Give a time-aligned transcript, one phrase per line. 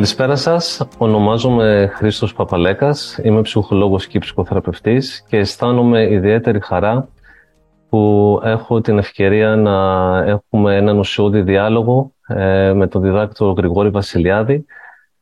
[0.00, 0.88] Καλησπέρα σας.
[0.98, 3.18] Ονομάζομαι Χρήστος Παπαλέκας.
[3.22, 7.08] Είμαι ψυχολόγος και ψυχοθεραπευτής και αισθάνομαι ιδιαίτερη χαρά
[7.88, 9.72] που έχω την ευκαιρία να
[10.26, 14.64] έχουμε έναν ουσιώδη διάλογο ε, με τον διδάκτο Γρηγόρη Βασιλιάδη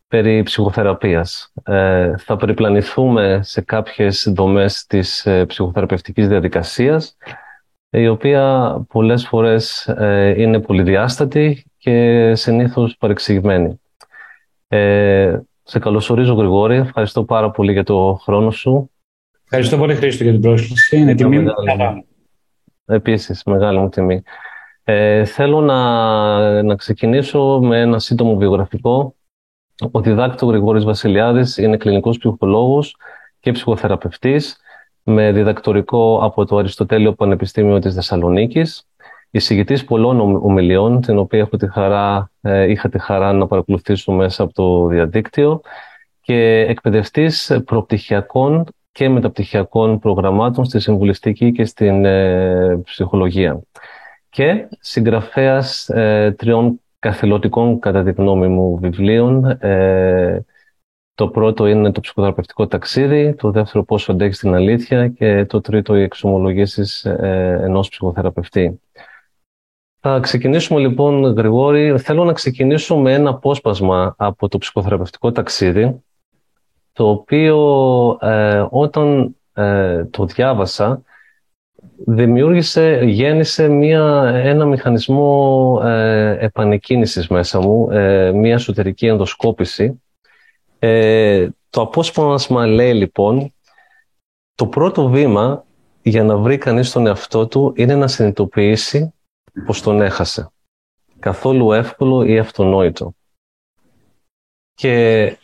[0.09, 1.53] περί ψυχοθεραπείας.
[1.65, 7.17] Ε, θα περιπλανηθούμε σε κάποιες δομές της ε, ψυχοθεραπευτικής διαδικασίας
[7.91, 9.95] η οποία πολλές φορές
[10.37, 13.81] είναι πολυδιάστατη και συνήθως παρεξηγημένη.
[14.69, 18.91] Ε, σε καλωσορίζω Γρηγόρη, ευχαριστώ πάρα πολύ για το χρόνο σου.
[19.45, 21.51] Ευχαριστώ πολύ Χρήστο για την πρόσκληση, είναι τιμή μου.
[22.85, 24.23] Επίσης, μεγάλη μου τιμή.
[24.85, 29.15] Ε, θέλω να, να ξεκινήσω με ένα σύντομο βιογραφικό.
[29.91, 32.97] Ο διδάκτης Γρηγόρης Βασιλιάδης είναι κλινικός ψυχολόγος
[33.41, 34.57] και ψυχοθεραπευτής
[35.03, 38.88] με διδακτορικό από το Αριστοτέλειο Πανεπιστήμιο της Θεσσαλονίκης
[39.31, 44.43] εισηγητής πολλών ομιλιών, την οποία έχω τη χαρά, ε, είχα τη χαρά να παρακολουθήσω μέσα
[44.43, 45.61] από το διαδίκτυο
[46.21, 53.61] και εκπαιδευτής προπτυχιακών και μεταπτυχιακών προγραμμάτων στη συμβουλιστική και στην ε, ψυχολογία.
[54.31, 59.59] Και συγγραφέας ε, τριών καθελωτικών, κατά τη γνώμη μου, βιβλίων.
[61.15, 65.97] το πρώτο είναι το ψυχοθεραπευτικό ταξίδι, το δεύτερο πόσο αντέχει την αλήθεια και το τρίτο
[65.97, 68.81] οι εξομολογήσεις ενός ψυχοθεραπευτή.
[70.01, 71.99] Θα ξεκινήσουμε λοιπόν, Γρηγόρη.
[71.99, 76.03] Θέλω να ξεκινήσω με ένα απόσπασμα από το ψυχοθεραπευτικό ταξίδι,
[76.93, 77.57] το οποίο
[78.21, 81.03] ε, όταν ε, το διάβασα,
[82.07, 90.03] δημιούργησε, γέννησε μια, ένα μηχανισμό ε, επανεκκίνησης μέσα μου, ε, μια εσωτερική ενδοσκόπηση.
[90.79, 93.55] Ε, το απόσπασμα λέει λοιπόν,
[94.55, 95.65] το πρώτο βήμα
[96.03, 99.13] για να βρει κανείς τον εαυτό του είναι να συνειδητοποιήσει
[99.67, 100.53] πως τον έχασε.
[101.19, 103.15] Καθόλου εύκολο ή αυτονόητο.
[104.75, 105.37] Και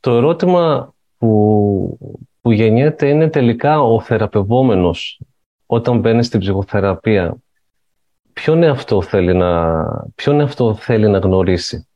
[0.00, 1.98] το ερώτημα που,
[2.40, 5.20] που γεννιέται είναι τελικά ο θεραπευόμενος
[5.66, 7.36] όταν μπαίνει στην ψυχοθεραπεία.
[8.32, 9.84] Ποιον αυτό θέλει να,
[10.14, 11.88] ποιον αυτό θέλει να γνωρίσει;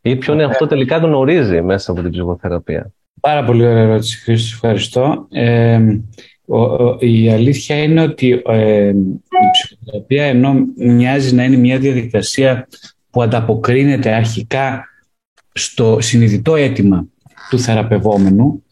[0.00, 4.52] Ή ποιον αυτό τελικά γνωρίζει μέσα από την ψυχοθεραπεία; Πάρα πολύ ωραία ερώτηση, Χρήστος.
[4.52, 5.26] Ευχαριστώ.
[5.30, 5.98] Ε,
[6.98, 12.68] η αλήθεια είναι ότι ε, η ψυχοθεραπεία ενώ μοιάζει να είναι μια διαδικασία
[13.10, 14.84] που ανταποκρίνεται αρχικά
[15.52, 17.06] στο συνειδητό αίτημα
[17.50, 18.64] του θεραπευόμενου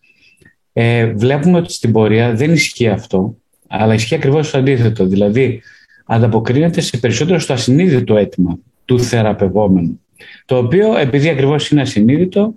[0.73, 3.37] ε, βλέπουμε ότι στην πορεία δεν ισχύει αυτό
[3.69, 5.63] αλλά ισχύει ακριβώς το αντίθετο δηλαδή
[6.07, 10.01] ανταποκρίνεται σε περισσότερο στο ασυνείδητο αίτημα του θεραπευόμενου
[10.45, 12.55] το οποίο επειδή ακριβώς είναι ασυνείδητο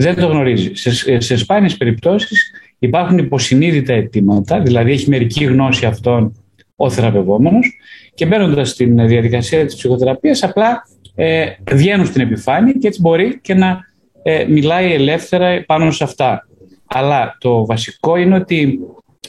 [0.00, 0.74] δεν το γνωρίζει.
[0.74, 6.32] Σε, σε σπάνιες περιπτώσεις υπάρχουν υποσυνείδητα αιτήματα, δηλαδή έχει μερική γνώση αυτών
[6.76, 7.78] ο θεραπευόμενος
[8.14, 10.82] και μπαίνοντας στην διαδικασία της ψυχοθεραπείας απλά
[11.14, 13.80] ε, βγαίνουν στην επιφάνεια και έτσι μπορεί και να
[14.22, 16.48] ε, μιλάει ελεύθερα πάνω σε αυτά.
[16.86, 18.78] Αλλά το βασικό είναι ότι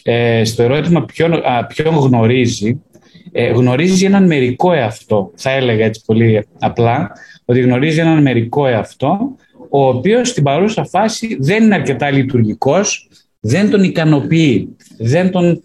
[0.03, 2.81] ε, στο ερώτημα ποιον, ποιον γνωρίζει,
[3.31, 5.31] ε, γνωρίζει έναν μερικό εαυτό.
[5.35, 7.11] Θα έλεγα έτσι πολύ απλά,
[7.45, 9.35] ότι γνωρίζει έναν μερικό εαυτό,
[9.69, 13.09] ο οποίος στην παρούσα φάση δεν είναι αρκετά λειτουργικός,
[13.39, 15.63] δεν τον ικανοποιεί, δεν, τον,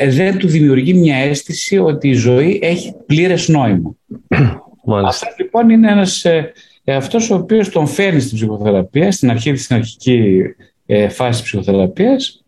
[0.00, 3.94] ε, δεν του δημιουργεί μια αίσθηση ότι η ζωή έχει πλήρες νόημα.
[5.06, 6.52] Αυτός λοιπόν είναι ένας ε,
[6.84, 10.42] αυτός ο οποίος τον φέρνει στην ψυχοθεραπεία, στην αρχή στην αρχική
[10.86, 12.44] ε, φάση της ψυχοθεραπείας,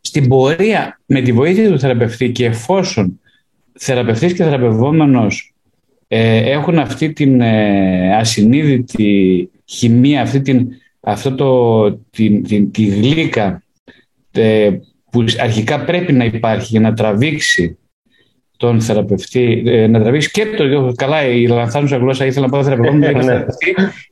[0.00, 3.20] στην πορεία με τη βοήθεια του θεραπευτή και εφόσον
[3.72, 5.54] θεραπευτής και θεραπευόμενος
[6.08, 10.68] ε, έχουν αυτή την ε, ασυνείδητη χημεία, αυτή την,
[11.00, 13.61] αυτό το, την, την, τη γλύκα ε,
[15.10, 17.78] που αρχικά πρέπει να υπάρχει για να τραβήξει
[18.62, 20.92] τον θεραπευτή, ε, να τραβήξει και το.
[20.96, 22.96] Καλά, η λανθάνουσα γλώσσα ήθελα να πω θεραπευτή.
[23.24, 23.44] Ναι.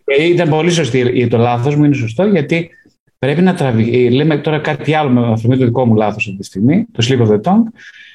[0.05, 2.71] Ε, ήταν πολύ σωστή το λάθος μου, είναι σωστό, γιατί
[3.19, 4.09] πρέπει να τραβήξει.
[4.11, 7.27] Λέμε τώρα κάτι άλλο με αφορμή το δικό μου λάθος αυτή τη στιγμή, το slip
[7.27, 7.73] of the tongue.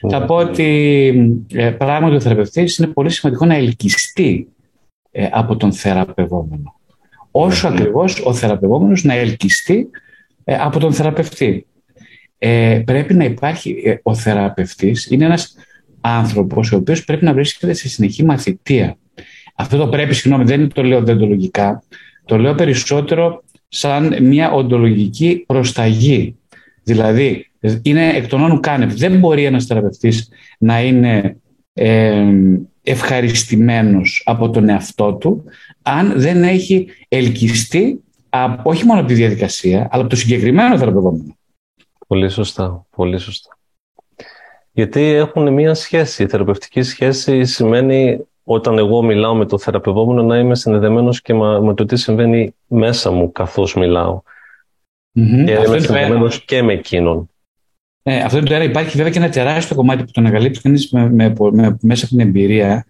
[0.10, 1.44] Θα πω ότι
[1.78, 4.48] πράγματι ο θεραπευτής είναι πολύ σημαντικό να ελκυστεί
[5.32, 6.80] από τον θεραπευόμενο.
[7.32, 9.90] Όσο ακριβώς ο θεραπευόμενος να ελκυστεί
[10.44, 11.66] από τον θεραπευτή
[12.48, 15.56] ε, πρέπει να υπάρχει ε, ο θεραπευτής, είναι ένας
[16.02, 18.98] άνθρωπος ο οποίος πρέπει να βρίσκεται σε συνεχή μαθητεία.
[19.56, 21.84] Αυτό το πρέπει, συγγνώμη, δεν το λέω δεντολογικά,
[22.26, 26.36] το λέω περισσότερο σαν μια οντολογική προσταγή.
[26.84, 27.52] Δηλαδή,
[27.82, 28.94] είναι εκ των όνων κάνευ.
[28.94, 31.38] Δεν μπορεί ένας θεραπευτής να είναι
[31.74, 32.26] ε,
[32.84, 35.44] ευχαριστημένος από τον εαυτό του
[35.82, 38.04] αν δεν έχει ελκυστεί
[38.64, 41.36] όχι μόνο από τη διαδικασία, αλλά από το συγκεκριμένο θεραπευόμενο.
[42.08, 43.58] Πολύ σωστά, πολύ σωστά.
[44.72, 46.24] Γιατί έχουν μία σχέση.
[46.24, 51.74] Η θεραπευτική σχέση σημαίνει όταν εγώ μιλάω με το θεραπευόμενο να είμαι συνδεδεμένος και με
[51.74, 54.22] το τι συμβαίνει μέσα μου καθώς μιλάω.
[55.16, 55.44] Mm-hmm.
[55.46, 57.30] Και είμαι συνδεδεμένος και με εκείνον.
[58.04, 58.64] Ε, αυτό είναι το ένα.
[58.64, 62.16] Υπάρχει βέβαια και ένα τεράστιο κομμάτι που το ανακαλύπτει κανείς με, με, με, μέσα από
[62.16, 62.86] την εμπειρία.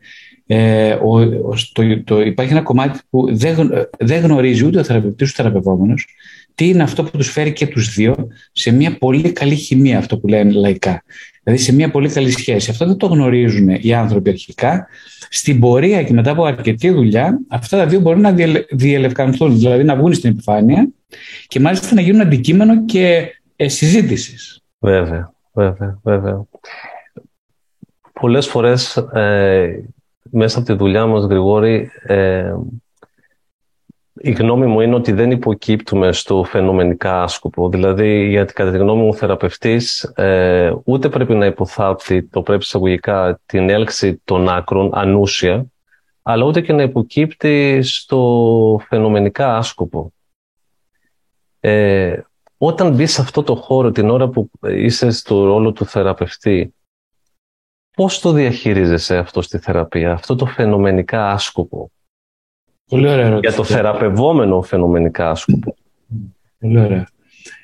[0.46, 5.32] Ε, ο, ο, το, το, υπάρχει ένα κομμάτι που δεν, δεν γνωρίζει ούτε ο θεραπευτής
[5.32, 6.08] ούτε ο θεραπευόμενος
[6.56, 8.16] τι είναι αυτό που τους φέρει και τους δύο
[8.52, 11.04] σε μια πολύ καλή χημεία, αυτό που λένε λαϊκά.
[11.44, 12.70] Δηλαδή σε μια πολύ καλή σχέση.
[12.70, 14.88] Αυτό δεν το γνωρίζουν οι άνθρωποι αρχικά.
[15.30, 18.36] Στην πορεία και μετά από αρκετή δουλειά, αυτά τα δύο μπορούν να
[18.72, 20.88] διελευκανθούν, δηλαδή να βγουν στην επιφάνεια
[21.48, 24.62] και μάλιστα να γίνουν αντικείμενο και ε, συζήτησης.
[24.80, 26.46] Βέβαια, βέβαια, βέβαια.
[28.14, 29.84] Πολλές φορές ε,
[30.22, 32.54] μέσα από τη δουλειά μας, Γρηγόρη, ε,
[34.26, 37.70] η γνώμη μου είναι ότι δεν υποκύπτουμε στο φαινομενικά άσκοπο.
[37.70, 42.64] Δηλαδή, γιατί κατά τη γνώμη μου ο θεραπευτής ε, ούτε πρέπει να υποθάπτει, το πρέπει
[42.64, 45.66] εισαγωγικά, την έλξη των άκρων ανούσια,
[46.22, 50.14] αλλά ούτε και να υποκύπτει στο φαινομενικά άσκοπο.
[51.60, 52.20] Ε,
[52.58, 56.76] όταν μπεις σε αυτό το χώρο την ώρα που είσαι στο ρόλο του θεραπευτή,
[57.96, 61.92] πώς το διαχειρίζεσαι αυτό στη θεραπεία, αυτό το φαινομενικά άσκοπο;
[62.90, 63.54] Πολύ ωραία ερώτηση.
[63.54, 65.76] Για το θεραπευόμενο φαινομενικά άσκοπο.
[66.60, 67.08] Πολύ ωραία.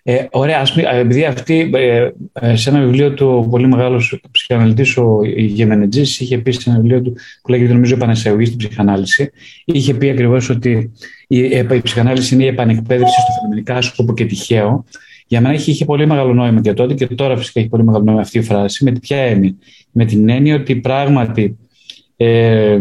[0.04, 4.98] Ε, ωραία, ας πούμε, επειδή αυτή ε, ε, σε ένα βιβλίο του πολύ μεγάλος ψυχαναλυτής,
[4.98, 9.32] ο Γεμενετζής, είχε πει σε ένα βιβλίο του που λέγεται νομίζω Επανεσαιογή στην ψυχανάλυση,
[9.66, 10.92] είχε πει ακριβώς ότι
[11.28, 14.86] η, ε, η ψυχανάλυση είναι η επανεκπαίδευση στο φαινομενικά σκοπό και τυχαίο.
[15.28, 18.04] Για μένα είχε, είχε πολύ μεγάλο νόημα και τότε και τώρα φυσικά έχει πολύ μεγάλο
[18.04, 18.84] νόημα αυτή η φράση.
[18.84, 19.56] Με ποια έννοια.
[19.92, 21.58] Με την έννοια ότι πράγματι
[22.24, 22.80] ε,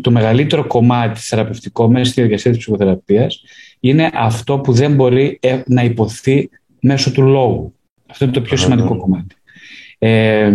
[0.00, 3.42] το μεγαλύτερο κομμάτι θεραπευτικό μέσα στη διαδικασία της ψυχοθεραπείας
[3.80, 6.48] είναι αυτό που δεν μπορεί ε, να υποθεί
[6.80, 7.74] μέσω του λόγου.
[8.06, 9.34] Αυτό είναι το πιο σημαντικό κομμάτι.
[9.98, 10.52] Ε,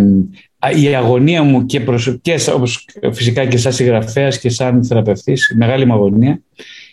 [0.80, 1.80] η αγωνία μου και,
[2.22, 6.42] και όπως φυσικά και σαν συγγραφέας και σαν θεραπευτής, η μεγάλη μου αγωνία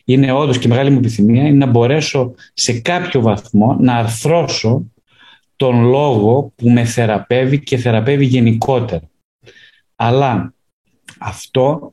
[0.06, 4.92] είναι όντως και η μεγάλη μου επιθυμία είναι να μπορέσω σε κάποιο βαθμό να αρθρώσω
[5.56, 9.10] τον λόγο που με θεραπεύει και θεραπεύει γενικότερα.
[9.96, 10.54] Αλλά
[11.20, 11.92] αυτό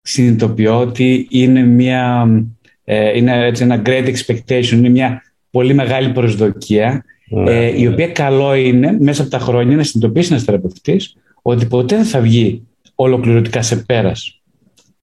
[0.00, 2.28] συνειδητοποιώ ότι είναι, μια,
[2.84, 7.66] ε, είναι έτσι ένα great expectation, είναι μια πολύ μεγάλη προσδοκία ναι.
[7.66, 11.96] ε, η οποία καλό είναι μέσα από τα χρόνια να συνειδητοποιήσει ένας θεραπευτής ότι ποτέ
[11.96, 14.42] δεν θα βγει ολοκληρωτικά σε πέρας.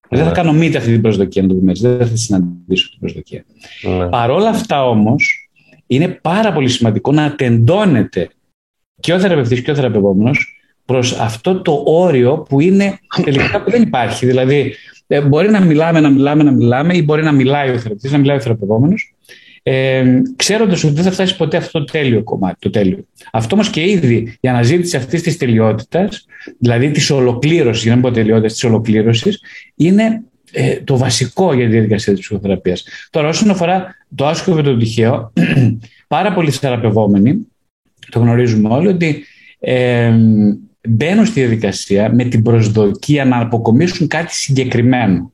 [0.10, 0.32] Δεν θα ναι.
[0.32, 1.88] κάνω μύτη αυτή την προσδοκία, να το πούμε έτσι.
[1.88, 3.46] Δεν θα συναντήσω την προσδοκία.
[3.82, 4.08] Ναι.
[4.08, 5.50] Παρόλα αυτά όμως,
[5.88, 8.30] είναι πάρα πολύ σημαντικό να τεντώνεται
[9.00, 10.55] και ο θεραπευτής και ο θεραπευόμενος
[10.86, 14.26] προς αυτό το όριο που είναι τελικά που δεν υπάρχει.
[14.26, 14.76] Δηλαδή,
[15.08, 18.18] ε, μπορεί να μιλάμε, να μιλάμε, να μιλάμε ή μπορεί να μιλάει ο θεραπευτής, να
[18.18, 19.16] μιλάει ο θεραπευόμενος
[19.68, 23.06] ε, ξέροντας ότι δεν θα φτάσει ποτέ αυτό το τέλειο κομμάτι, το τέλειο.
[23.32, 26.26] Αυτό όμως και ήδη η αναζήτηση αυτής της τελειότητας,
[26.60, 29.42] δηλαδή της ολοκλήρωσης, για να μην πω τελειότητας, της ολοκλήρωσης,
[29.76, 32.84] είναι ε, το βασικό για τη διαδικασία της ψυχοθεραπείας.
[33.10, 35.34] Τώρα, όσον αφορά το άσκοπο και το τυχαίο,
[36.08, 37.48] πάρα πολλοί θεραπευόμενοι,
[38.10, 39.24] το γνωρίζουμε όλοι, ότι
[39.60, 40.14] ε,
[40.88, 45.32] μπαίνουν στη διαδικασία με την προσδοκία να αποκομίσουν κάτι συγκεκριμένο.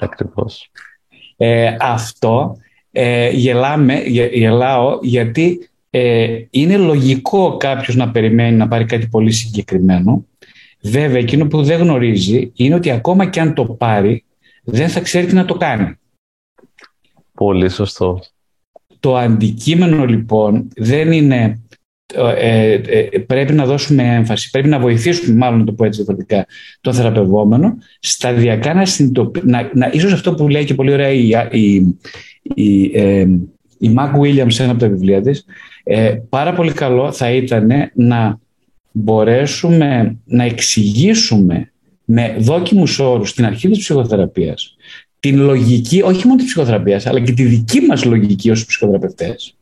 [0.00, 0.70] Ακριβώς.
[1.36, 2.56] Ε, αυτό
[2.92, 4.02] ε, γελάμε,
[4.32, 10.26] γελάω γιατί ε, είναι λογικό κάποιος να περιμένει να πάρει κάτι πολύ συγκεκριμένο.
[10.82, 14.24] Βέβαια, εκείνο που δεν γνωρίζει είναι ότι ακόμα και αν το πάρει,
[14.64, 15.94] δεν θα ξέρει τι να το κάνει.
[17.34, 18.20] Πολύ σωστό.
[19.00, 21.60] Το αντικείμενο λοιπόν δεν είναι
[22.14, 26.46] ε, ε, πρέπει να δώσουμε έμφαση, πρέπει να βοηθήσουμε, μάλλον να το πω έτσι διαφορετικά,
[26.80, 29.46] τον θεραπευόμενο, σταδιακά να συνειδητοποιήσει.
[29.46, 31.96] Να, να, ίσως αυτό που λέει και πολύ ωραία η, η,
[32.54, 33.26] η, ε,
[33.78, 35.44] η Mac Williams σε ένα από τα βιβλία της,
[35.82, 38.38] ε, πάρα πολύ καλό θα ήταν να
[38.92, 41.72] μπορέσουμε να εξηγήσουμε
[42.04, 44.76] με δόκιμους όρους στην αρχή της ψυχοθεραπείας
[45.20, 49.54] την λογική, όχι μόνο της ψυχοθεραπείας, αλλά και τη δική μας λογική ως ψυχοθεραπευτές.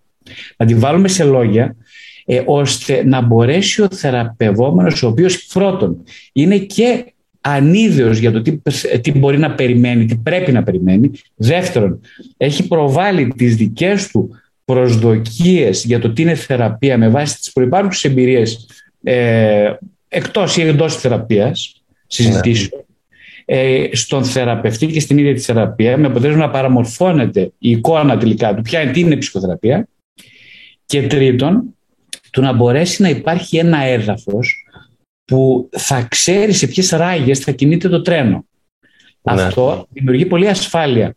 [0.56, 1.76] Να τη βάλουμε σε λόγια
[2.24, 6.02] ε, ώστε να μπορέσει ο θεραπευόμενος, ο οποίος πρώτον
[6.32, 7.04] είναι και
[7.40, 8.58] ανίδεος για το τι,
[9.00, 11.10] τι μπορεί να περιμένει, τι πρέπει να περιμένει.
[11.34, 12.00] Δεύτερον,
[12.36, 14.30] έχει προβάλει τις δικές του
[14.64, 18.68] προσδοκίες για το τι είναι θεραπεία με βάση τις προϋπάρχουσες εμπειρίες
[19.02, 19.72] ε,
[20.08, 22.84] εκτός ή εντός της θεραπείας, συζητήσεων,
[23.44, 28.54] ε, στον θεραπευτή και στην ίδια τη θεραπεία με αποτέλεσμα να παραμορφώνεται η εικόνα τελικά
[28.54, 29.88] του ποια είναι, τι είναι ψυχοθεραπεία
[30.86, 31.73] και τρίτον
[32.34, 34.66] του να μπορέσει να υπάρχει ένα έδαφος
[35.24, 38.44] που θα ξέρει σε ποιες ράγες θα κινείται το τρένο.
[39.22, 39.42] Ναι.
[39.42, 41.14] Αυτό δημιουργεί πολύ ασφάλεια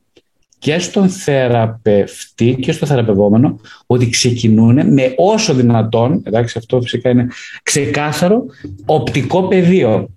[0.60, 7.28] και στον θεραπευτή και στο θεραπευόμενο ότι ξεκινούν με όσο δυνατόν, εντάξει αυτό φυσικά είναι
[7.64, 8.46] ξεκάθαρο,
[8.86, 10.10] οπτικό πεδίο.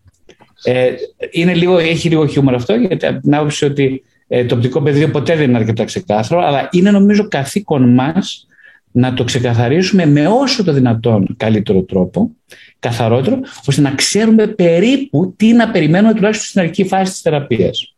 [0.65, 0.91] Ε,
[1.31, 5.11] είναι λίγο, έχει λίγο χιούμορ αυτό, γιατί από την άποψη ότι ε, το οπτικό πεδίο
[5.11, 8.47] ποτέ δεν είναι αρκετά ξεκάθαρο, αλλά είναι νομίζω καθήκον μας
[8.93, 12.31] να το ξεκαθαρίσουμε με όσο το δυνατόν καλύτερο τρόπο,
[12.79, 17.95] καθαρότερο, ώστε να ξέρουμε περίπου τι να περιμένουμε τουλάχιστον στην αρχική φάση της θεραπείας.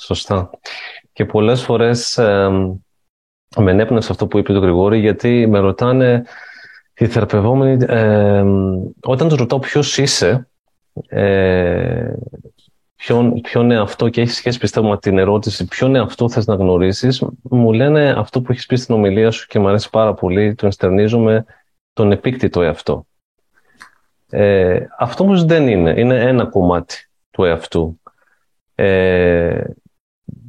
[0.00, 0.50] Σωστά.
[1.12, 2.48] Και πολλές φορές ε,
[3.56, 6.24] με ενέπνευσε αυτό που είπε το Γρηγόρη, γιατί με ρωτάνε
[6.98, 8.44] οι θεραπευόμενοι, ε,
[9.00, 10.48] όταν τους ρωτάω ποιος είσαι,
[11.08, 12.12] ε,
[12.96, 16.46] ποιον, ποιον είναι αυτό και έχεις σχέση πιστεύω με την ερώτηση ποιον είναι αυτό θες
[16.46, 20.14] να γνωρίσεις, μου λένε αυτό που έχεις πει στην ομιλία σου και μου αρέσει πάρα
[20.14, 21.44] πολύ, τον στερνίζομαι
[21.92, 23.06] τον επίκτητο εαυτό.
[24.30, 28.00] Ε, αυτό όμως δεν είναι, είναι ένα κομμάτι του εαυτού.
[28.74, 29.64] Ε,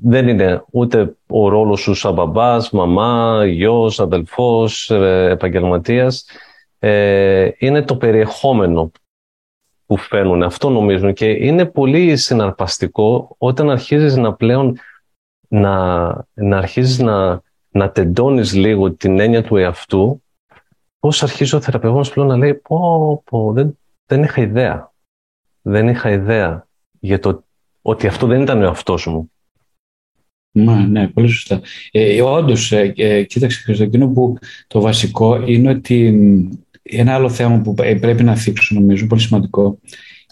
[0.02, 6.26] δεν είναι ούτε ο ρόλος σου σαν μπαμπάς, μαμά, γιος, αδελφός, ε, επαγγελματίας.
[6.80, 8.92] Ε, είναι το περιεχόμενο
[9.88, 10.44] που φέρνουν.
[10.44, 14.78] Αυτό νομίζουν και είναι πολύ συναρπαστικό όταν αρχίζεις να πλέον
[15.48, 20.22] να, να αρχίζεις να, να τεντώνεις λίγο την έννοια του εαυτού
[21.00, 24.94] πώς αρχίζει ο θεραπευόμενος πλέον να λέει πω, πω δεν, δεν είχα ιδέα.
[25.62, 26.68] Δεν είχα ιδέα
[27.00, 27.44] για το
[27.82, 29.32] ότι αυτό δεν ήταν ο εαυτός μου.
[30.52, 31.62] Μα, ναι, πολύ σωστά.
[31.92, 36.20] Ε, Όντως, ε, ε, κοίταξε, εκείνο που το βασικό είναι ότι
[36.90, 39.80] ένα άλλο θέμα που πρέπει να θίξω, νομίζω, πολύ σημαντικό,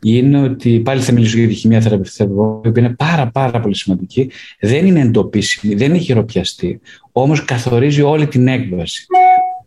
[0.03, 4.31] είναι ότι πάλι θα μιλήσω για τη χημεία θεραπευτική, που είναι πάρα πάρα πολύ σημαντική.
[4.59, 6.79] Δεν είναι εντοπίσιμη, δεν είναι χειροπιαστή,
[7.11, 9.05] όμως καθορίζει όλη την έκβαση.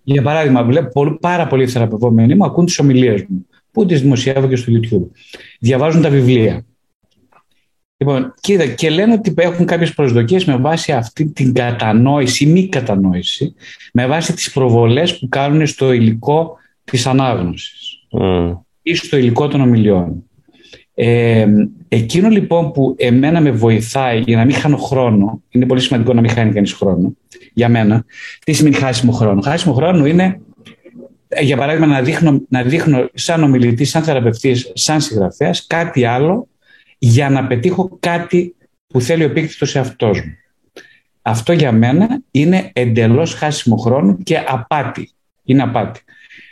[0.02, 4.56] Για παράδειγμα, βλέπω πάρα πολλοί θεραπευόμενοι μου ακούν τις ομιλίες μου, που τις δημοσιεύω και
[4.56, 5.06] στο YouTube.
[5.60, 6.64] Διαβάζουν τα βιβλία.
[7.96, 12.68] Λοιπόν, κοίτα, και λένε ότι έχουν κάποιες προσδοκίες με βάση αυτή την κατανόηση ή μη
[12.68, 13.54] κατανόηση,
[13.92, 16.56] με βάση τις προβολές που κάνουν στο υλικό
[16.90, 18.58] της ανάγνωσης mm.
[18.82, 20.22] ή στο υλικό των ομιλιών.
[20.94, 21.46] Ε,
[21.88, 26.20] εκείνο λοιπόν που εμένα με βοηθάει για να μην χάνω χρόνο, είναι πολύ σημαντικό να
[26.20, 27.16] μην χάνει κανείς χρόνο,
[27.52, 28.04] για μένα,
[28.44, 29.40] τι σημαίνει χάσιμο χρόνο.
[29.40, 30.40] Χάσιμο χρόνο είναι,
[31.28, 36.48] ε, για παράδειγμα, να δείχνω, να δείχνω σαν ομιλητής, σαν θεραπευτής, σαν συγγραφέας, κάτι άλλο
[36.98, 38.54] για να πετύχω κάτι
[38.86, 40.36] που θέλει ο πίκτητος εαυτός μου.
[41.22, 45.10] Αυτό για μένα είναι εντελώς χάσιμο χρόνο και απάτη.
[45.44, 46.00] Είναι απάτη.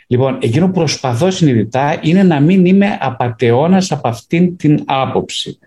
[0.07, 5.59] Λοιπόν, εκείνο που προσπαθώ συνειδητά είναι να μην είμαι απατεώνας από αυτήν την άποψη.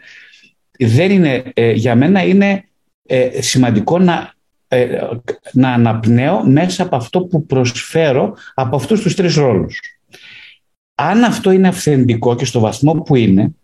[0.78, 2.64] Δεν είναι, ε, για μένα είναι
[3.06, 4.34] ε, σημαντικό να,
[4.68, 4.98] ε,
[5.52, 9.80] να αναπνέω μέσα από αυτό που προσφέρω από αυτούς τους τρεις ρόλους.
[10.94, 13.54] Αν αυτό είναι αυθεντικό και στο βαθμό που είναι,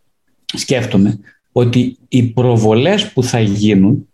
[0.44, 1.18] σκέφτομαι
[1.52, 4.08] ότι οι προβολές που θα γίνουν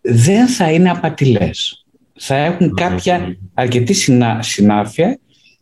[0.00, 1.86] δεν θα είναι απατηλές.
[2.14, 3.94] Θα έχουν κάποια αρκετή
[4.40, 5.18] συνάφεια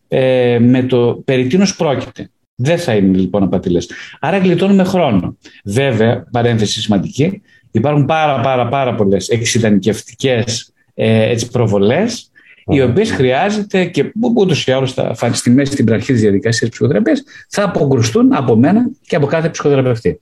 [0.08, 2.30] ε, με το περί τίνος πρόκειται.
[2.54, 3.90] Δεν θα είναι λοιπόν απατηλές.
[4.20, 5.36] Άρα γλιτώνουμε χρόνο.
[5.64, 12.30] Βέβαια, παρένθεση σημαντική, υπάρχουν πάρα πάρα πάρα πολλές εξειδανικευτικές ε, έτσι, προβολές
[12.68, 16.70] οι οποίες χρειάζεται και ούτως ή άλλως θα φανεί στη μέση στην αρχή της διαδικασίας
[16.70, 20.20] ψυχοθεραπείας, θα αποκρουστούν από μένα και από κάθε ψυχοθεραπευτή.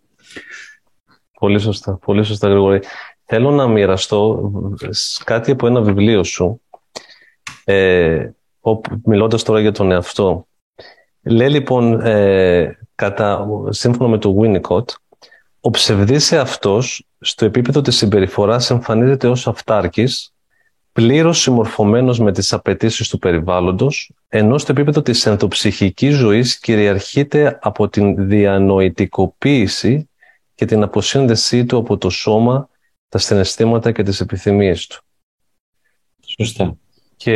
[1.39, 2.81] Πολύ σωστά, πολύ σωστά, Γρηγόρη.
[3.25, 4.51] Θέλω να μοιραστώ
[5.25, 6.61] κάτι από ένα βιβλίο σου.
[7.65, 8.31] Ε,
[9.05, 10.47] μιλώντας τώρα για τον εαυτό.
[11.23, 14.85] Λέει λοιπόν, ε, κατά, σύμφωνα με το Winnicott,
[15.61, 20.35] ο ψευδής εαυτός στο επίπεδο της συμπεριφοράς εμφανίζεται ως αυτάρκης,
[20.93, 27.89] πλήρως συμμορφωμένος με τις απαιτήσεις του περιβάλλοντος, ενώ στο επίπεδο της ενθοψυχικής ζωής κυριαρχείται από
[27.89, 30.09] την διανοητικοποίηση
[30.55, 32.69] και την αποσύνδεσή του από το σώμα,
[33.09, 35.03] τα συναισθήματα και τις επιθυμίες του.
[36.39, 36.77] Σωστά.
[37.17, 37.35] Και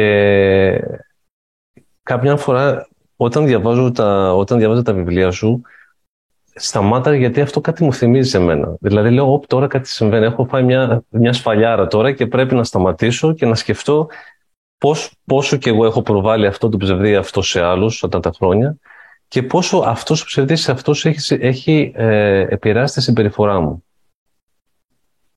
[2.09, 5.61] κάποια φορά όταν διαβάζω τα, όταν διαβάζω τα βιβλία σου,
[6.55, 8.77] σταμάτα γιατί αυτό κάτι μου θυμίζει σε μένα.
[8.81, 10.25] Δηλαδή λέω, όπ, τώρα κάτι συμβαίνει.
[10.25, 14.09] Έχω φάει μια, μια σφαλιάρα τώρα και πρέπει να σταματήσω και να σκεφτώ
[14.79, 18.77] πώς, πόσο και εγώ έχω προβάλει αυτό το ψευδί αυτό σε άλλους όταν τα χρόνια
[19.29, 23.85] και πόσο αυτός ο ψευδής αυτός έχει, έχει ε, επηρεάσει τη συμπεριφορά μου.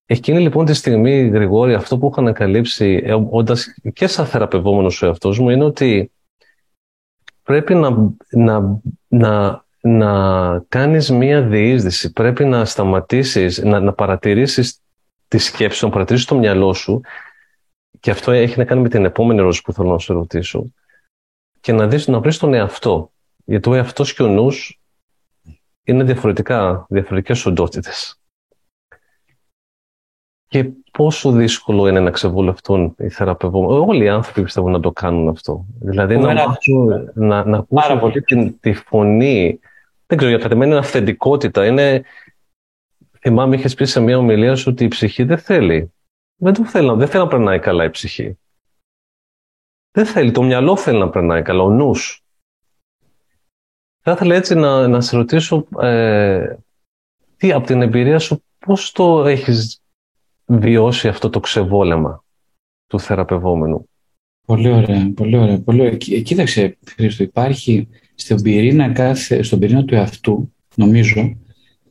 [0.05, 5.05] Εκείνη λοιπόν τη στιγμή, Γρηγόρη, αυτό που έχω ανακαλύψει ε, όντας και σαν θεραπευόμενος ο
[5.05, 6.11] εαυτός μου είναι ότι
[7.51, 12.11] πρέπει να, να, να, να κάνεις μία διείσδυση.
[12.11, 14.79] Πρέπει να σταματήσεις, να, να παρατηρήσεις
[15.27, 17.01] τη σκέψη, να παρατηρήσεις το μυαλό σου
[17.99, 20.73] και αυτό έχει να κάνει με την επόμενη ερώτηση που θέλω να σε ρωτήσω
[21.59, 23.11] και να, δεις, να βρεις τον εαυτό.
[23.45, 24.79] Γιατί ο εαυτός και ο νους
[25.83, 28.20] είναι διαφορετικά, διαφορετικές οντότητες.
[30.51, 33.89] Και πόσο δύσκολο είναι να ξεβολευτούν οι θεραπευόμενοι.
[33.89, 35.65] Όλοι οι άνθρωποι πιστεύουν να το κάνουν αυτό.
[35.79, 38.23] Δηλαδή να, μάθουν, να, να ακούσουν πολύ
[38.59, 39.59] τη φωνή
[40.11, 41.65] δεν ξέρω, για μένα είναι αυθεντικότητα.
[41.65, 42.03] Είναι,
[43.19, 45.93] θυμάμαι, είχες πει σε μια ομιλία σου ότι η ψυχή δεν θέλει.
[46.35, 48.39] Δεν το θέλει, δεν θέλει να περνάει καλά η ψυχή.
[49.91, 52.23] Δεν θέλει, το μυαλό θέλει να περνάει καλά, ο νους.
[53.99, 56.55] Θα ήθελα έτσι να, να σε ρωτήσω, ε,
[57.37, 59.80] τι από την εμπειρία σου, πώς το έχεις
[60.59, 62.23] βιώσει αυτό το ξεβόλεμα
[62.87, 63.89] του θεραπευόμενου.
[64.47, 65.59] Πολύ ωραία, πολύ ωραία.
[65.59, 65.97] Πολύ ωραία.
[65.97, 71.37] Κοίταξε, Χρήστο, υπάρχει στον πυρήνα, κάθε, στον πυρήνα του εαυτού, νομίζω,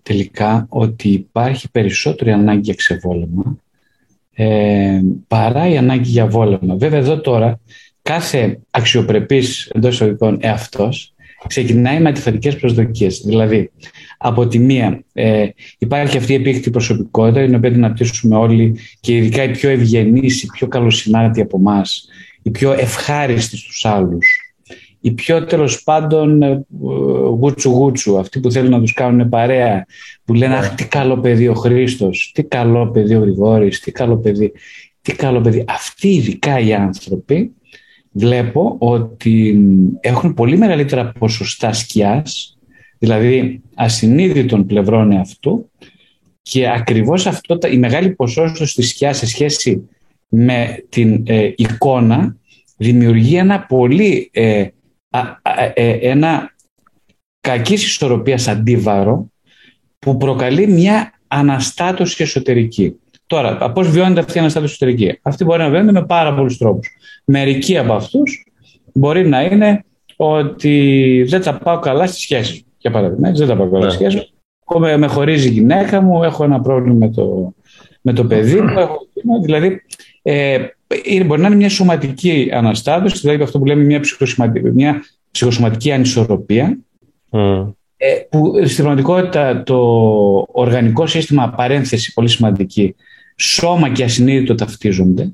[0.02, 3.56] τελικά, ότι υπάρχει περισσότερη ανάγκη για ξεβόλεμα
[4.42, 6.76] ε, παρά η ανάγκη για βόλεμα.
[6.76, 7.60] Βέβαια, εδώ τώρα,
[8.02, 11.14] κάθε αξιοπρεπής εντός εισαγωγικών εαυτός
[11.46, 13.22] ξεκινάει με αντιφατικές προσδοκίες.
[13.24, 13.70] Δηλαδή,
[14.18, 15.46] από τη μία ε,
[15.78, 20.42] υπάρχει αυτή η επίκτητη προσωπικότητα, την οποία την αναπτύσσουμε όλοι και ειδικά οι πιο ευγενείς,
[20.42, 22.08] οι πιο καλοσυνάρτητοι από εμάς,
[22.42, 24.54] οι πιο ευχάριστοι στους άλλους,
[25.00, 26.64] οι πιο τέλος πάντων ε,
[27.38, 29.86] γούτσου γούτσου, αυτοί που θέλουν να τους κάνουν παρέα,
[30.24, 34.16] που λένε «Αχ, τι καλό παιδί ο Χρήστος, τι καλό παιδί ο Γρηγόρης, τι καλό
[34.16, 34.52] παιδί,
[35.02, 35.64] τι καλό παιδί».
[35.68, 37.52] Αυτοί ειδικά οι άνθρωποι
[38.12, 39.58] βλέπω ότι
[40.00, 42.58] έχουν πολύ μεγαλύτερα ποσοστά σκιάς,
[42.98, 45.70] δηλαδή ασυνείδητων πλευρών αυτού
[46.42, 49.88] και ακριβώς αυτό η μεγάλη ποσότητα της σκιάς σε σχέση
[50.28, 52.36] με την ε, εικόνα
[52.76, 54.66] δημιουργεί ένα πολύ ε,
[55.74, 56.54] ε, ένα
[57.40, 59.30] κακής ισορροπίας αντίβαρο
[59.98, 62.94] που προκαλεί μια αναστάτωση εσωτερική.
[63.30, 65.18] Τώρα, πώς βιώνεται αυτή η αναστάτωση εσωτερική.
[65.22, 66.88] Αυτή μπορεί να βιώνεται με πάρα πολλούς τρόπους.
[67.24, 68.44] Μερικοί από αυτούς
[68.92, 69.84] μπορεί να είναι
[70.16, 72.64] ότι δεν τα πάω καλά στη σχέση.
[72.78, 74.10] Για παράδειγμα, δεν τα πάω καλά στη ναι.
[74.10, 74.32] σχέση.
[74.78, 77.54] Με, με χωρίζει η γυναίκα μου, έχω ένα πρόβλημα με το,
[78.00, 78.78] με το παιδί μου.
[78.78, 78.98] Έχω,
[79.42, 79.82] δηλαδή,
[80.22, 80.58] ε,
[81.26, 86.78] μπορεί να είναι μια σωματική αναστάτωση, δηλαδή αυτό που λέμε μια ψυχοσωματική, μια ψυχοσωματική ανισορροπία,
[87.30, 87.72] mm.
[87.96, 89.78] ε, που στην πραγματικότητα το
[90.52, 92.94] οργανικό σύστημα παρένθεση, πολύ σημαντική,
[93.40, 95.32] σώμα και ασυνείδητο ταυτίζονται.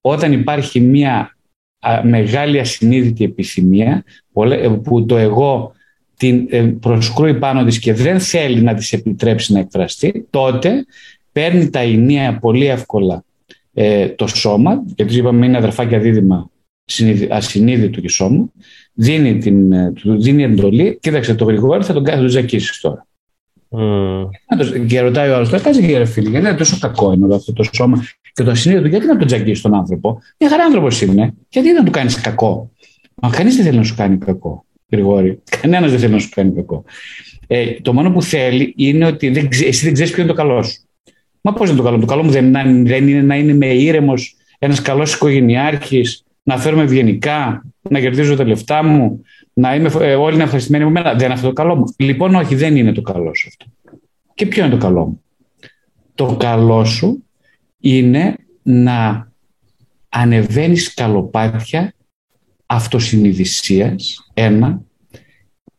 [0.00, 1.36] Όταν υπάρχει μια
[2.02, 4.04] μεγάλη ασυνείδητη επιθυμία
[4.50, 5.72] ε, που το εγώ
[6.16, 10.84] την ε, προσκρούει πάνω της και δεν θέλει να της επιτρέψει να εκφραστεί, τότε
[11.32, 13.24] παίρνει τα ενία πολύ εύκολα
[13.74, 16.50] ε, το σώμα, γιατί είπαμε είναι αδερφάκια δίδυμα
[17.28, 18.48] ασυνείδητο και σώμα,
[18.92, 19.72] δίνει, την,
[20.20, 23.06] δίνει εντολή, κοίταξε το γρηγόρι θα τον κάνει, θα τον τώρα.
[23.78, 24.86] Mm.
[24.86, 27.34] Και ρωτάει ο άλλος, το κάνει και ρε φίλε, γιατί είναι τόσο κακό είναι όλο
[27.34, 31.00] αυτό το σώμα και το ασυνείδητο, γιατί να τον τζακίσει τον άνθρωπο; Μια χαρά άνθρωπος
[31.00, 32.70] είναι, γιατί να του κάνεις κακό;
[33.14, 35.42] Μα κανείς δεν θέλει να σου κάνει κακό, Γρηγόρη.
[35.60, 36.84] Κανένας δεν θέλει να σου κάνει κακό.
[37.46, 40.62] Ε, το μόνο που θέλει είναι ότι δεν, εσύ δεν ξέρεις ποιο είναι το καλό
[40.62, 40.80] σου.
[41.40, 42.52] Μα πώς είναι το καλό μου; Το καλό μου δεν,
[42.86, 48.44] δεν είναι να είναι με ήρεμος, ένας καλός οικογενειάρχης, να φέρουμε ευγενικά, να κερδίζω τα
[48.44, 51.14] λεφτά μου, να είμαι ε, όλοι είναι ευχαριστημένοι με μένα.
[51.14, 51.94] Δεν είναι αυτό το καλό μου.
[51.96, 53.92] Λοιπόν, όχι, δεν είναι το καλό σου αυτό.
[54.34, 55.22] Και ποιο είναι το καλό μου;
[56.14, 57.24] Το καλό σου
[57.80, 59.28] είναι να
[60.08, 61.94] ανεβαίνεις καλοπάτια
[62.66, 64.82] αυτοσυνειδησίας, ένα,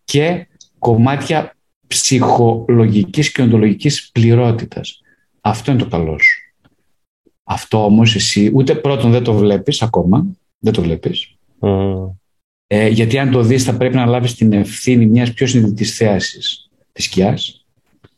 [0.04, 0.48] και
[0.80, 1.56] κομμάτια
[1.88, 5.02] ψυχολογικής και οντολογικής πληρότητας.
[5.42, 6.40] Αυτό είναι το καλό σου.
[7.44, 10.26] Αυτό όμως εσύ ούτε πρώτον δεν το βλέπεις ακόμα,
[10.60, 11.35] δεν το βλέπεις.
[12.68, 16.70] Ε, γιατί αν το δεις θα πρέπει να λάβεις την ευθύνη μιας πιο συνειδητής θέασης
[16.92, 17.66] της σκιάς.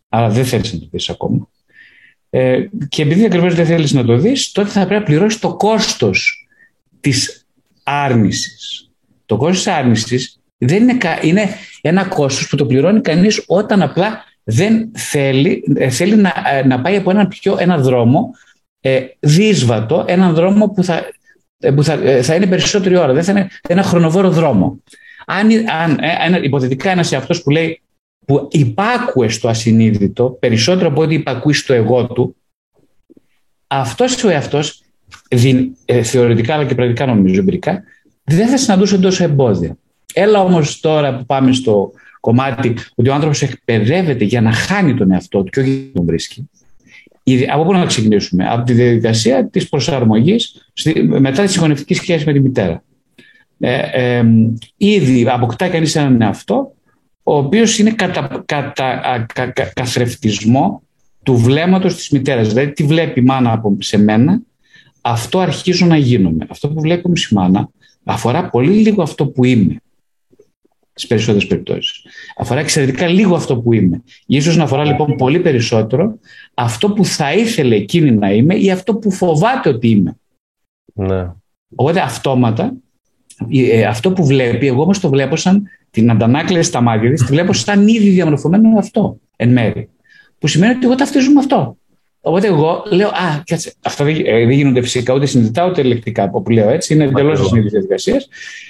[0.10, 1.50] Άρα δεν θέλεις να το δεις ακόμα.
[2.30, 5.56] Ε, και επειδή ακριβώς δεν θέλεις να το δεις, τότε θα πρέπει να πληρώσεις το
[5.56, 6.48] κόστος
[7.00, 7.46] της
[7.84, 8.90] άρνησης.
[9.26, 11.50] Το κόστος της άρνησης δεν είναι, είναι
[11.82, 16.82] ένα κόστος που το πληρώνει κανείς όταν απλά δεν θέλει, ε, θέλει να, ε, να
[16.82, 18.32] πάει από ένα, πιο, ένα δρόμο
[18.80, 21.12] ε, δύσβατο, έναν δρόμο που θα ε,
[21.76, 24.84] που θα, ε, θα είναι περισσότερη ώρα, δεν θα είναι ένα χρονοβόρο δρόμο.
[25.26, 25.50] Αν,
[25.82, 27.82] αν ένα, υποθετικά ένας εαυτός που λέει
[28.26, 32.36] που υπάκουε στο ασυνείδητο περισσότερο από ό,τι υπακούει στο εγώ του,
[33.68, 34.84] αυτός ο εαυτός,
[35.86, 37.84] ε, θεωρητικά αλλά και πρακτικά νομίζω εμπειρικά,
[38.24, 39.78] δεν θα συναντούσε τόσο εμπόδια.
[40.14, 45.12] Έλα όμως τώρα που πάμε στο κομμάτι ότι ο άνθρωπος εκπαιδεύεται για να χάνει τον
[45.12, 46.50] εαυτό του και όχι να τον βρίσκει
[47.50, 50.72] από πού να ξεκινήσουμε, από τη διαδικασία της προσαρμογής
[51.08, 52.84] μετά τη συγχωνευτική σχέση με τη μητέρα.
[53.60, 54.24] Ε, ε,
[54.78, 56.74] ήδη αποκτά κανείς έναν εαυτό,
[57.24, 60.82] ο οποίος είναι κατά, κατά κα, κα, καθρεφτισμό
[61.24, 62.48] του βλέμματος της μητέρας.
[62.48, 64.42] Δηλαδή, τι βλέπει η μάνα από, σε μένα,
[65.02, 66.46] αυτό αρχίζω να γίνομαι.
[66.50, 67.70] Αυτό που βλέπει η μάνα
[68.04, 69.82] αφορά πολύ λίγο αυτό που είμαι
[70.98, 72.06] στι περισσότερες περιπτώσεις.
[72.38, 74.04] Αφορά εξαιρετικά λίγο αυτό που είμαι.
[74.26, 76.20] Ίσως να αφορά λοιπόν πολύ περισσότερο
[76.54, 80.18] αυτό που θα ήθελε εκείνη να είμαι ή αυτό που φοβάται ότι είμαι.
[80.94, 81.32] Ναι.
[81.76, 82.74] Οπότε αυτόματα
[83.50, 87.32] ε, αυτό που βλέπει, εγώ όμως το βλέπω σαν την αντανάκλαση στα μάτια της, τη
[87.32, 89.90] βλέπω σαν ήδη διαμορφωμένο αυτό εν μέρη.
[90.40, 91.77] Που σημαίνει ότι εγώ ταυτίζομαι αυτό.
[92.28, 96.30] Οπότε εγώ λέω, Α, κάτσε, αυτά δεν, ε, δεν γίνονται φυσικά ούτε συνειδητά ούτε ελεκτικά,
[96.30, 96.94] που λέω έτσι.
[96.94, 98.30] Είναι εντελώς ασυνείδητε διαδικασίες.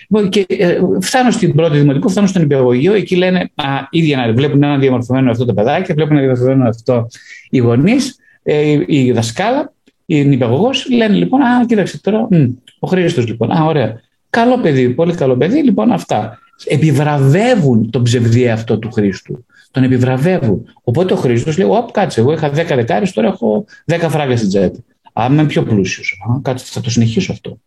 [0.10, 4.34] Λοιπόν, και ε, φτάνω στην πρώτη δημοτικού, φτάνω στον υπηαγωγείο, εκεί λένε, Α, ίδια να
[4.34, 7.08] βλέπουν ένα διαμορφωμένο αυτό το παιδάκι, βλέπουν ένα διαμορφωμένο αυτό
[7.50, 9.74] οι γονείς, ε, η δασκάλα,
[10.06, 12.46] η νηπιαγωγό, λένε λοιπόν, Α, κοίταξε τώρα, μ,
[12.80, 14.02] ο Χρήστος λοιπόν, Α, ωραία.
[14.30, 16.40] Καλό παιδί, πολύ καλό παιδί, λοιπόν αυτά.
[16.66, 19.46] Επιβραβεύουν τον ψευδί αυτό του Χρήστου.
[19.72, 20.76] Τον επιβραβεύουν.
[20.84, 24.50] Οπότε ο Χρήστος λέει: Ωπ, κάτσε, εγώ είχα 10 δεκάρες, τώρα έχω 10 φράγκα στην
[24.50, 24.84] τσέπη.
[25.14, 26.22] Αν είμαι πιο πλούσιος.
[26.42, 27.60] Κάτσε, θα το συνεχίσω αυτό.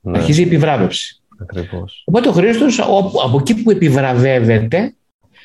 [0.00, 0.18] Ναι.
[0.18, 1.22] Αρχίζει η επιβράβευση.
[1.40, 2.02] Ακριβώς.
[2.06, 2.80] Οπότε ο Χρήστος,
[3.24, 4.94] από εκεί που επιβραβεύεται,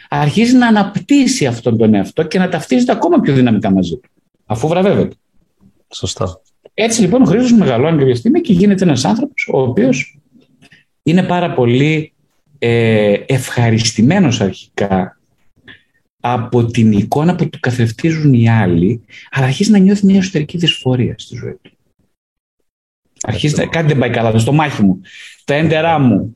[0.10, 4.10] αρχίζει να αναπτύσσει αυτόν τον εαυτό και να ταυτίζεται ακόμα πιο δυναμικά μαζί του.
[4.46, 5.16] Αφού βραβεύεται.
[5.94, 6.42] Σωστά.
[6.74, 10.20] Έτσι λοιπόν ο Χρήστος μεγαλώνει κάποια στιγμή και γίνεται ένας άνθρωπος ο οποίος
[11.04, 12.14] είναι πάρα πολύ
[12.60, 15.18] ε, ευχαριστημένος αρχικά
[16.26, 21.16] από την εικόνα που του καθευτίζουν οι άλλοι, αλλά αρχίζει να νιώθει μια εσωτερική δυσφορία
[21.18, 21.72] στη ζωή του.
[23.22, 25.02] Αρχίζει να κάτι δεν πάει καλά, στο μάχη μου,
[25.46, 26.36] τα έντερά μου.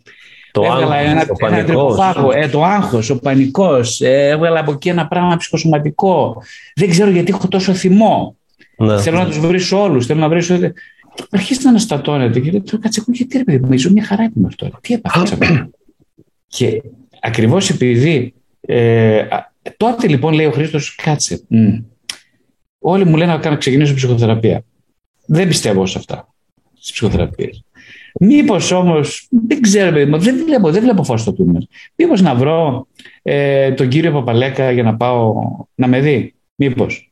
[0.51, 5.07] Το έβγαλα ένα, ένα τρυποφάγο, ε, το άγχος, ο πανικός, ε, έβγαλα από εκεί ένα
[5.07, 6.41] πράγμα ψυχοσωματικό.
[6.75, 8.37] Δεν ξέρω γιατί έχω τόσο θυμό.
[8.77, 9.01] Ναι.
[9.01, 10.05] Θέλω να τους βρεις όλους.
[10.05, 10.51] Θέλω να βρεις.
[11.29, 14.47] Αρχίζει να αναστατώνεται και λέει: Κάτσε, εγώ γιατί ρε παιδί μου, ζω μια χαρά είμαι
[14.47, 14.69] αυτό.
[14.81, 15.37] Τι έπαθα
[16.47, 16.81] Και
[17.21, 18.33] ακριβώς επειδή.
[18.61, 19.25] Ε,
[19.77, 21.43] τότε λοιπόν λέει ο Χρήστος, κάτσε.
[21.47, 21.77] Μ,
[22.79, 24.63] όλοι μου λένε να ξεκινήσω ψυχοθεραπεία.
[25.25, 26.33] Δεν πιστεύω σε αυτά.
[26.73, 27.63] Στις ψυχοθεραπείες.
[28.19, 31.67] Μήπως όμως, δεν ξέρω, δεν βλέπω, δεν βλέπω φως στο τούνελ.
[31.95, 32.87] Μήπως να βρω
[33.21, 35.33] ε, τον κύριο Παπαλέκα για να πάω
[35.75, 36.35] να με δει.
[36.55, 37.11] Μήπως.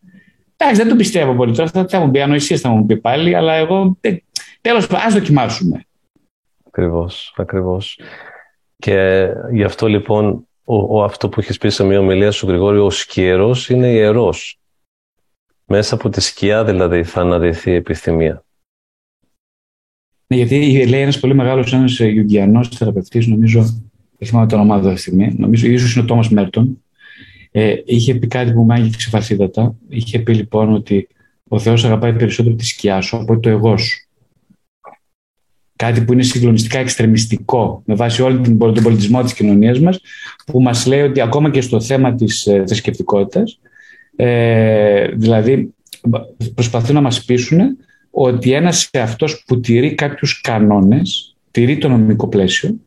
[0.57, 1.69] Εντάξει, δεν το πιστεύω πολύ τώρα.
[1.69, 3.97] Θα, θα μου πει ανοησίες, θα μου πει πάλι, αλλά εγώ
[4.61, 5.85] τέλος πάντων, ας δοκιμάσουμε.
[6.67, 7.99] Ακριβώς, ακριβώς.
[8.77, 12.77] Και γι' αυτό λοιπόν ο, ο, αυτό που έχεις πει σε μια ομιλία σου, Γρηγόρη,
[12.77, 14.59] ο σκιερός είναι ιερός.
[15.65, 18.45] Μέσα από τη σκιά δηλαδή θα αναδειθεί η επιθυμία.
[20.27, 23.61] Ναι, γιατί λέει ένας πολύ μεγάλος ένας Ιουγκιανός θεραπευτής, νομίζω,
[24.17, 26.79] δεν θυμάμαι το όνομά του αυτή τη στιγμή, νομίζω ίσως είναι ο Τόμας Μέρτον,
[27.57, 29.75] ε, είχε πει κάτι που με άγγιξε βαθύτατα.
[29.89, 31.07] Είχε πει λοιπόν ότι
[31.47, 34.04] ο Θεός αγαπάει περισσότερο τη σκιά σου από το εγώ σου.
[35.75, 39.99] Κάτι που είναι συγκλονιστικά εξτρεμιστικό με βάση όλο τον πολιτισμό της κοινωνίας μας
[40.45, 43.59] που μας λέει ότι ακόμα και στο θέμα της ε, θρησκευτικότητας,
[44.15, 45.73] ε, δηλαδή
[46.53, 47.77] προσπαθούν να μας πείσουν
[48.09, 52.79] ότι ένας αυτός που τηρεί κάποιους κανόνες, τηρεί το νομικό πλαίσιο,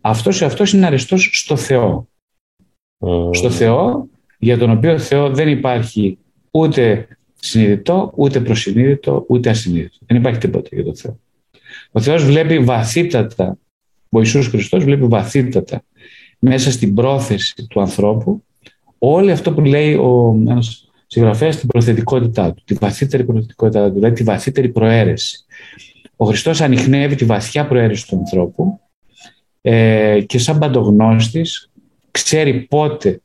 [0.00, 2.08] αυτός αυτός είναι αρεστός στο Θεό
[3.30, 6.18] στο Θεό, για τον οποίο Θεό δεν υπάρχει
[6.50, 9.96] ούτε συνειδητό, ούτε προσυνείδητο, ούτε ασυνείδητο.
[10.06, 11.18] Δεν υπάρχει τίποτα για τον Θεό.
[11.96, 13.58] Ο Θεός βλέπει βαθύτατα,
[14.10, 15.82] ο Ιησούς Χριστός βλέπει βαθύτατα
[16.38, 18.44] μέσα στην πρόθεση του ανθρώπου
[18.98, 24.14] όλο αυτό που λέει ο ένας συγγραφέας την προθετικότητά του, τη βαθύτερη προθετικότητά του, δηλαδή
[24.14, 25.44] τη βαθύτερη προαίρεση.
[26.16, 28.80] Ο Χριστός ανοιχνεύει τη βαθιά προαίρεση του ανθρώπου
[29.60, 31.70] ε, και σαν παντογνώστης
[32.10, 33.20] ξέρει πότε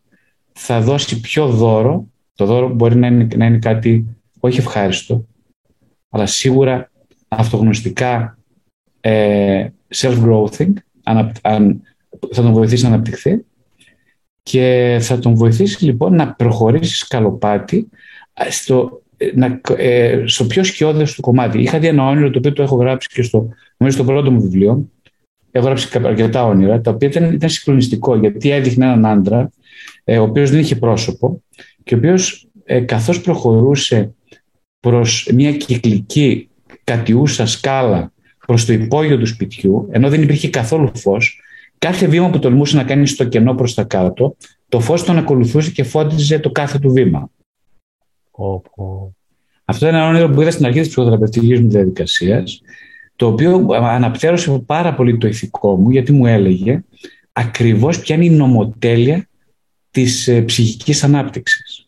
[0.53, 2.07] θα δώσει ποιο δώρο.
[2.35, 4.05] Το δώρο μπορεί να είναι, να είναι κάτι
[4.39, 5.25] όχι ευχάριστο,
[6.09, 6.91] αλλά σίγουρα
[7.27, 8.35] αυτογνωστικά
[9.01, 10.73] ε, self-growing,
[12.31, 13.45] θα τον βοηθήσει να αναπτυχθεί
[14.43, 17.89] και θα τον βοηθήσει λοιπόν να προχωρήσει σκαλοπάτι
[18.49, 19.01] στο,
[19.33, 21.61] να, ε, στο πιο σκιώδες του κομμάτι.
[21.61, 24.41] Είχα δει ένα όνειρο το οποίο το έχω γράψει και στο, νομίζω στο πρώτο μου
[24.41, 24.89] βιβλίο
[25.51, 29.51] έγραψε αρκετά όνειρα, τα οποία ήταν, ήταν συγκλονιστικό, γιατί έδειχνε έναν άντρα,
[30.03, 31.43] ε, ο οποίος δεν είχε πρόσωπο
[31.83, 34.13] και ο οποίος ε, καθώς προχωρούσε
[34.79, 36.49] προς μια κυκλική
[36.83, 38.11] κατιούσα σκάλα
[38.51, 41.41] προς το υπόγειο του σπιτιού, ενώ δεν υπήρχε καθόλου φως,
[41.77, 44.35] κάθε βήμα που τολμούσε να κάνει στο κενό προς τα κάτω,
[44.69, 47.29] το φως τον ακολουθούσε και φώτιζε το κάθε του βήμα.
[49.65, 52.61] Αυτό είναι ένα όνειρο που είδα στην αρχή της ψυχοθεραπευτικής μου διαδικασίας
[53.15, 56.83] το οποίο αναπτέρωσε πάρα πολύ το ηθικό μου, γιατί μου έλεγε
[57.31, 59.27] ακριβώς ποια είναι η νομοτέλεια
[59.91, 61.87] της ε, ψυχικής ανάπτυξης.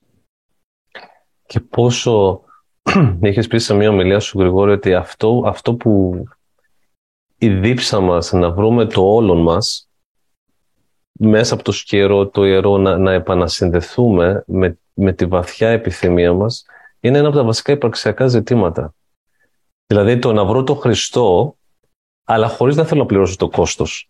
[1.45, 2.41] Και πόσο
[3.21, 6.23] έχεις πει σε μια ομιλία σου, Γρηγόρη, ότι αυτό, αυτό που
[7.43, 9.89] η δίψα μας να βρούμε το όλον μας
[11.11, 16.65] μέσα από το σκερό, το ιερό, να, να επανασυνδεθούμε με, με τη βαθιά επιθυμία μας,
[16.99, 18.93] είναι ένα από τα βασικά υπαρξιακά ζητήματα.
[19.87, 21.55] Δηλαδή το να βρω το Χριστό,
[22.23, 24.09] αλλά χωρίς να θέλω να πληρώσω το κόστος.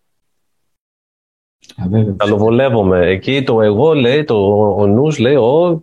[2.16, 3.06] Καλοβολεύομαι.
[3.06, 4.36] Εκεί το εγώ λέει, το,
[4.76, 5.82] ο νους λέει, ο,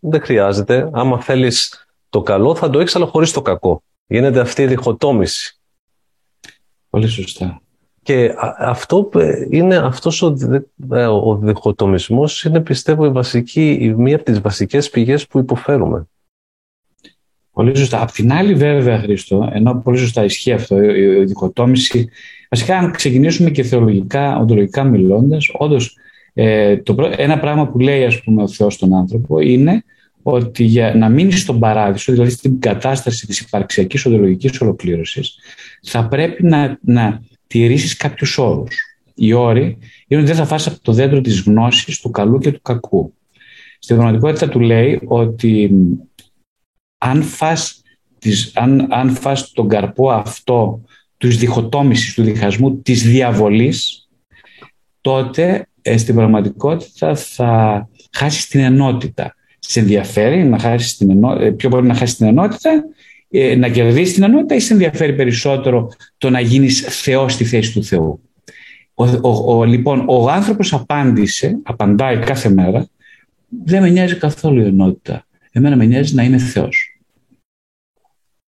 [0.00, 0.90] δεν χρειάζεται.
[0.92, 3.82] Άμα θέλεις το καλό θα το έχεις, αλλά χωρίς το κακό.
[4.06, 5.61] Γίνεται αυτή η διχοτόμηση.
[6.92, 7.60] Πολύ σωστά.
[8.02, 9.10] Και αυτό
[9.50, 10.34] είναι αυτός ο,
[10.92, 16.06] ε, ο διχοτομισμός είναι πιστεύω η βασική, η μία από τις βασικές πηγές που υποφέρουμε.
[17.52, 18.02] Πολύ σωστά.
[18.02, 22.08] Απ' την άλλη βέβαια Χρήστο, ενώ πολύ σωστά ισχύει αυτό, η διχοτόμηση,
[22.50, 25.96] βασικά αν ξεκινήσουμε και θεολογικά, οντολογικά μιλώντας, όντως
[26.32, 29.84] ε, το, ένα πράγμα που λέει ας πούμε ο Θεός στον άνθρωπο είναι
[30.22, 35.38] ότι για να μείνεις στον παράδεισο, δηλαδή στην κατάσταση της υπαρξιακής οντολογικής ολοκλήρωσης,
[35.82, 38.76] θα πρέπει να, να τηρήσεις κάποιους όρους.
[39.14, 42.52] Οι όροι είναι ότι δεν θα φας από το δέντρο της γνώσης του καλού και
[42.52, 43.14] του κακού.
[43.78, 45.70] Στην πραγματικότητα του λέει ότι
[46.98, 47.82] αν φας,
[48.18, 50.80] τις, αν, αν φας τον καρπό αυτό
[51.16, 54.08] της διχοτόμησης, του διχασμού, της διαβολής,
[55.00, 59.34] τότε ε, στην πραγματικότητα θα χάσεις την ενότητα.
[59.72, 62.84] Σε ενδιαφέρει να χάσεις την ενότητα, ε, ποιο μπορεί να χάσεις την ενότητα,
[63.30, 67.72] ε, να κερδίσεις την ενότητα ή σε ενδιαφέρει περισσότερο το να γίνεις Θεός στη θέση
[67.72, 68.20] του Θεού.
[68.94, 72.88] Ο, ο, ο, λοιπόν, ο άνθρωπος απάντησε, απαντάει κάθε μέρα,
[73.64, 75.26] δεν με νοιάζει καθόλου η ενότητα.
[75.50, 77.00] Εμένα με νοιάζει να είμαι Θεός.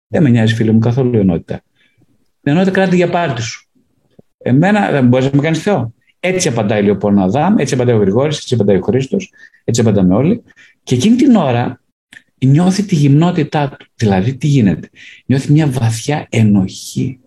[0.09, 1.63] Δεν με νοιάζει φίλε μου καθόλου η ενότητα.
[2.43, 3.69] Η ενότητα κράτη για πάρτι σου.
[4.39, 5.95] Εμένα δεν μπορείς να με κάνεις Θεό.
[6.27, 9.33] Έτσι απαντάει λοιπόν ο Αδάμ, έτσι απαντάει ο Γρηγόρης, έτσι απαντάει ο Χρήστος,
[9.65, 10.43] έτσι απαντάμε όλοι.
[10.83, 11.81] Και εκείνη την ώρα
[12.45, 13.87] νιώθει τη γυμνότητά του.
[13.95, 14.91] Δηλαδή τι γίνεται;
[15.27, 17.19] Νιώθει μια βαθιά ενοχή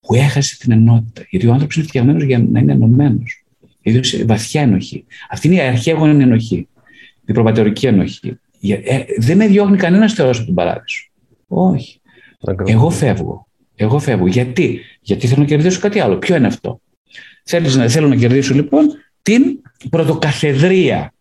[0.00, 1.26] που έχασε την ενότητα.
[1.30, 3.44] Γιατί ο άνθρωπος είναι φτιαγμένος για να είναι ενωμένος.
[3.82, 5.04] Δηλαδή βαθιά ενοχή.
[5.30, 6.68] Αυτή είναι η αρχαίγονη ενοχή.
[7.26, 8.38] Η προπατερική ενοχή.
[8.84, 11.10] Ε, δεν με διώχνει κανένας Θεός από τον παράδεισο.
[11.48, 12.00] Όχι.
[12.64, 13.46] Εγώ φεύγω.
[13.74, 14.26] Εγώ φεύγω.
[14.26, 16.16] Γιατί; Γιατί θέλω να κερδίσω κάτι άλλο.
[16.16, 16.80] Ποιο είναι αυτό;
[17.48, 18.86] Θέλεις να, θέλω να κερδίσω λοιπόν
[19.22, 21.12] την πρωτοκαθεδρία.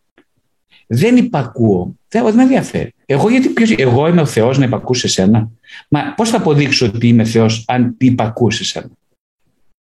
[0.88, 1.96] Δεν υπακούω.
[2.08, 2.94] Δεν με ενδιαφέρει.
[3.06, 5.50] Εγώ, γιατί, ποιος, εγώ είμαι ο Θεός να υπακούσει σε σένα.
[5.90, 8.92] Μα πώς θα αποδείξω ότι είμαι Θεός αν υπακούσει σε σένα;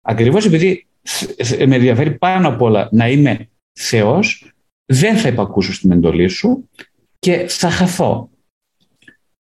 [0.02, 0.86] Ακριβώς επειδή
[1.66, 4.52] με ενδιαφέρει πάνω απ' όλα να είμαι Θεός,
[4.84, 6.68] δεν θα υπακούσω στην εντολή σου
[7.18, 8.30] και θα χαθώ.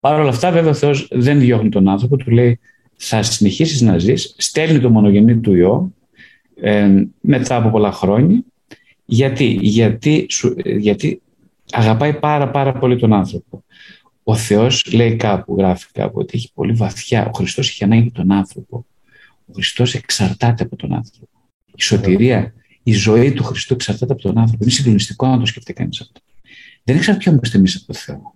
[0.01, 2.59] Παρ' όλα αυτά, βέβαια, ο Θεός δεν διώχνει τον άνθρωπο, του λέει
[2.97, 5.93] θα συνεχίσεις να ζεις, στέλνει το μονογενή του ιό
[6.61, 8.43] ε, μετά από πολλά χρόνια.
[9.05, 10.27] Γιατί, γιατί,
[10.79, 11.23] γιατί
[11.71, 13.65] αγαπάει πάρα πάρα πολύ τον άνθρωπο.
[14.25, 18.33] Ο Θεός λέει κάπου, γράφει κάπου, ότι έχει πολύ βαθιά, ο Χριστός έχει ανάγκη τον
[18.33, 18.87] άνθρωπο.
[19.47, 21.29] Ο Χριστός εξαρτάται από τον άνθρωπο.
[21.75, 24.59] Η σωτηρία, η ζωή του Χριστού εξαρτάται από τον άνθρωπο.
[24.63, 26.21] Είναι συγκλονιστικό να το σκεφτεί κανείς αυτό.
[26.85, 28.35] Δεν εξαρτιόμαστε εμείς από τον Θεό.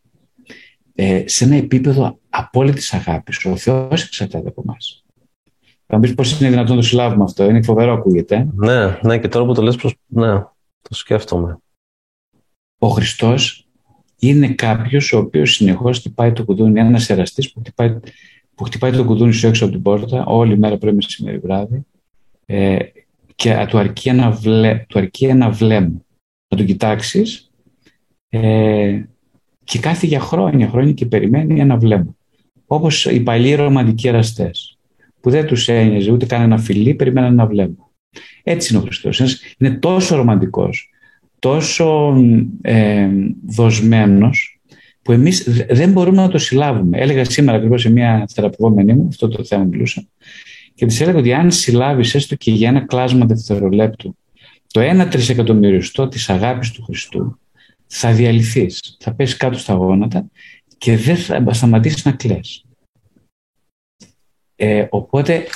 [0.94, 3.44] Ε, σε ένα επίπεδο απόλυτης αγάπης.
[3.44, 5.03] Ο Θεός εξαρτάται από εμάς.
[5.86, 7.44] Θα μου πεις πώς είναι δυνατόν να το συλλάβουμε αυτό.
[7.44, 8.48] Είναι φοβερό, ακούγεται.
[8.54, 9.94] Ναι, ναι, και τώρα που το λες, προς...
[10.06, 10.38] ναι,
[10.80, 11.58] το σκέφτομαι.
[12.78, 13.66] Ο Χριστός
[14.18, 18.00] είναι κάποιος ο οποίος συνεχώς χτυπάει το κουδούνι, ένας εραστής που χτυπάει,
[18.54, 21.86] που χτυπάει το κουδούνι σου έξω από την πόρτα, όλη μέρα πρωί, μεσημέρι, βράδυ,
[22.46, 22.78] ε,
[23.34, 26.04] και του αρκεί ένα, βλέ, του αρκεί ένα βλέμμα.
[26.48, 27.50] Να τον κοιτάξεις
[28.28, 29.02] ε,
[29.64, 32.16] και κάθε για χρόνια, χρόνια και περιμένει ένα βλέμμα.
[32.66, 34.73] Όπως οι παλιοί ρομαντικοί εραστές
[35.24, 37.90] που δεν τους ένοιαζε ούτε καν ένα φιλί, περιμέναν ένα βλέμμα.
[38.42, 39.40] Έτσι είναι ο Χριστός.
[39.58, 40.90] Είναι τόσο ρομαντικός,
[41.38, 42.16] τόσο
[42.62, 43.08] ε,
[43.46, 44.60] δοσμένος,
[45.02, 46.98] που εμείς δεν μπορούμε να το συλλάβουμε.
[46.98, 50.06] Έλεγα σήμερα ακριβώς σε μια θεραπευόμενη μου, αυτό το θέμα μιλούσα,
[50.74, 54.16] και της έλεγα ότι αν συλλάβεις έστω και για ένα κλάσμα δευτερολέπτου
[54.72, 57.38] το ένα τρισεκατομμυριστό της αγάπης του Χριστού,
[57.86, 58.96] θα διαλυθείς.
[59.00, 60.26] Θα πέσεις κάτω στα γόνατα
[60.78, 62.63] και δεν θα σταματήσεις να κλαις.
[64.56, 65.46] Ε, οπότε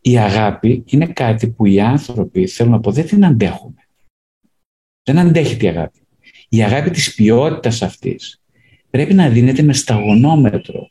[0.00, 3.86] η αγάπη είναι κάτι που οι άνθρωποι, θέλω να πω, δεν την αντέχουμε.
[5.02, 6.00] Δεν αντέχει η αγάπη.
[6.48, 8.40] Η αγάπη της ποιότητας αυτής
[8.90, 10.90] πρέπει να δίνεται με σταγονόμετρο.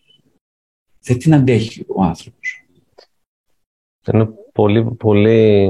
[1.01, 2.63] Δεν την αντέχει ο άνθρωπος.
[4.13, 5.69] Είναι πολύ, πολύ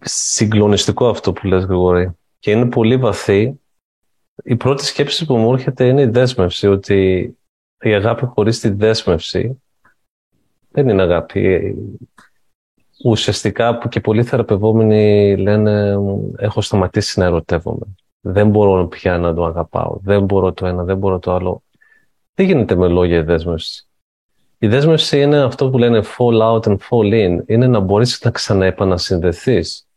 [0.00, 2.10] συγκλονιστικό αυτό που λες Γρηγόρη.
[2.38, 3.60] Και είναι πολύ βαθύ.
[4.44, 7.38] Η πρώτη σκέψη που μου έρχεται είναι η δέσμευση, ότι
[7.82, 9.62] η αγάπη χωρίς τη δέσμευση
[10.70, 11.74] δεν είναι αγάπη.
[13.04, 15.96] Ουσιαστικά που και πολλοί θεραπευόμενοι λένε
[16.36, 17.86] έχω σταματήσει να ερωτεύομαι.
[18.20, 19.98] Δεν μπορώ πια να το αγαπάω.
[20.02, 21.62] Δεν μπορώ το ένα, δεν μπορώ το άλλο.
[22.34, 23.84] Δεν γίνεται με λόγια η δέσμευση.
[24.58, 27.42] Η δέσμευση είναι αυτό που λένε fall out and fall in.
[27.46, 29.88] Είναι να μπορείς να ξαναεπανασυνδεθείς.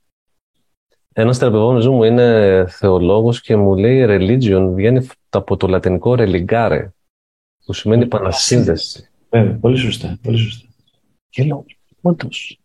[1.14, 6.88] Ένας θεραπευόμενος μου είναι θεολόγος και μου λέει religion βγαίνει από το λατινικό religare
[7.66, 9.10] που σημαίνει επανασύνδεση.
[9.30, 10.68] Βέβαια, πολύ σωστά, πολύ σωστά.
[11.30, 11.66] Και λέω,
[12.02, 12.60] όντως,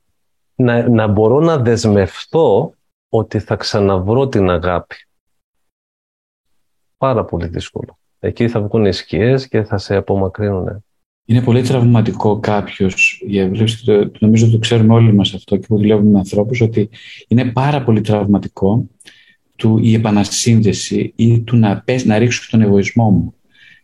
[0.55, 2.75] να, να μπορώ να δεσμευτώ
[3.09, 4.95] ότι θα ξαναβρω την αγάπη.
[6.97, 7.99] Πάρα πολύ δύσκολο.
[8.19, 10.85] Εκεί θα βγουν οι σκιές και θα σε απομακρύνουν.
[11.25, 13.23] Είναι πολύ τραυματικό κάποιος,
[14.19, 16.89] νομίζω το ξέρουμε όλοι μας αυτό και που δουλεύουμε με ανθρώπους, ότι
[17.29, 18.87] είναι πάρα πολύ τραυματικό
[19.57, 23.35] του η επανασύνδεση ή του να πες να ρίξω τον εγωισμό μου.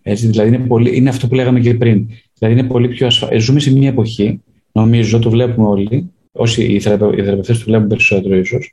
[0.06, 2.08] Έτσι, δηλαδή είναι, πολύ, είναι αυτό που λέγαμε και πριν.
[2.38, 3.42] Δηλαδή είναι πολύ πιο ασφαλές.
[3.42, 4.40] Ζούμε σε μια εποχή,
[4.72, 8.72] νομίζω, το βλέπουμε όλοι, όσοι οι, θεραπευτές το βλέπουν περισσότερο ίσως,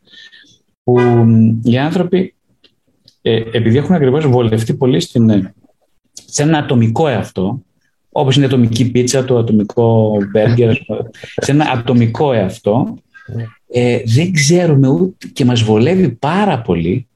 [0.84, 1.00] που
[1.64, 2.34] οι άνθρωποι,
[3.22, 5.54] ε, επειδή έχουν ακριβώς βολευτεί πολύ στην, ε,
[6.26, 7.62] σε ένα ατομικό εαυτό,
[8.12, 10.76] όπως είναι η ατομική πίτσα, το ατομικό μπέργκερ,
[11.36, 12.98] σε ένα ατομικό εαυτό,
[13.72, 17.08] ε, δεν ξέρουμε ούτε και μας βολεύει πάρα πολύ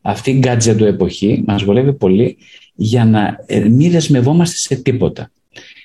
[0.00, 2.36] αυτή η του εποχή, μας βολεύει πολύ
[2.80, 5.30] για να ε, μην δεσμευόμαστε σε τίποτα.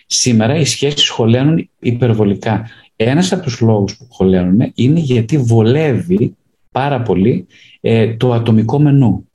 [0.06, 2.70] Σήμερα οι σχέσεις χωλένουν υπερβολικά.
[2.96, 6.36] Ένας από τους λόγους που χωλένουν είναι γιατί βολεύει
[6.72, 7.48] πάρα πολύ
[7.82, 9.28] ε, το ατομικό μενού.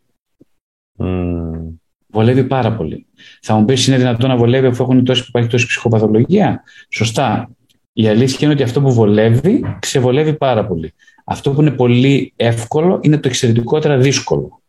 [2.07, 3.07] Βολεύει πάρα πολύ.
[3.43, 7.51] Θα μου πεις είναι δυνατόν να βολεύει αφού έχουν τόση, υπάρχει τόση ψυχοπαθολογία; Σωστά.
[7.93, 10.93] Η αλήθεια είναι ότι αυτό που βολεύει, ξεβολεύει πάρα πολύ.
[11.25, 14.63] Αυτό που είναι πολύ εύκολο είναι το εξαιρετικότερα δύσκολο.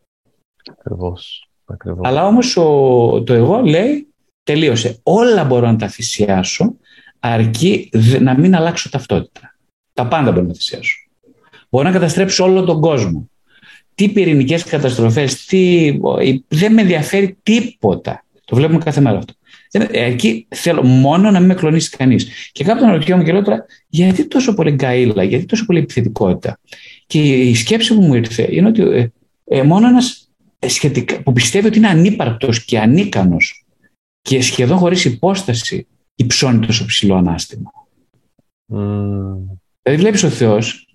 [0.80, 1.49] Ακριβώς.
[1.72, 2.08] Ακριβώς.
[2.08, 2.54] Αλλά όμως
[3.26, 4.08] το εγώ λέει
[4.44, 5.00] τελείωσε.
[5.04, 6.76] Όλα μπορώ να τα θυσιάσω
[7.20, 9.56] αρκεί να μην αλλάξω ταυτότητα.
[9.94, 10.98] Τα πάντα μπορώ να θυσιάσω.
[11.70, 13.30] Μπορώ να καταστρέψω όλο τον κόσμο.
[13.96, 15.92] Τι πυρηνικές καταστροφές, τι...
[16.48, 18.24] δεν με ενδιαφέρει τίποτα.
[18.46, 19.34] Το βλέπουμε κάθε μέρα αυτό.
[19.92, 22.50] Εκεί θέλω μόνο να μην με κλονίσει κανείς.
[22.52, 26.60] Και κάποιον αναρωτιόμαι και λέω τώρα, γιατί τόσο πολύ γκαίλα, γιατί τόσο πολύ επιθετικότητα.
[27.08, 29.12] Και η σκέψη που μου ήρθε είναι ότι ε,
[29.46, 30.29] ε, μόνο ένας
[30.60, 30.68] ε,
[31.24, 33.66] που πιστεύει ότι είναι ανύπαρκτος και ανίκανος
[34.22, 37.72] και σχεδόν χωρίς υπόσταση υψώνει τόσο ψηλό ανάστημα.
[38.74, 39.58] Mm.
[39.82, 40.88] Δηλαδή, βλέπεις ο Θεός,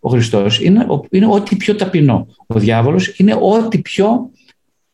[0.00, 2.26] ο Χριστός, είναι, είναι ό,τι πιο ταπεινό.
[2.46, 4.30] Ο διάβολος είναι ό,τι πιο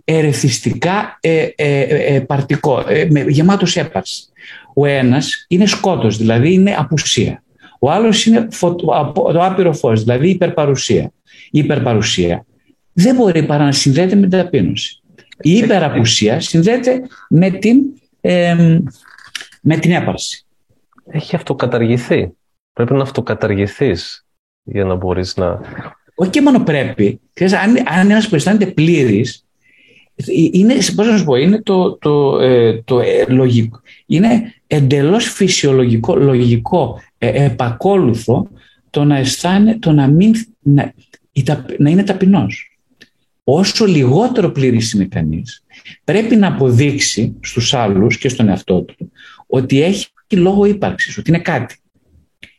[0.05, 1.81] ερεθιστικά ε, ε,
[2.15, 4.25] ε, παρτικό, με, γεμάτος έπαρση.
[4.75, 7.43] Ο ένας είναι σκότος, δηλαδή είναι απουσία.
[7.79, 8.49] Ο άλλος είναι
[9.25, 11.13] το άπειρο φως, δηλαδή υπερπαρουσία.
[11.51, 12.47] Η υπερπαρουσία
[13.01, 15.03] δεν μπορεί παρά να συνδέεται με την ταπείνωση.
[15.41, 17.81] Η υπεραπουσία συνδέεται με την,
[19.61, 20.47] με την έπαρση.
[21.11, 22.31] Έχει αυτοκαταργηθεί.
[22.73, 24.27] Πρέπει να αυτοκαταργηθείς
[24.63, 25.61] για να μπορείς να...
[26.15, 27.21] Όχι και μόνο πρέπει.
[27.41, 29.45] Αν, αν ένας που αισθάνεται πλήρης,
[30.53, 36.17] είναι, πώς να σου πω, είναι το, το, ε, το ε, λογικό, είναι εντελώς φυσιολογικό,
[36.17, 38.49] λογικό, ε, επακόλουθο
[38.91, 40.95] το να αισθάνεται, το να μην, να,
[41.79, 42.68] να είναι ταπεινός.
[43.51, 45.65] Όσο λιγότερο πλήρης είναι κανείς,
[46.05, 49.13] πρέπει να αποδείξει στους άλλους και στον εαυτό του
[49.47, 51.77] ότι έχει λόγο ύπαρξης, ότι είναι κάτι.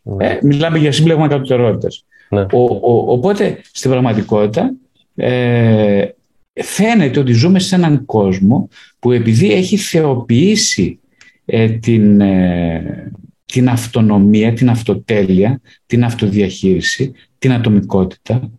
[0.04, 0.28] Ναι.
[0.28, 2.06] Ε, μιλάμε για σύμπλεγμα κατωτερότητας.
[2.30, 2.45] Ναι.
[2.52, 4.73] οπότε, στην πραγματικότητα,
[5.15, 6.06] ε,
[6.54, 10.99] φαίνεται ότι ζούμε σε έναν κόσμο που επειδή έχει θεοποιήσει
[11.45, 13.12] ε, την, ε,
[13.45, 18.59] την αυτονομία, την αυτοτέλεια, την αυτοδιαχείριση, την ατομικότητα, ε,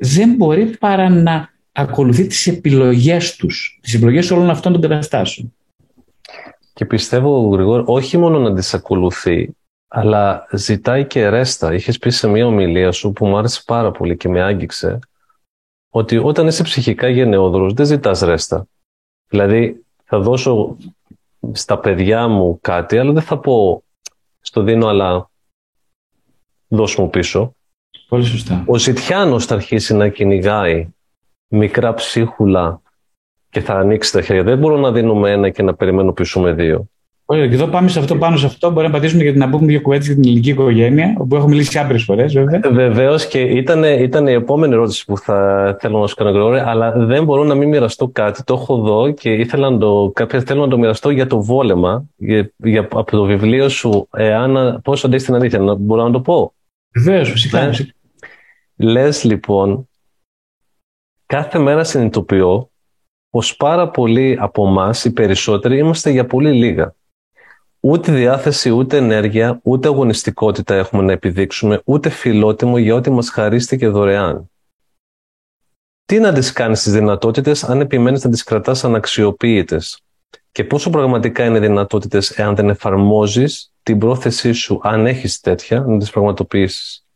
[0.00, 5.54] δεν μπορεί παρά να ακολουθεί τις επιλογές τους, τις επιλογές όλων αυτών των καταστάσεων.
[6.72, 9.48] Και πιστεύω, Γρηγόρη, όχι μόνο να τις ακολουθεί,
[9.88, 11.74] αλλά ζητάει και ρέστα.
[11.74, 14.98] Είχες πει σε μια ομιλία σου που μου άρεσε πάρα πολύ και με άγγιξε,
[15.90, 18.66] ότι όταν είσαι ψυχικά γενναιόδωρος δεν ζητάς ρέστα.
[19.28, 20.76] Δηλαδή θα δώσω
[21.52, 23.82] στα παιδιά μου κάτι, αλλά δεν θα πω
[24.40, 25.30] στο δίνω, αλλά
[26.68, 27.54] δώσ' μου πίσω.
[28.08, 28.64] Πολύ σωστά.
[28.66, 30.88] Ο Ζητιάνος θα αρχίσει να κυνηγάει
[31.48, 32.80] μικρά ψίχουλα
[33.50, 34.42] και θα ανοίξει τα χέρια.
[34.42, 36.88] Δεν μπορώ να δίνουμε ένα και να περιμένω πίσω με δύο.
[37.26, 38.70] Όχι, και εδώ πάμε σε αυτό, πάνω σε αυτό.
[38.70, 41.78] Μπορεί να πατήσουμε για να πούμε δύο κουβέντες για την ελληνική οικογένεια, όπου έχω μιλήσει
[41.78, 42.60] άπειρες φορές, βέβαια.
[42.72, 46.92] Βεβαίως και ήταν, ήταν η επόμενη ερώτηση που θα θέλω να σου κάνω, Γρηγόρη, αλλά
[46.96, 48.44] δεν μπορώ να μην μοιραστώ κάτι.
[48.44, 52.04] Το έχω δω και ήθελα να το, κάποια, θέλω να το μοιραστώ για το βόλεμα,
[52.16, 55.58] για, για, από το βιβλίο σου, εάν, πώς αντέχεις την αλήθεια.
[55.58, 56.52] Να, μπορώ να το πω;
[56.94, 57.66] Βεβαίως, φυσικά.
[57.66, 57.76] Ναι.
[58.76, 59.88] Λες λοιπόν,
[61.26, 62.70] κάθε μέρα συνειδητοποιώ
[63.30, 66.94] πως πάρα πολλοί από εμά, οι περισσότεροι, είμαστε για πολύ λίγα.
[67.80, 73.88] Ούτε διάθεση, ούτε ενέργεια, ούτε αγωνιστικότητα έχουμε να επιδείξουμε, ούτε φιλότιμο για ό,τι μας χαρίστηκε
[73.88, 74.50] δωρεάν.
[76.04, 80.00] Τι να τις κάνεις τις δυνατότητες αν επιμένεις να τις κρατάς αναξιοποιητές
[80.52, 85.98] και πόσο πραγματικά είναι δυνατότητες εάν δεν εφαρμόζεις την πρόθεσή σου, αν έχεις τέτοια, να
[85.98, 87.06] τις πραγματοποιήσεις.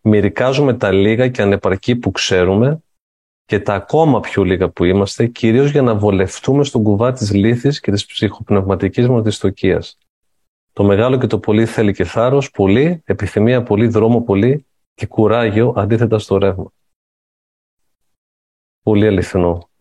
[0.00, 2.82] Μυρικάζουμε τα λίγα και ανεπαρκή που ξέρουμε
[3.44, 7.80] και τα ακόμα πιο λίγα που είμαστε, κυρίως για να βολευτούμε στον κουβά της λύθης
[7.80, 9.22] και της ψυχοπνευματικής μας
[10.72, 15.74] το μεγάλο και το πολύ θέλει και θάρρος, πολύ, επιθυμία πολύ, δρόμο πολύ και κουράγιο
[15.76, 16.72] αντίθετα στο ρεύμα.
[18.82, 19.71] Πολύ αληθινό.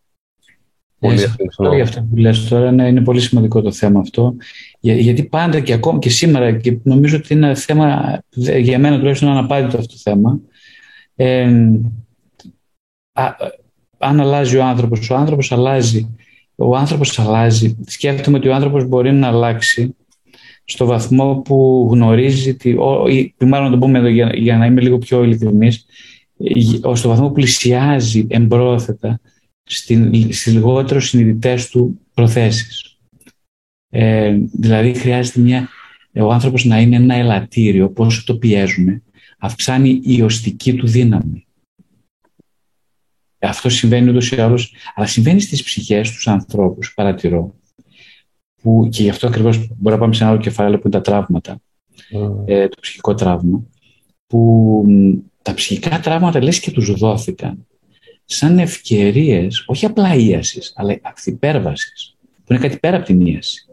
[1.02, 4.36] Πολύ ε, για αυτό που λες τώρα, ναι, είναι πολύ σημαντικό το θέμα αυτό.
[4.80, 8.20] Για, γιατί πάντα και ακόμα και σήμερα, και νομίζω ότι είναι θέμα,
[8.60, 10.40] για μένα τουλάχιστον είναι αναπάντητο αυτό το θέμα,
[11.16, 11.50] ε,
[13.14, 13.36] α,
[13.98, 16.16] αν αλλάζει ο άνθρωπος, ο άνθρωπος αλλάζει.
[16.56, 17.78] Ο άνθρωπος αλλάζει.
[17.86, 19.96] Σκέφτομαι ότι ο άνθρωπος μπορεί να αλλάξει
[20.64, 22.70] στο βαθμό που γνωρίζει, τη,
[23.10, 25.86] ή, μάλλον να το πούμε εδώ για, για να είμαι λίγο πιο ειλικρινής,
[26.94, 29.20] στο βαθμό που πλησιάζει εμπρόθετα
[29.72, 32.98] στις λιγότερο συνειδητές του προθέσεις.
[33.90, 35.70] Ε, δηλαδή χρειάζεται μια,
[36.14, 39.04] ο άνθρωπος να είναι ένα ελαττήριο, πόσο το πιέζουμε,
[39.38, 41.46] αυξάνει η οστική του δύναμη.
[43.40, 47.56] Αυτό συμβαίνει ούτως ή άλλως, αλλά συμβαίνει στις ψυχές τους ανθρώπους, παρατηρώ,
[48.62, 51.02] που, και γι' αυτό ακριβώς μπορεί να πάμε σε ένα άλλο κεφάλαιο που είναι τα
[51.02, 51.62] τραύματα,
[52.14, 52.44] mm.
[52.46, 53.64] ε, το ψυχικό τραύμα,
[54.28, 54.86] που
[55.42, 57.66] τα ψυχικά τραύματα λες και τους δόθηκαν
[58.32, 62.16] σαν ευκαιρίες, όχι απλά ίασης, αλλά αυθυπέρβασης,
[62.46, 63.66] που είναι κάτι πέρα από την ίαση.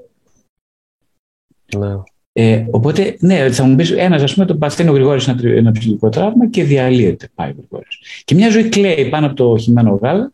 [1.77, 1.97] Ναι.
[2.33, 5.73] Ε, οπότε, ναι, θα μου πεις ένας, ας πούμε, τον παθαίνει ο Γρηγόρης ένα, ένα
[5.73, 7.29] ψυχικό τραύμα και διαλύεται.
[7.35, 7.99] Πάει ο Γρηγόρης.
[8.25, 10.33] Και μια ζωή κλαίει πάνω από το χειμένο γάλα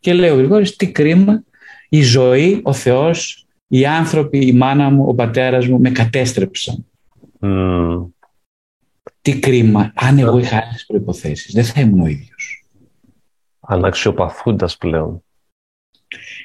[0.00, 1.44] και λέει ο Γρηγόρης, τι κρίμα,
[1.88, 6.86] η ζωή, ο Θεός, οι άνθρωποι, η μάνα μου, ο πατέρας μου με κατέστρεψαν.
[7.40, 8.06] Mm.
[9.22, 12.33] Τι κρίμα, αν εγώ είχα άλλες προποθέσει, δεν θα ήμουν ο ίδιος
[13.66, 15.22] αναξιοπαθούντας πλέον.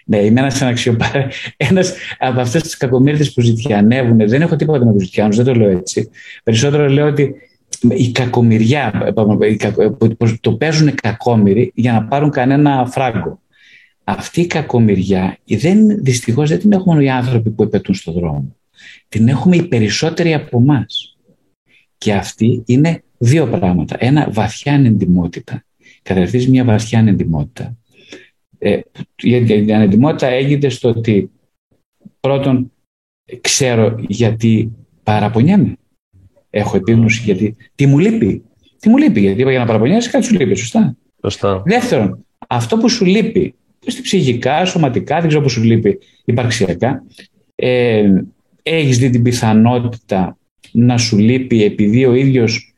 [0.06, 1.06] Ναι, είμαι ένας αναξιοπα...
[1.70, 4.28] ένας από αυτές τις κακομίρτε που ζητιανεύουν.
[4.28, 6.10] Δεν έχω τίποτα με του ζητιάνου, δεν το λέω έτσι.
[6.44, 7.36] Περισσότερο λέω ότι
[7.90, 9.14] η κακομοιριά,
[10.42, 13.42] το παίζουν κακόμοιροι για να πάρουν κανένα φράγκο.
[14.04, 18.56] Αυτή η κακομοιριά δεν, δυστυχώς δεν την έχουμε οι άνθρωποι που επετούν στον δρόμο.
[19.10, 21.18] Την έχουμε οι περισσότεροι από εμάς.
[21.98, 23.96] Και αυτή είναι δύο πράγματα.
[24.00, 25.64] Ένα, βαθιά ανεντιμότητα
[26.14, 27.78] κατευθύνει μια βαθιά ανεντιμότητα.
[28.58, 28.80] Ε,
[29.22, 29.36] η
[29.74, 31.32] ανεντιμότητα έγινε στο ότι
[32.20, 32.72] πρώτον
[33.42, 34.72] ξέρω γιατί
[35.04, 35.74] παραπονιέμαι.
[36.50, 38.44] Έχω επίγνωση γιατί τι μου λείπει.
[38.80, 40.96] Τι μου λείπει, γιατί είπα για να παραπονιέσαι κάτι σου λείπει, σωστά.
[41.22, 41.64] σωστά.
[41.66, 43.56] Δεύτερον, αυτό που σου λείπει,
[43.86, 47.04] στη ψυχικά, σωματικά, δεν ξέρω που σου λείπει υπαρξιακά,
[47.56, 48.24] ε,
[48.64, 50.38] έχεις δει την πιθανότητα
[50.72, 52.69] να σου λείπει επειδή ο ίδιος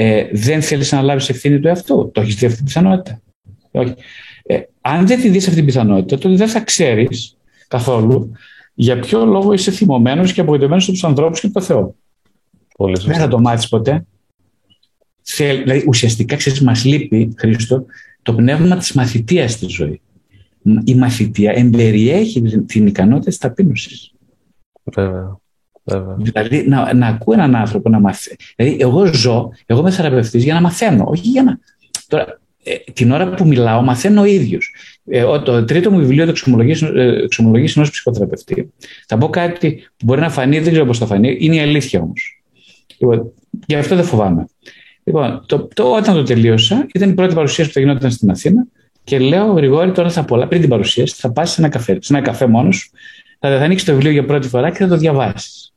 [0.00, 2.10] ε, δεν θέλεις να λάβεις ευθύνη του εαυτού.
[2.14, 3.20] Το έχεις δει αυτή την πιθανότητα.
[3.70, 3.94] Όχι.
[4.42, 7.36] Ε, αν δεν τη δεις αυτή την πιθανότητα, τότε δεν θα ξέρεις
[7.68, 8.32] καθόλου
[8.74, 11.94] για ποιο λόγο είσαι θυμωμένος και απογοητευμένος από τους ανθρώπους και το Θεό.
[12.76, 14.06] Πολύ δεν θα το μάθεις ποτέ.
[15.36, 17.84] Δηλαδή, ουσιαστικά, ξέρεις, μας λείπει, Χρήστο,
[18.22, 20.00] το πνεύμα της μαθητείας στη ζωή.
[20.84, 24.12] Η μαθητεία εμπεριέχει την ικανότητα της ταπείνωσης.
[24.82, 25.38] Βέβαια.
[26.18, 28.36] Δηλαδή να, να ακούω έναν άνθρωπο να μαθαίνει.
[28.56, 31.58] Δηλαδή, εγώ ζω, εγώ είμαι θεραπευτής για να μαθαίνω, όχι για να.
[32.08, 34.74] Τώρα, ε, την ώρα που μιλάω, μαθαίνω ο ίδιος.
[35.04, 36.32] Ε, το τρίτο μου βιβλίο, το
[37.24, 38.72] εξομολογήσει ενό ψυχοθεραπευτή,
[39.06, 42.00] θα πω κάτι που μπορεί να φανεί, δεν ξέρω πώς θα φανεί, είναι η αλήθεια
[42.00, 42.42] όμως.
[42.98, 43.32] Λοιπόν,
[43.66, 44.44] γι' αυτό δεν φοβάμαι.
[45.04, 48.66] Λοιπόν, το, το, όταν το τελείωσα, ήταν η πρώτη παρουσίαση που θα γινόταν στην Αθήνα
[49.04, 52.14] και λέω, Γρηγόρη, τώρα θα πολλά, πριν την παρουσίαση, θα πας σε ένα καφέ, σε
[52.14, 52.90] ένα καφέ μόνος,
[53.38, 55.72] θα, θα ανοίξεις το βιβλίο για πρώτη φορά και θα το διαβάσεις.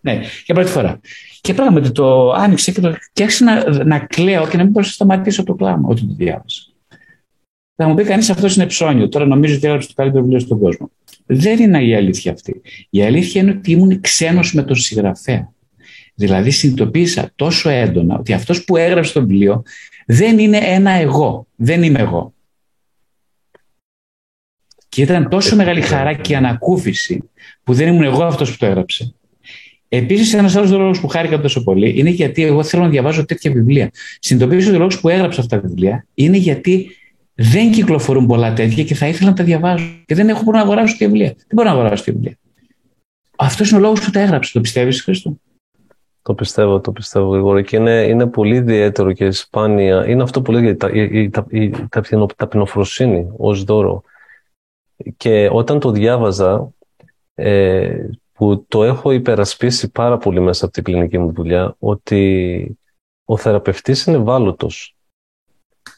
[0.00, 1.00] Ναι, για πρώτη φορά.
[1.40, 4.94] Και πράγματι το άνοιξε και, το, και άρχισε να, να κλαίω και να μην μπορούσα
[4.98, 6.62] να σταματήσω το κλάμα όταν το διάβασα.
[7.76, 9.08] Θα μου πει κανείς αυτό είναι ψώνιο.
[9.08, 10.90] Τώρα νομίζω ότι έγραψε το καλύτερο βιβλίο στον κόσμο.
[11.26, 12.60] Δεν είναι η αλήθεια αυτή.
[12.90, 15.52] Η αλήθεια είναι ότι ήμουν ξένος με τον συγγραφέα.
[16.14, 19.62] Δηλαδή συνειδητοποίησα τόσο έντονα ότι αυτός που έγραψε το βιβλίο
[20.06, 21.46] δεν είναι ένα εγώ.
[21.56, 22.34] Δεν είμαι εγώ.
[24.92, 27.30] Και ήταν τόσο μεγάλη χαρά και ανακούφιση
[27.64, 29.14] που δεν ήμουν εγώ αυτός που το έγραψε.
[29.88, 33.52] Επίσης, ένας άλλος λόγο που χάρηκα τόσο πολύ είναι γιατί εγώ θέλω να διαβάζω τέτοια
[33.52, 33.90] βιβλία.
[34.20, 36.96] Συνειδητοποίησα ότι ο λόγος που έγραψα αυτά τα βιβλία είναι γιατί
[37.34, 39.84] δεν κυκλοφορούν πολλά τέτοια και θα ήθελα να τα διαβάζω.
[40.06, 41.28] Και δεν έχω που να αγοράσω τη βιβλία.
[41.28, 42.38] Δεν μπορώ να αγοράσω τη βιβλία.
[43.36, 44.52] Αυτός είναι ο λόγος που τα έγραψε.
[44.52, 45.36] Το πιστεύεις, Χρήστο;
[46.22, 47.62] Το πιστεύω, το πιστεύω γρήγορα.
[47.62, 50.08] Και είναι, είναι πολύ ιδιαίτερο και σπάνια.
[50.08, 54.02] Είναι αυτό που λέγεται η, η, η, η ταπεινοφροσύνη ως δώρο.
[55.16, 56.72] Και όταν το διάβαζα,
[57.34, 62.78] ε, που το έχω υπερασπίσει πάρα πολύ μέσα από την κλινική μου δουλειά, ότι
[63.24, 64.96] ο θεραπευτής είναι βάλωτος.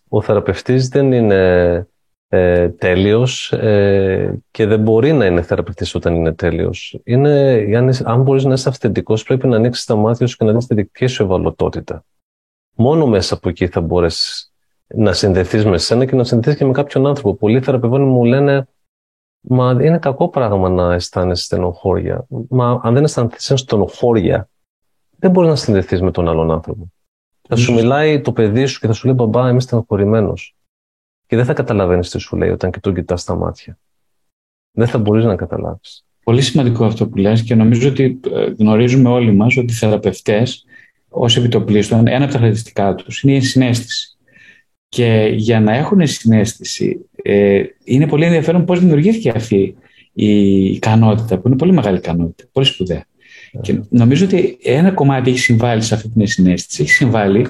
[0.09, 1.87] Ο θεραπευτής δεν είναι
[2.29, 6.99] ε, τέλειος ε, και δεν μπορεί να είναι θεραπευτής όταν είναι τέλειος.
[7.05, 10.53] Είναι, αν, αν μπορείς να είσαι αυθεντικός πρέπει να ανοίξεις τα μάτια σου και να
[10.53, 12.05] δεις τη δική σου ευαλωτότητα.
[12.77, 14.53] Μόνο μέσα από εκεί θα μπορέσεις
[14.87, 17.35] να συνδεθείς με σένα και να συνδεθείς και με κάποιον άνθρωπο.
[17.35, 18.69] Πολλοί θεραπευόνοι μου λένε
[19.49, 22.27] Μα είναι κακό πράγμα να αισθάνεσαι στενοχώρια.
[22.49, 24.49] Μα αν δεν αισθανθείς στενοχώρια,
[25.19, 26.93] δεν μπορείς να συνδεθείς με τον άλλον άνθρωπο.
[27.49, 30.57] Θα σου μιλάει το παιδί σου και θα σου λέει μπαμπά, είμαι στενοχωρημένος.
[31.27, 33.79] και δεν θα καταλαβαίνεις τι σου λέει όταν και τον κοιτάς στα μάτια.
[34.71, 36.05] Δεν θα μπορείς να καταλάβεις.
[36.25, 40.65] Πολύ σημαντικό αυτό που λες και νομίζω ότι ε, γνωρίζουμε όλοι μας ότι οι θεραπευτές
[41.09, 44.14] ως επιτοπλίστων, ένα από τα χαρακτηριστικά τους είναι η συνέστηση.
[44.95, 49.75] Και για να έχουν συνέστηση, ε, είναι πολύ ενδιαφέρον πώς δημιουργήθηκε αυτή
[50.13, 53.05] η ικανότητα, που είναι πολύ μεγάλη ικανότητα, πολύ σπουδαία.
[53.61, 56.83] Και νομίζω ότι ένα κομμάτι έχει συμβάλει σε αυτή την συνέστηση.
[56.83, 57.47] Έχει συμβάλει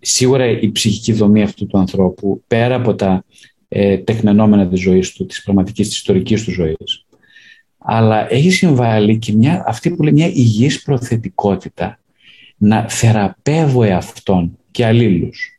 [0.00, 3.24] σίγουρα η ψυχική δομή αυτού του ανθρώπου, πέρα από τα
[3.68, 7.06] ε, τεκμενόμενα της ζωής του, της πραγματικής, της ιστορικής του ζωής.
[7.78, 11.98] Αλλά έχει συμβάλει και μια, αυτή που λέει μια υγιής προθετικότητα
[12.56, 15.57] να θεραπεύω εαυτόν και αλλήλους.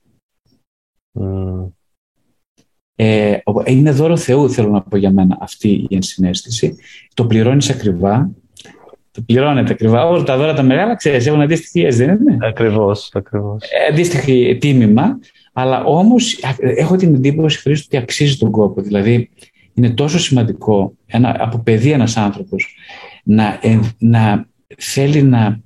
[2.96, 6.76] Ε, είναι δώρο Θεού, θέλω να πω για μένα, αυτή η ενσυναίσθηση.
[7.14, 8.32] Το πληρώνεις ακριβά
[9.12, 10.06] το πληρώνεται ακριβά.
[10.08, 13.64] Όλα τα δώρα τα μεγάλα, ξέρεις, έχουν αντίστοιχε, δεν είναι; Ακριβώς, ακριβώς.
[13.64, 15.20] Ε, αντίστοιχη τίμημα.
[15.54, 18.82] Αλλά όμως έχω την εντύπωση, Χρήστο, ότι αξίζει τον κόπο.
[18.82, 19.30] Δηλαδή,
[19.74, 22.76] είναι τόσο σημαντικό ένα, από παιδί ένας άνθρωπος
[23.24, 24.48] να, ε, να
[24.78, 25.60] θέλει να,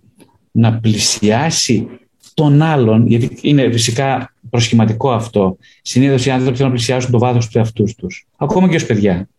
[0.51, 1.87] να πλησιάσει
[2.33, 5.57] τον άλλον, γιατί είναι φυσικά προσχηματικό αυτό.
[5.81, 9.29] Συνήθως οι άνθρωποι θέλουν να πλησιάσουν το βάθος του εαυτούς τους, ακόμα και ως παιδιά.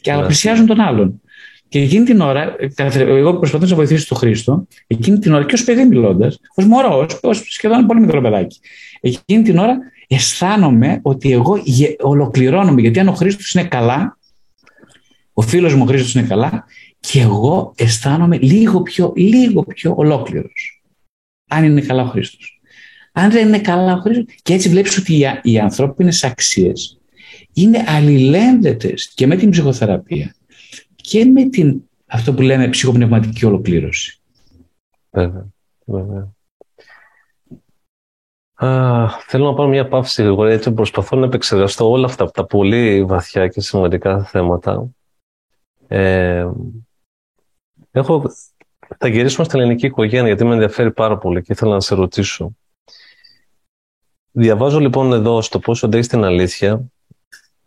[0.00, 0.26] Και αλλά ναι.
[0.26, 1.20] πλησιάζουν τον άλλον.
[1.68, 2.56] Και εκείνη την ώρα,
[2.94, 7.18] εγώ προσπαθούσα να βοηθήσω τον Χρήστο, εκείνη την ώρα και ως παιδί μιλώντας, ως μωρός,
[7.22, 8.60] ως σχεδόν πολύ μικρό παιδάκι,
[9.00, 11.62] εκείνη την ώρα αισθάνομαι ότι εγώ
[12.00, 12.80] ολοκληρώνομαι.
[12.80, 14.18] Γιατί αν ο Χρήστος είναι καλά,
[15.32, 16.64] ο φίλος μου ο Χρήστος είναι καλά,
[17.00, 20.82] και εγώ αισθάνομαι λίγο πιο, λίγο πιο ολόκληρος.
[21.48, 22.57] Αν είναι καλά ο Χρήστος.
[23.18, 24.24] Αν δεν είναι καλά ο Χρήστο.
[24.42, 26.98] Και έτσι βλέπεις ότι οι ανθρώπινες αξίες
[27.52, 30.34] είναι αλληλένδετες και με την ψυχοθεραπεία
[30.96, 34.20] και με την, αυτό που λέμε ψυχοπνευματική ολοκλήρωση.
[35.10, 35.46] Βέβαια,
[35.84, 36.32] βέβαια.
[38.54, 43.04] Α, θέλω να πάρω μια παύση γρήγορα, έτσι προσπαθώ να επεξεργαστώ όλα αυτά τα πολύ
[43.04, 44.90] βαθιά και σημαντικά θέματα.
[45.88, 46.48] Ε,
[47.90, 48.30] έχω,
[48.98, 52.56] θα γυρίσουμε στην ελληνική οικογένεια, γιατί με ενδιαφέρει πάρα πολύ και ήθελα να σε ρωτήσω.
[54.38, 56.80] Διαβάζω λοιπόν εδώ στο πόσο αντέχει την αλήθεια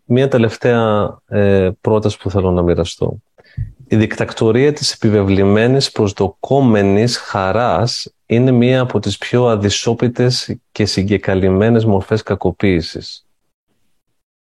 [0.06, 3.18] μία τελευταία ε, πρόταση που θέλω να μοιραστώ.
[3.88, 12.24] Η δικτακτορία της επιβεβλημένης προσδοκόμενης χαράς είναι μία από τις πιο αδυσόπιτες και συγκεκαλυμμένες μορφές
[12.24, 13.26] κακοποίησης.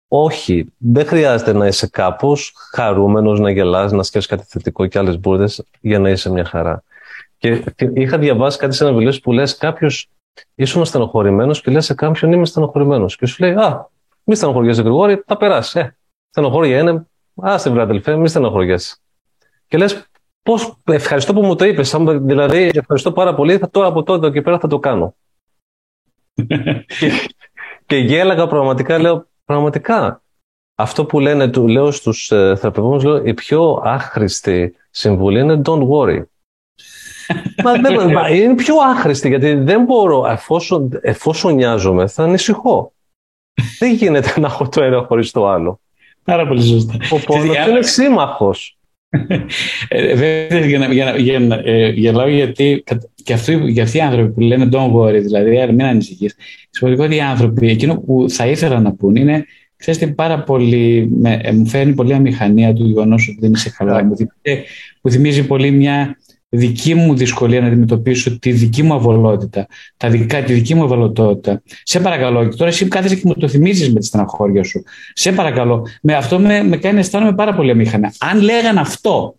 [0.08, 5.20] Όχι, δεν χρειάζεται να είσαι κάπως χαρούμενος, να γελάς, να σκέφτεσαι κάτι θετικό και άλλες
[5.20, 6.84] μπουρδες για να είσαι μια χαρά.
[7.38, 7.64] Και
[7.94, 10.10] είχα διαβάσει κάτι σε ένα βιβλίο που λες κάποιος
[10.56, 13.16] ήσουν στενοχωρημένος και λες σε κάποιον είμαι στενοχωρημένος.
[13.16, 13.90] Και σου λέει, α,
[14.24, 15.80] μη στενοχωριέσαι Γρηγόρη, θα περάσει.
[15.80, 15.98] Ε,
[16.30, 18.98] στενοχώρια είναι, άστε βρε αδελφέ, μη στενοχωριέσαι.
[19.68, 20.08] Και λες,
[20.44, 21.96] πώς, ευχαριστώ που μου το είπες.
[22.00, 23.58] Δηλαδή, ευχαριστώ πάρα πολύ.
[23.58, 25.16] Θα, τώρα από τότε και πέρα θα το κάνω.
[27.00, 27.12] και,
[27.86, 30.24] και γέλαγα πραγματικά, λέω, πραγματικά.
[30.76, 35.88] Αυτό που λένε, του, λέω στους ε, θεραπευόμενους, λέω, η πιο άχρηστη συμβουλή είναι don't
[35.88, 36.24] worry.
[37.64, 42.94] Μα, δεν, μα, είναι πιο άχρηστη, γιατί δεν μπορώ, εφόσον, εφόσον νοιάζομαι, θα ανησυχώ.
[43.80, 45.80] δεν γίνεται να έχω το ένα χωρίς το άλλο.
[46.24, 46.98] Πάρα πολύ σωστά.
[47.12, 48.78] Ο πόνος είναι σύμμαχος.
[49.88, 52.84] Ε, βέβαια, για, να, για, για, ε, γελάω γιατί
[53.24, 56.36] και αυτοί, για αυτοί οι άνθρωποι που λένε don't worry, δηλαδή μην ανησυχείς.
[56.70, 59.46] Σημαντικό ότι οι άνθρωποι, εκείνο που θα ήθελα να πούν είναι,
[59.76, 64.04] ξέρετε, πάρα πολύ, με, ε, μου φέρνει πολύ αμηχανία του γεγονός ότι δεν είσαι καλά.
[64.04, 64.16] Μου,
[65.02, 66.18] μου θυμίζει πολύ μια
[66.58, 71.62] δική μου δυσκολία να αντιμετωπίσω τη δική μου αβολότητα, τα δικά, τη δική μου ευαλωτότητα.
[71.84, 74.84] Σε παρακαλώ, και τώρα εσύ κάθεσαι και μου το θυμίζεις με τη στεναχώρια σου.
[75.14, 78.14] Σε παρακαλώ, με αυτό με, με κάνει να αισθάνομαι πάρα πολύ αμήχανα.
[78.20, 79.36] Αν λέγαν αυτό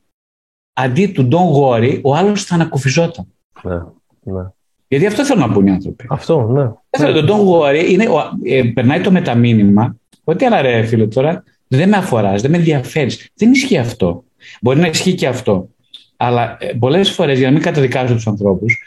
[0.72, 3.26] αντί του don't worry, ο άλλος θα ανακουφιζόταν.
[3.62, 3.74] Ναι,
[4.22, 4.42] ναι.
[4.88, 6.06] Γιατί αυτό θέλουν να πούν οι άνθρωποι.
[6.08, 7.12] Αυτό, ναι.
[7.12, 8.06] Το don't worry είναι,
[8.42, 13.28] ε, περνάει το μεταμήνυμα ότι αλλά ρε φίλε τώρα δεν με αφοράς, δεν με ενδιαφέρεις.
[13.34, 14.24] Δεν ισχύει αυτό.
[14.60, 15.68] Μπορεί να ισχύει και αυτό.
[16.16, 18.78] Αλλά ε, πολλές φορές, για να μην καταδικάσω τους ανθρώπους,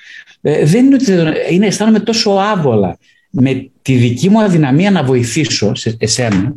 [0.42, 1.12] ε, δεν είναι ότι
[1.54, 2.98] είναι, αισθάνομαι τόσο άβολα
[3.30, 6.54] με τη δική μου αδυναμία να βοηθήσω σε εσένα.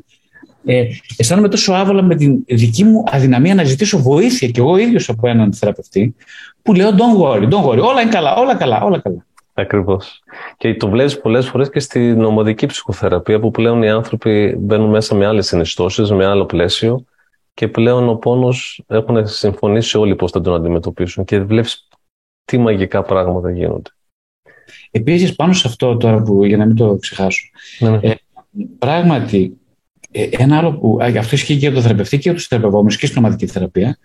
[0.64, 0.85] Ε,
[1.16, 5.29] αισθάνομαι τόσο άβολα με τη δική μου αδυναμία να ζητήσω βοήθεια και εγώ ίδιος από
[5.29, 6.14] έναν θεραπευτή,
[6.62, 9.25] που λέω don't worry, don't worry, όλα είναι καλά, όλα καλά, όλα καλά.
[9.55, 10.23] Ακριβώς.
[10.57, 15.14] Και το βλέπεις πολλές φορές και στη νομοδική ψυχοθεραπεία, που πλέον οι άνθρωποι μπαίνουν μέσα
[15.14, 17.05] με άλλες συνιστώσεις, με άλλο πλαίσιο
[17.55, 21.89] και πλέον ο πόνος έχουν συμφωνήσει όλοι πώς θα τον αντιμετωπίσουν και βλέπεις
[22.45, 23.91] τι μαγικά πράγματα γίνονται.
[24.91, 27.99] Επίσης πάνω σε αυτό τώρα που για να μην το ξεχάσω ναι, ναι.
[28.03, 28.15] Ε,
[28.79, 29.59] πράγματι
[30.11, 33.07] ε, ένα άλλο που αυτό ισχύει και για το θεραπευτή και για τους θεραπευόμενους και
[33.07, 33.99] στην ομαδική θεραπεία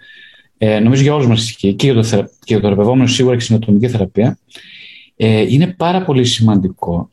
[0.58, 2.24] ε, νομίζω για όλους μας ισχύει και για το, θερα...
[2.24, 4.38] και για το θεραπευόμενο σίγουρα και στην ατομική θεραπεία
[5.16, 7.10] ε, είναι πάρα πολύ σημαντικό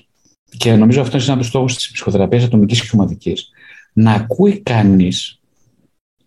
[0.57, 3.51] και νομίζω αυτό είναι ένας από τους στόχους της ψυχοθεραπείας ατομικής και ομαδικής,
[3.93, 5.41] να ακούει κανείς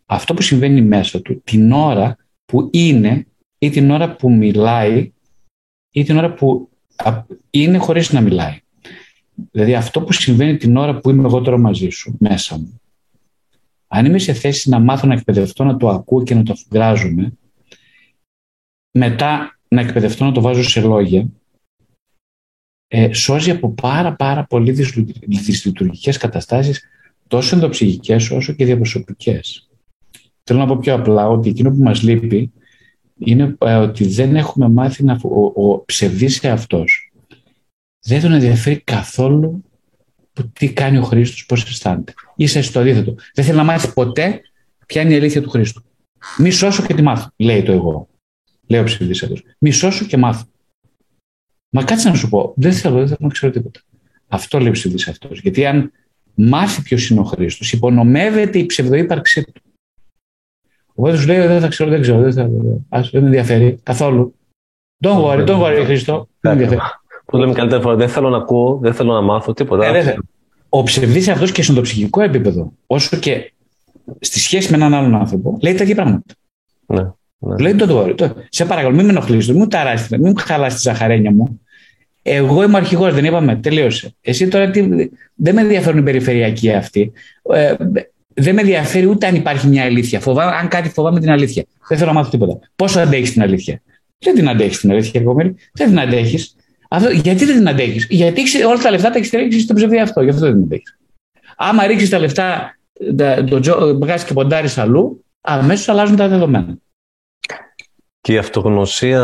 [0.06, 3.28] αυτό που συμβαίνει μέσα του την ώρα που είναι
[3.58, 5.12] ή την ώρα που μιλάει
[5.92, 6.70] ή την ώρα που
[7.50, 8.60] είναι χωρίς να μιλάει.
[9.52, 12.80] Δηλαδή αυτό που συμβαίνει την ώρα που είμαι εγώ τώρα μαζί σου, μέσα μου.
[13.88, 17.38] Αν είμαι σε θέση να μάθω να εκπαιδευτώ να το ακούω και να το αφουγκράζομαι,
[18.92, 21.28] μετά να εκπαιδευτώ να το βάζω σε λόγια,
[22.88, 24.72] ε, σώζει από πάρα πάρα πολύ
[25.28, 26.84] δυσλειτουργικές καταστάσεις
[27.28, 29.70] τόσο ενδοψυχικές όσο και διαπροσωπικές.
[30.48, 32.52] Θέλω να πω πιο απλά ότι εκείνο που μας λείπει
[33.18, 37.12] είναι ε, ότι δεν έχουμε μάθει να, ο, ο ψευδής εαυτός
[38.06, 39.64] δεν τον ενδιαφέρει καθόλου
[40.54, 42.14] τι κάνει ο Χρήστος, πώς αισθάνεται.
[42.36, 43.16] Είσαι στο αντίθετο.
[43.34, 44.42] Δεν θέλει να μάθει ποτέ
[44.86, 45.84] ποια είναι η αλήθεια του Χρήστου.
[46.38, 48.08] Μη σώσω και τη μάθω, λέει το εγώ.
[48.68, 49.44] Λέει ο ψευδής εαυτός.
[49.60, 50.46] Μη σώσω και μάθω.
[51.70, 53.82] Μα κάτσε να σου πω, δεν θέλω, δεν θέλω να ξέρω τίποτα.
[54.28, 55.40] Αυτό λέει ο ψευδής αυτός.
[55.40, 55.92] Γιατί αν
[56.34, 59.62] μάθει ποιος είναι ο Χρήστος, υπονομεύεται η ψευδούπαρξή του.
[60.96, 62.20] Οπότε σου λέει: Δεν θα ξέρω, δεν ξέρω.
[62.22, 62.50] Δεν, θα,
[62.90, 64.36] ας, δεν με ενδιαφέρει καθόλου.
[65.04, 66.28] Don't worry, don't worry, Χριστό.
[66.40, 66.80] Δεν με ενδιαφέρει.
[67.26, 69.86] Που λέμε καλύτερα φορά, δεν θέλω να ακούω, δεν θέλω να μάθω τίποτα.
[69.86, 70.18] Ε,
[70.70, 73.54] ο ψευδής αυτός και στο ψυχικό επίπεδο, όσο και
[74.20, 76.24] στη σχέση με έναν άλλον άνθρωπο, λέει τα ίδια πράγματα.
[76.86, 77.02] Ναι,
[77.38, 77.58] ναι.
[77.60, 78.30] Λέει το worry.
[78.50, 81.60] Σε παρακαλώ, μην με ενοχλήσει, μην μου ταράσει, μην μου χαλάσει τη ζαχαρένια μου.
[82.22, 84.16] Εγώ είμαι αρχηγός, δεν είπαμε, τελείωσε.
[84.22, 84.82] Εσύ τώρα τι,
[85.36, 87.12] δεν με ενδιαφέρουν οι περιφερειακοί αυτοί.
[87.54, 87.76] Ε,
[88.36, 90.20] δεν με ενδιαφέρει ούτε αν υπάρχει μια αλήθεια.
[90.20, 91.64] Φοβάμαι, αν κάτι φοβάμαι την αλήθεια.
[91.88, 92.60] Δεν θέλω να μάθω τίποτα.
[92.76, 93.82] Πόσο αντέχεις την αλήθεια;
[94.20, 95.56] Δεν την αντέχεις την αλήθεια, Εργομέλη.
[95.74, 96.56] Δεν την αντέχεις.
[97.22, 100.22] γιατί δεν την αντέχεις; Γιατί όλα τα λεφτά τα έχεις ρίξει στο ψευδί αυτό.
[100.22, 100.98] Γι' αυτό δεν την αντέχεις.
[101.58, 102.78] Άμα ρίξεις τα λεφτά,
[103.50, 106.78] το βγάζεις και ποντάρεις αλλού, αμέσως αλλάζουν τα δεδομένα.
[108.26, 109.22] Και η αυτογνωσία,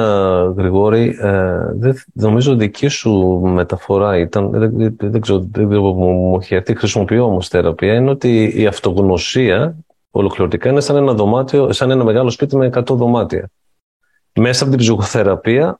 [0.58, 6.38] Γρηγόρη, ε, δεν, νομίζω δική σου μεταφορά ήταν, δεν, δεν, ξέρω, δεν ξέρω που μου
[6.41, 9.76] έχει έρθει, χρησιμοποιώ όμως θεραπεία, είναι ότι η αυτογνωσία
[10.12, 13.49] ολοκληρωτικά είναι σαν ένα δωμάτιο, σαν ένα μεγάλο σπίτι με 100 δωμάτια.
[14.39, 15.80] Μέσα από την ψυχοθεραπεία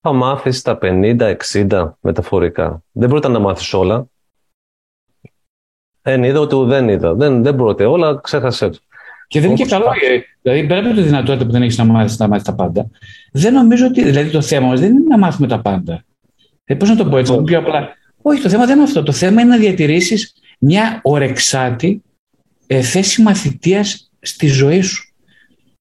[0.00, 2.82] θα μάθεις τα 50-60 μεταφορικά.
[2.92, 4.06] Δεν πρόκειται να μάθεις όλα.
[6.02, 7.14] Δεν είδα ότι δεν είδα.
[7.14, 8.78] Δεν, δεν πρόκειται όλα, ξέχασέ το.
[9.28, 9.84] Και δεν είναι και καλό.
[9.84, 12.90] Ε, δηλαδή, πέρα από τη δυνατότητα που δεν έχεις να μάθεις να μάθεις τα πάντα,
[13.32, 14.04] δεν νομίζω ότι.
[14.04, 16.04] Δηλαδή, το θέμα μας δεν είναι να μάθουμε τα πάντα.
[16.64, 17.88] Ε, Πώς να το πω έτσι, πιο απλά.
[18.22, 19.02] Όχι, το θέμα δεν είναι αυτό.
[19.02, 22.02] Το θέμα είναι να διατηρήσεις μια ορεξάτη
[22.66, 25.12] ε, θέση μαθητείας στη ζωή σου.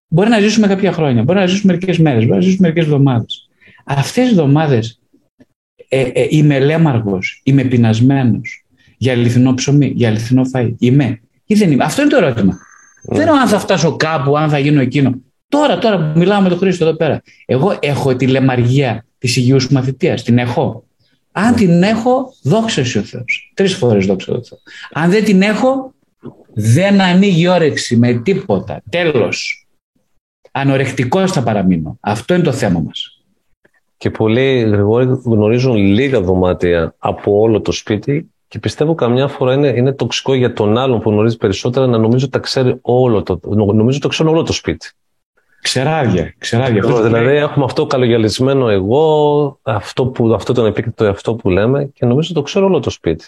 [0.08, 3.50] Μπορεί να ζήσουμε κάποια χρόνια, μπορεί να ζήσουμε μερικές μέρες, μπορεί να ζήσουμε μερικές εβδομάδες.
[3.86, 5.00] Αυτές τι εβδομάδες
[5.90, 8.66] ε, ε, είμαι λέμαργος, είμαι πεινασμένος
[8.98, 10.74] για αληθινό ψωμί, για αληθινό φαΐ.
[10.80, 11.84] Είμαι ή δεν είμαι.
[11.84, 12.58] Αυτό είναι το ερώτημα.
[13.08, 15.22] Δεν ξέρω αν θα φτάσω κάπου, αν θα γίνω εκείνο.
[15.48, 17.22] Τώρα, τώρα που μιλάω με τον Χρήστο εδώ πέρα.
[17.46, 20.24] Εγώ έχω τη λεμαργία της υγιούς μαθητείας.
[20.24, 20.84] Την έχω.
[21.32, 23.52] Αν την έχω, δόξα ο Θεός.
[23.54, 24.62] Τρεις φορές δόξα ο Θεός.
[24.92, 25.94] Αν δεν την έχω,
[26.54, 28.82] δεν ανοίγει όρεξη με τίποτα.
[28.90, 29.68] Τέλος.
[30.52, 31.98] Ανορεκτικός θα παραμείνω.
[32.00, 33.22] Αυτό είναι το θέμα μας.
[33.98, 39.68] Και πολλοί γρηγόροι γνωρίζουν λίγα δωμάτια από όλο το σπίτι και πιστεύω καμιά φορά είναι,
[39.68, 43.40] είναι τοξικό για τον άλλον που γνωρίζει περισσότερα να νομίζω ότι τα ξέρει όλο το,
[43.74, 44.92] νομίζω το ξέρουν όλο το σπίτι.
[45.62, 46.84] Ξεράδια, ξεράδια.
[46.84, 52.06] Αυτό δηλαδή έχουμε αυτό καλογιαλισμένο εγώ, αυτό, που, αυτό τον επίκτητο αυτό που λέμε και
[52.06, 53.26] νομίζω το ξέρω όλο το σπίτι.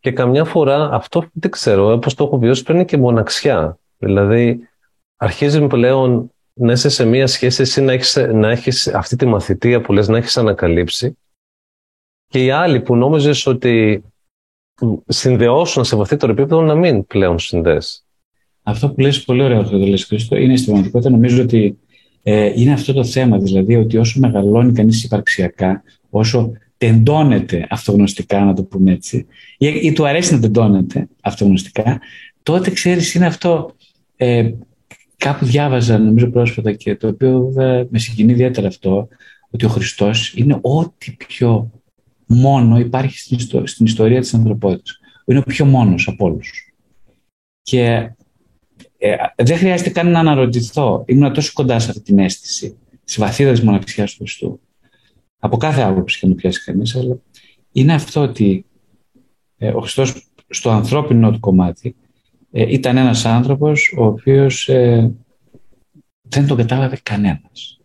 [0.00, 3.78] Και καμιά φορά αυτό δεν ξέρω, όπως το έχω βιώσει παίρνει και μοναξιά.
[3.98, 4.68] Δηλαδή
[5.16, 9.80] αρχίζει πλέον να είσαι σε μία σχέση, εσύ να έχεις, να έχεις αυτή τη μαθητεία
[9.80, 11.16] που λες να έχεις ανακαλύψει
[12.28, 14.04] και οι άλλοι που νόμιζες ότι
[15.06, 18.00] συνδεώσουν σε βαθύτερο επίπεδο να μην πλέον συνδέσει.
[18.62, 21.78] Αυτό που λες πολύ ωραίο αυτό το λες Χρήστο, είναι στην πραγματικότητα νομίζω ότι
[22.22, 28.54] ε, είναι αυτό το θέμα, δηλαδή ότι όσο μεγαλώνει κανείς υπαρξιακά, όσο τεντώνεται αυτογνωστικά, να
[28.54, 29.26] το πούμε έτσι,
[29.58, 32.00] ή, ή του αρέσει να τεντώνεται αυτογνωστικά,
[32.42, 33.74] τότε ξέρεις είναι αυτό,
[34.16, 34.50] ε,
[35.16, 37.52] κάπου διάβαζα νομίζω πρόσφατα και το οποίο
[37.90, 39.08] με συγκινεί ιδιαίτερα αυτό,
[39.50, 41.70] ότι ο Χριστός είναι ό,τι πιο
[42.26, 45.00] μόνο υπάρχει στην, στην ιστορία της ανθρωπότητας.
[45.24, 46.74] Είναι ο πιο μόνος από όλους.
[47.62, 48.10] Και
[48.98, 51.04] ε, δεν χρειάζεται καν να αναρωτηθώ.
[51.06, 54.60] Ήμουν τόσο κοντά σε αυτή την αίσθηση, στη βαθύδα της μοναξιάς του Χριστού.
[55.38, 57.18] Από κάθε άποψη και να πιάσει κανείς, αλλά
[57.72, 58.66] είναι αυτό ότι
[59.56, 61.96] ε, ο Χριστός στο ανθρώπινο του κομμάτι
[62.50, 65.14] ε, ήταν ένας άνθρωπος ο οποίος ε,
[66.28, 67.80] δεν τον κατάλαβε κανένας.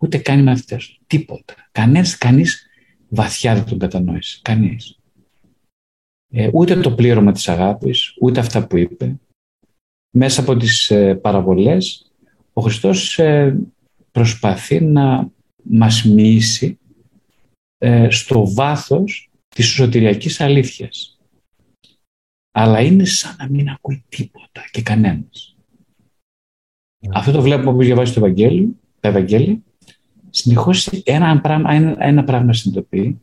[0.00, 1.54] Ούτε καν οι μαθητές Τίποτα.
[1.72, 2.67] Κανένας, κανείς
[3.08, 4.38] βαθιά δεν τον κατανόησε.
[4.42, 4.98] Κανείς.
[6.30, 9.16] Ε, ούτε το πλήρωμα της αγάπης, ούτε αυτά που είπε.
[10.10, 12.12] Μέσα από τις ε, παραβολές,
[12.52, 13.58] ο Χριστός ε,
[14.10, 15.30] προσπαθεί να
[15.62, 16.78] μας μίσει
[17.78, 21.18] ε, στο βάθος της σωτηριακής αλήθειας.
[22.50, 25.56] Αλλά είναι σαν να μην ακούει τίποτα και κανένας.
[26.98, 27.10] Ναι.
[27.14, 29.62] Αυτό το βλέπουμε όπως διαβάζει το Ευαγγέλιο, τα Ευαγγέλια.
[30.38, 33.20] Συνεχώς ένα πράγμα, ένα, ένα πράγμα συνειδητοποιεί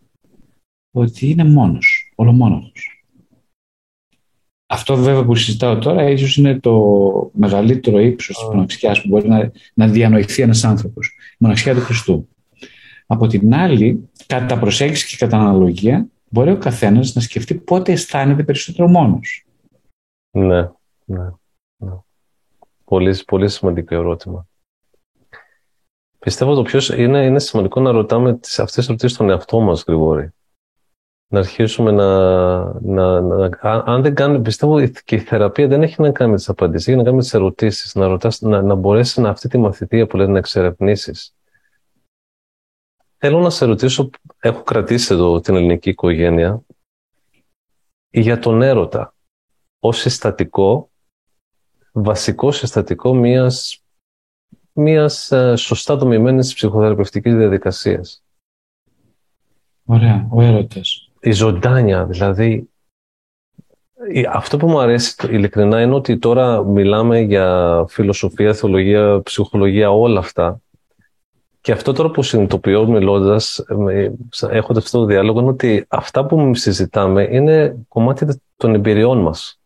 [0.91, 3.03] ότι είναι μόνος, ολομόνος.
[4.65, 9.51] Αυτό βέβαια που συζητάω τώρα ίσως είναι το μεγαλύτερο ύψος της μοναξιάς που μπορεί να,
[9.73, 11.07] να διανοηθεί ένας άνθρωπος.
[11.07, 12.27] Η μοναξιά του Χριστού.
[13.05, 18.43] Από την άλλη, κατά προσέγγιση και κατά αναλογία, μπορεί ο καθένας να σκεφτεί πότε αισθάνεται
[18.43, 19.45] περισσότερο μόνος.
[20.31, 20.69] Ναι,
[21.05, 21.29] ναι.
[21.77, 21.91] ναι.
[22.83, 24.47] Πολύ, πολύ σημαντικό ερώτημα.
[26.25, 29.83] Πιστεύω το πιο είναι, είναι σημαντικό να ρωτάμε τις, αυτές τις ερωτήσεις στον εαυτό μας,
[29.87, 30.29] Γρηγόρη.
[31.31, 32.09] Να αρχίσουμε να,
[32.81, 33.49] να, να,
[33.85, 36.97] αν δεν κάνει, πιστεύω και η θεραπεία δεν έχει να κάνει με τις απαντήσεις, έχει
[36.97, 40.17] να κάνει με τις ερωτήσεις, να, ρωτάς, να, να μπορέσει να αυτή τη μαθητεία που
[40.17, 41.35] λένε να εξερευνήσεις.
[43.17, 44.09] Θέλω να σε ρωτήσω,
[44.39, 46.61] έχω κρατήσει εδώ την ελληνική οικογένεια,
[48.09, 49.13] για τον έρωτα,
[49.79, 50.89] ως συστατικό,
[51.91, 53.84] βασικό συστατικό μιας,
[54.75, 58.23] μιας ε, σωστά δομημένης ψυχοθεραπευτικής διαδικασίας.
[59.85, 62.69] Ωραία, ο έρωτας η ζωντάνια, δηλαδή
[64.31, 70.59] αυτό που μου αρέσει ειλικρινά είναι ότι τώρα μιλάμε για φιλοσοφία, θεολογία, ψυχολογία, όλα αυτά.
[71.61, 73.65] Και αυτό τώρα που συνειδητοποιώ μιλώντας,
[74.49, 79.59] έχοντας αυτό το διάλογο, είναι ότι αυτά που συζητάμε είναι κομμάτι των εμπειριών μας.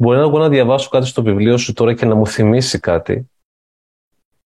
[0.00, 3.28] Μπορεί να εγώ να διαβάσω κάτι στο βιβλίο σου τώρα και να μου θυμίσει κάτι,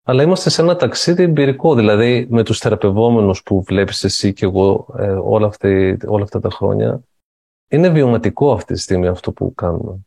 [0.03, 4.95] αλλά είμαστε σε ένα ταξίδι εμπειρικό, δηλαδή με τους θεραπευόμενους που βλέπεις εσύ και εγώ
[4.99, 7.03] ε, όλα, αυτή, όλα αυτά τα χρόνια.
[7.69, 10.07] Είναι βιωματικό αυτή τη στιγμή αυτό που κάνουμε.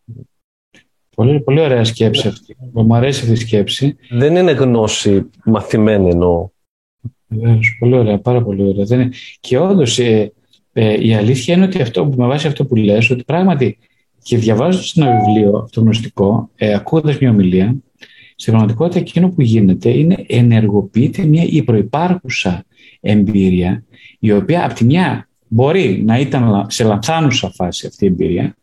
[1.15, 2.57] Πολύ, πολύ ωραία σκέψη αυτή.
[2.71, 3.95] Μου αρέσει αυτή η σκέψη.
[4.09, 6.49] Δεν είναι γνώση μαθημένη εννοώ.
[7.27, 8.85] Βεβαίως, πολύ ωραία, πάρα πολύ ωραία.
[8.85, 9.11] Δεν είναι...
[9.39, 10.33] Και όντως ε,
[10.73, 13.77] ε, η αλήθεια είναι ότι αυτό, με βάση αυτό που λες, ότι πράγματι
[14.25, 17.75] και διαβάζοντας ένα βιβλίο αυτογνωστικό, ε, ακούγοντας μια ομιλία,
[18.35, 22.65] στην πραγματικότητα εκείνο που γίνεται είναι ενεργοποιείται μια η προϋπάρχουσα
[22.99, 23.83] εμπειρία
[24.19, 28.55] η οποία από τη μια μπορεί να ήταν σε λανθάνουσα φάση αυτή η εμπειρία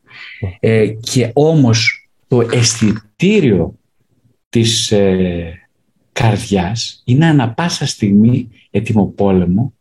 [0.60, 3.78] ε, και όμως το αισθητήριο
[4.48, 5.68] της ε,
[6.12, 9.74] καρδιάς είναι ανα πάσα στιγμή έτοιμο πόλεμο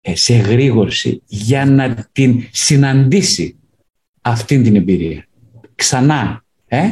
[0.00, 3.56] ε, σε εγρήγορση για να την συναντήσει
[4.26, 5.26] αυτή την εμπειρία.
[5.74, 6.44] Ξανά.
[6.66, 6.82] Ε;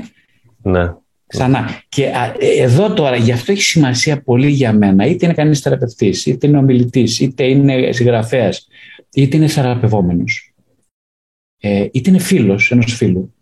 [0.62, 0.92] Ναι.
[1.26, 1.82] Ξανά.
[1.88, 6.26] Και ε, εδώ τώρα, γι' αυτό έχει σημασία πολύ για μένα, είτε είναι κανείς θεραπευτής,
[6.26, 8.68] είτε είναι ομιλητής, είτε είναι συγγραφέας,
[9.12, 10.54] είτε είναι θεραπευόμενος,
[11.60, 13.34] ε, είτε είναι φίλος ενός φίλου,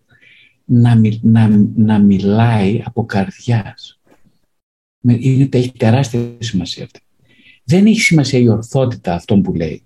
[0.64, 4.00] να, να, να μιλάει από καρδιάς.
[5.02, 7.00] Είναι, έχει τεράστια σημασία αυτή.
[7.64, 9.82] Δεν έχει σημασία η ορθότητα αυτών που λέει.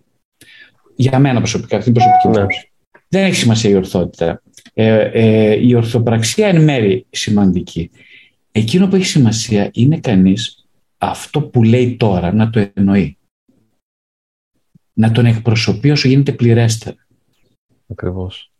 [0.96, 2.46] Για μένα προσωπικά, αυτή είναι προσωπική ναι.
[3.08, 4.42] Δεν έχει σημασία η ορθότητα.
[4.74, 7.90] Ε, ε, η ορθοπραξία εν μέρη σημαντική.
[8.52, 10.66] Εκείνο που έχει σημασία είναι κανείς
[10.98, 13.18] αυτό που λέει τώρα να το εννοεί.
[14.92, 17.06] Να τον εκπροσωπεί όσο γίνεται πληρέστερα.
[17.88, 18.52] Ακριβώς.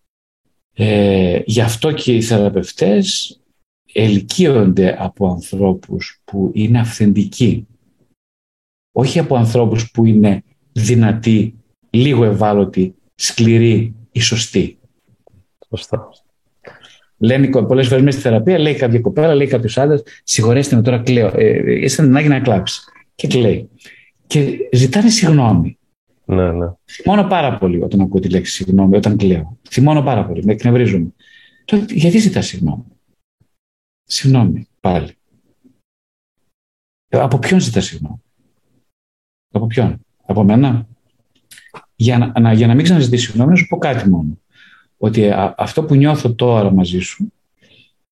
[0.75, 3.41] Ε, γι' αυτό και οι θεραπευτές
[3.93, 7.67] ελκύονται από ανθρώπους που είναι αυθεντικοί.
[8.93, 10.43] Όχι από ανθρώπους που είναι
[10.73, 11.55] δυνατοί,
[11.91, 14.79] λίγο ευάλωτοι, σκληροί ή σωστοί.
[15.69, 16.09] Σωστά.
[17.19, 20.99] Λένε πολλές φορές μέσα στη θεραπεία, λέει κάποια κοπέλα, λέει κάποιος άντρας, συγχωρέστε με τώρα,
[20.99, 21.33] κλαίω.
[21.35, 22.89] Ε, είσαι ανάγκη να κλάψεις.
[23.15, 23.69] Και κλαίει.
[24.27, 25.79] Και ζητάνε συγγνώμη.
[26.25, 26.67] Ναι, ναι.
[26.85, 29.59] Θυμώνω πάρα πολύ όταν ακούω τη λέξη συγγνώμη, όταν κλαίω.
[29.71, 31.15] Θυμώνω πάρα πολύ, με εκνευρίζουν.
[31.65, 32.85] Τώρα, γιατί ζητάς συγγνώμη;
[34.05, 35.15] Συγγνώμη, πάλι.
[37.09, 38.23] Ε, από ποιον ζητάς συγγνώμη;
[39.53, 40.87] Από ποιον; Από μένα;
[41.97, 44.39] Για να, για να μην ξαναζητήσει συγγνώμη, να σου πω κάτι μόνο
[44.97, 47.33] ότι αυτό που νιώθω τώρα μαζί σου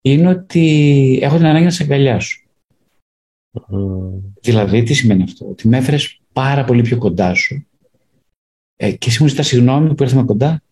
[0.01, 2.39] είναι ότι έχω την ανάγκη να σε αγκαλιάσω.
[4.41, 7.67] Δηλαδή, τι σημαίνει αυτό, ότι με έφερες πάρα πολύ πιο κοντά σου
[8.77, 10.63] ε, και εσύ μου ζητάς συγγνώμη που ήρθαμε κοντά.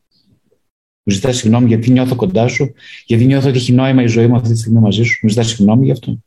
[1.05, 2.73] Μου ζητάς συγγνώμη γιατί νιώθω κοντά σου,
[3.07, 5.19] γιατί νιώθω ότι έχει νόημα η ζωή μου αυτή τη στιγμή μαζί σου.
[5.23, 6.19] Μου ζητάς συγγνώμη γι' αυτό.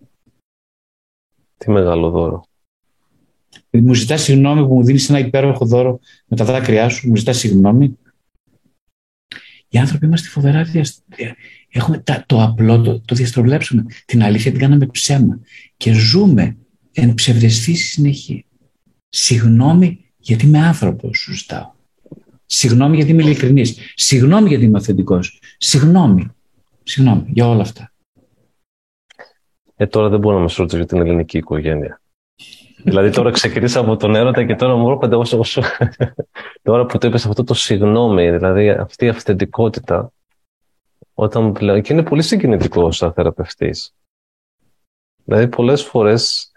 [1.57, 2.45] Τι μεγάλο δώρο.
[3.81, 7.07] Μου ζητάς συγγνώμη που μου δίνεις ένα υπέροχο δώρο με τα δάκρυά σου.
[7.07, 7.97] Μου ζητάς συγγνώμη
[9.75, 11.35] οι άνθρωποι είμαστε φοβερά διαστρεβλέψουμε.
[11.69, 13.85] Έχουμε το απλό, το, το διαστροβλέψουμε.
[14.05, 15.39] Την αλήθεια την κάναμε ψέμα.
[15.77, 16.57] Και ζούμε
[16.91, 18.45] εν ψευδεστήσει συνεχή.
[19.09, 21.71] Συγγνώμη γιατί είμαι άνθρωπος, σου ζητάω.
[22.45, 23.77] Συγγνώμη γιατί είμαι ειλικρινής.
[23.95, 25.39] Συγγνώμη γιατί είμαι αυθεντικός.
[25.57, 26.27] Συγγνώμη.
[26.83, 27.91] Συγγνώμη για όλα αυτά.
[29.75, 32.01] Ε, τώρα δεν μπορώ να με ρωτήσω για την ελληνική οικογένεια.
[32.85, 35.61] Δηλαδή τώρα ξεκινήσα από τον έρωτα και τώρα μου έρχονται όσο, όσο
[36.63, 40.11] τώρα που το είπες αυτό το συγγνώμη, δηλαδή αυτή η αυθεντικότητα
[41.13, 43.93] όταν πλέον, και είναι πολύ συγκινητικό σαν θεραπευτής.
[45.23, 46.51] Δηλαδή πολλές φορές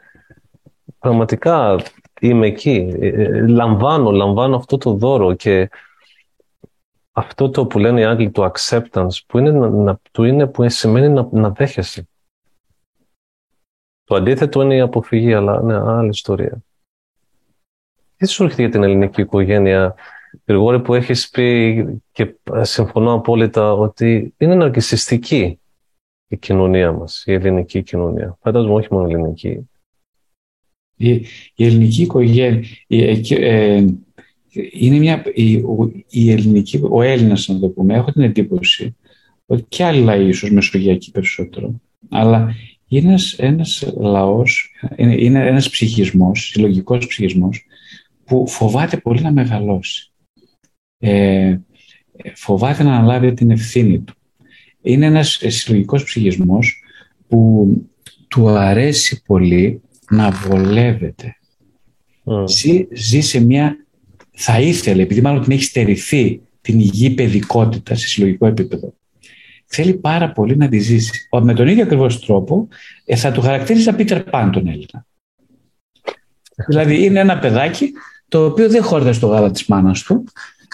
[0.98, 1.76] πραγματικά
[2.20, 5.70] είμαι εκεί, ε, ε, λαμβάνω, λαμβάνω αυτό το δώρο και
[7.12, 11.08] αυτό το που λένε οι Άγγλοι, το acceptance, που, είναι, να, του είναι, που σημαίνει
[11.08, 12.08] να, να δέχεσαι.
[14.08, 16.64] Το αντίθετο είναι η αποφυγή, αλλά ναι, άλλη ιστορία.
[18.16, 19.94] Τι σου έρχεται για την ελληνική οικογένεια,
[20.46, 25.58] Γρηγόρη, που έχεις πει και συμφωνώ απόλυτα ότι είναι ναρκισιστική
[26.28, 28.38] η κοινωνία μας, η ελληνική κοινωνία.
[28.40, 29.68] Φαντάζομαι όχι μόνο η ελληνική.
[30.96, 31.10] Η,
[31.54, 33.84] η ελληνική οικογένεια, η, ε,
[34.72, 35.64] είναι μια, η,
[36.08, 38.96] η ελληνική, ο Έλληνας να το πούμε, έχω την εντύπωση
[39.46, 42.54] ότι και άλλοι λαοί ίσως μεσογειακοί περισσότερο, αλλά
[42.88, 47.66] είναι ένας, ένας λαός, είναι, είναι ένας ψυχισμός, συλλογικός ψυχισμός,
[48.24, 50.12] που φοβάται πολύ να μεγαλώσει.
[50.98, 51.58] Ε,
[52.34, 54.14] φοβάται να αναλάβει την ευθύνη του.
[54.82, 56.82] Είναι ένας συλλογικός ψυχισμός
[57.28, 57.68] που
[58.28, 59.80] του αρέσει πολύ
[60.10, 61.36] να βολεύεται.
[62.24, 62.48] Mm.
[62.48, 63.76] Ζει, ζει σε μια
[64.30, 68.94] θα ήθελε, επειδή μάλλον την έχει στερηθεί την υγιή παιδικότητα σε συλλογικό επίπεδο,
[69.68, 71.28] θέλει πάρα πολύ να τη ζήσει.
[71.42, 72.68] Με τον ίδιο ακριβώς τρόπο
[73.04, 75.06] ε, θα του χαρακτήριζα Πίτερ Παν τον Έλληνα.
[76.66, 77.92] δηλαδή είναι ένα παιδάκι
[78.28, 80.24] το οποίο δεν χόρτασε στο γάλα της μάνας του,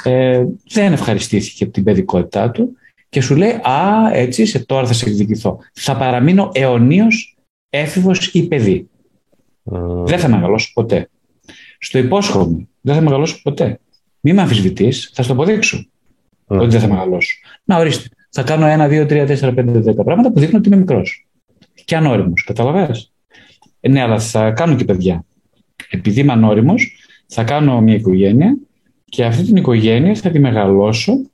[0.03, 2.77] ε, δεν ευχαριστήθηκε από την παιδικότητά του
[3.09, 5.59] και σου λέει «Α, έτσι είσαι, τώρα θα σε εκδικηθώ.
[5.73, 7.37] Θα παραμείνω αιωνίως
[7.71, 8.89] έφηβος ή παιδί.
[10.05, 11.09] Δεν θα μεγαλώσω ποτέ.
[11.79, 13.81] Στο υπόσχομαι δεν θα μεγαλώσω ποτέ.
[14.21, 15.87] Μη με αμφισβητείς, θα σου το αποδείξω
[16.47, 16.59] mm.
[16.59, 17.39] ότι δεν θα μεγαλώσω.
[17.65, 18.09] Να ορίστε.
[18.37, 21.27] Θα κάνω ένα, δύο, τρία, τέσσερα, πέντε, δέκα πράγματα που δείχνουν ότι είμαι μικρός.
[21.85, 22.45] Και ανώριμος.
[22.45, 22.99] Καταλαβαίνετε.
[23.81, 25.25] Ε, ναι, αλλά θα κάνω και παιδιά.
[25.91, 28.57] Επειδή είμαι ανώριμος, θα κάνω μια οικογένεια
[29.05, 31.31] και αυτή την οικογένεια θα τη μεγαλώσω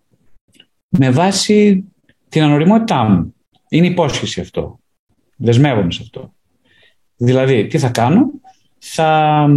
[0.89, 1.85] με βάση
[2.29, 3.35] την ανοριμότητά μου.
[3.69, 4.79] Είναι υπόσχεση αυτό.
[5.37, 6.33] Δεσμεύομαι σε αυτό.
[7.17, 8.31] Δηλαδή, τι θα κάνω,
[8.83, 9.49] θα...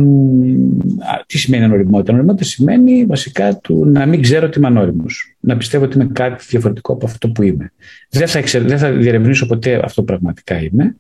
[1.26, 5.36] Τι σημαίνει ανοριμότητα; Ανοριμότητα σημαίνει βασικά του να μην ξέρω ότι είμαι ανώριμος.
[5.40, 7.72] Να πιστεύω ότι είμαι κάτι διαφορετικό από αυτό που είμαι.
[8.10, 8.60] Δεν θα, εξε...
[8.60, 10.96] δεν θα διερευνήσω ποτέ αυτό πραγματικά είμαι.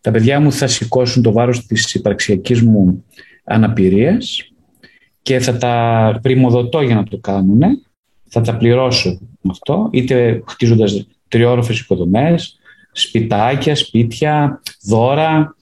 [0.00, 3.04] Τα παιδιά μου θα σηκώσουν το βάρος της υπαρξιακής μου
[3.44, 4.52] αναπηρίας
[5.22, 7.60] και θα τα πρημοδοτώ για να το κάνουν.
[8.28, 12.58] Θα τα πληρώσω με αυτό, είτε χτίζοντας τριόροφες οικοδομές,
[12.92, 15.56] σπιτάκια, σπίτια, δώρα,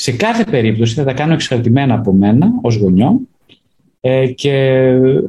[0.00, 3.20] σε κάθε περίπτωση θα τα κάνω εξαρτημένα από μένα ως γονιό
[4.00, 4.52] ε, και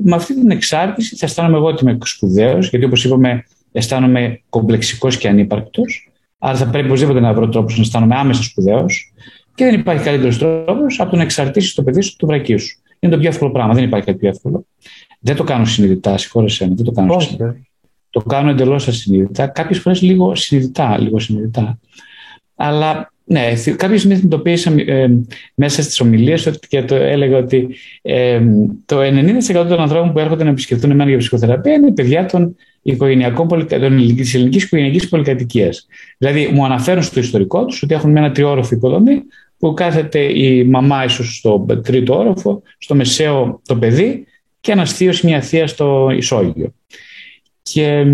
[0.04, 5.18] με αυτή την εξάρτηση θα αισθάνομαι εγώ ότι είμαι σπουδαίος, γιατί όπως είπαμε αισθάνομαι κομπλεξικός
[5.18, 9.14] και ανύπαρκτος, άρα θα πρέπει οπωσδήποτε να βρω τρόπους να αισθάνομαι άμεσα σπουδαίος
[9.56, 12.80] και δεν υπάρχει καλύτερος τρόπος από το να εξαρτήσεις το παιδί σου του βρακί σου.
[13.00, 14.66] Είναι το πιο εύκολο πράγμα, δεν υπάρχει κάτι πιο εύκολο.
[15.20, 17.58] Δεν το κάνω συνειδητά, συγχώρεσέ με, δεν το κάνω συνειδητά.
[18.10, 21.80] Το κάνω εντελώς ασυνείδητα, κάποιες φορές λίγο συνειδητά, λίγο συνειδητά.
[22.56, 25.10] Αλλά ναι, κάποια στιγμή συνειδητοποίησα ε,
[25.56, 27.70] μέσα στις ομιλίες και το έλεγα ότι
[28.02, 28.42] ε,
[28.86, 33.68] το 90% των ανθρώπων που έρχονται να επισκεφτούν εμένα για ψυχοθεραπεία είναι παιδιά των οικογενειακών,
[34.16, 35.88] της ελληνικής οικογενειακής πολυκατοικίας.
[36.18, 39.22] Δηλαδή, μου αναφέρουν στο ιστορικό τους ότι έχουν με ένα τριόροφο οικοδομή
[39.58, 44.26] που κάθεται η μαμά ίσως στο τρίτο όροφο, στο μεσαίο το παιδί
[44.60, 46.74] και ένα θείο ή μια θεία στο ισόγειο.
[47.62, 48.06] Και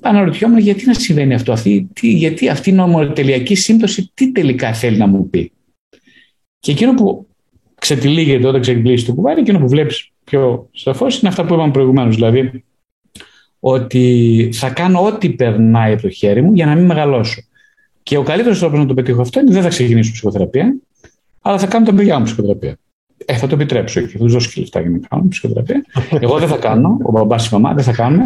[0.00, 4.96] αναρωτιόμουν γιατί να συμβαίνει αυτό, αυτή, τι, γιατί αυτή η νομοτελειακή σύμπτωση τι τελικά θέλει
[4.96, 5.52] να μου πει;
[6.58, 7.26] Και εκείνο που
[7.78, 12.14] ξετυλίγεται όταν ξετυλίγει το κουβάρι, εκείνο που βλέπεις πιο σαφώς είναι αυτά που είπαμε προηγουμένως.
[12.14, 12.64] Δηλαδή,
[13.60, 17.42] ότι θα κάνω ό,τι περνάει από το χέρι μου για να μην μεγαλώσω.
[18.02, 20.76] Και ο καλύτερος τρόπος να το πετύχω αυτό είναι δεν θα ξεκινήσω ψυχοθεραπεία,
[21.40, 22.78] αλλά θα κάνω τα παιδιά μου ψυχοθεραπεία.
[23.24, 25.84] Ε, θα το επιτρέψω και θα τους δώσω και λεφτά για να κάνω ψυχοθεραπεία.
[26.20, 28.24] Εγώ δεν θα κάνω, ο μπαμπάς η μαμά δεν θα κάνουμε.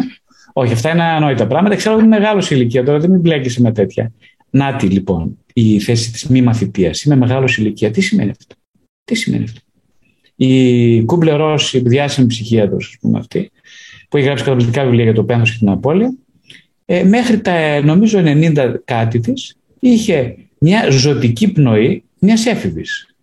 [0.53, 1.75] Όχι, αυτά είναι ανόητα πράγματα.
[1.75, 4.11] Ξέρω ότι είναι μεγάλος ηλικία τώρα, δεν μην μπλέκει με τέτοια.
[4.49, 7.03] Νάτι λοιπόν η θέση της μη μαθητείας.
[7.03, 7.91] Είμαι μεγάλος ηλικία.
[7.91, 8.55] Τι σημαίνει αυτό;
[9.03, 9.59] Τι σημαίνει αυτό;
[10.35, 13.51] Η Κούμπλε Ρώση, η διάσημη ψυχίατρο, ας πούμε αυτή,
[14.09, 16.17] που έχει γράψει καταπληκτικά βιβλία για το πένθος και την απώλεια,
[16.85, 23.15] ε, μέχρι τα νομίζω 90 κάτι της, είχε μια ζωτική πνοή μιας έφηβης.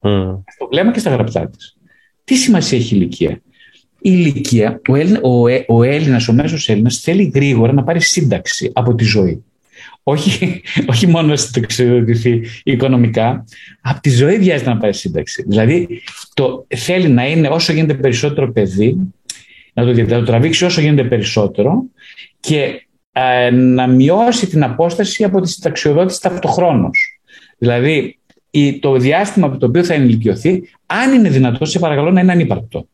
[0.00, 0.38] Mm.
[0.46, 1.76] Στο βλέμμα και στα γραπτά της.
[2.24, 3.45] Τι σημασία έχει η ηλικία; η
[4.10, 8.70] ηλικία, ο, Έλληνα, ο, ε, ο Έλληνας, ο μέσος Έλληνας θέλει γρήγορα να πάρει σύνταξη
[8.74, 9.44] από τη ζωή.
[10.02, 13.44] Όχι, όχι μόνο να συνταξιοδοτηθεί οικονομικά,
[13.80, 15.44] από τη ζωή βιάζεται να πάρει σύνταξη.
[15.46, 16.02] Δηλαδή
[16.34, 18.96] το, θέλει να είναι όσο γίνεται περισσότερο παιδί,
[19.72, 21.84] να το, να το τραβήξει όσο γίνεται περισσότερο
[22.40, 27.20] και ε, να μειώσει την απόσταση από τη συνταξιοδότηση ταυτοχρόνως.
[27.58, 28.18] Δηλαδή
[28.80, 32.88] το διάστημα από το οποίο θα ενηλικιωθεί, αν είναι δυνατό, σε παρακαλώ να είναι ανύπαρκτο.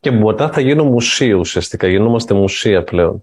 [0.00, 1.88] Και μετά θα γίνω μουσείο ουσιαστικά.
[1.88, 3.22] Γινόμαστε μουσεία πλέον.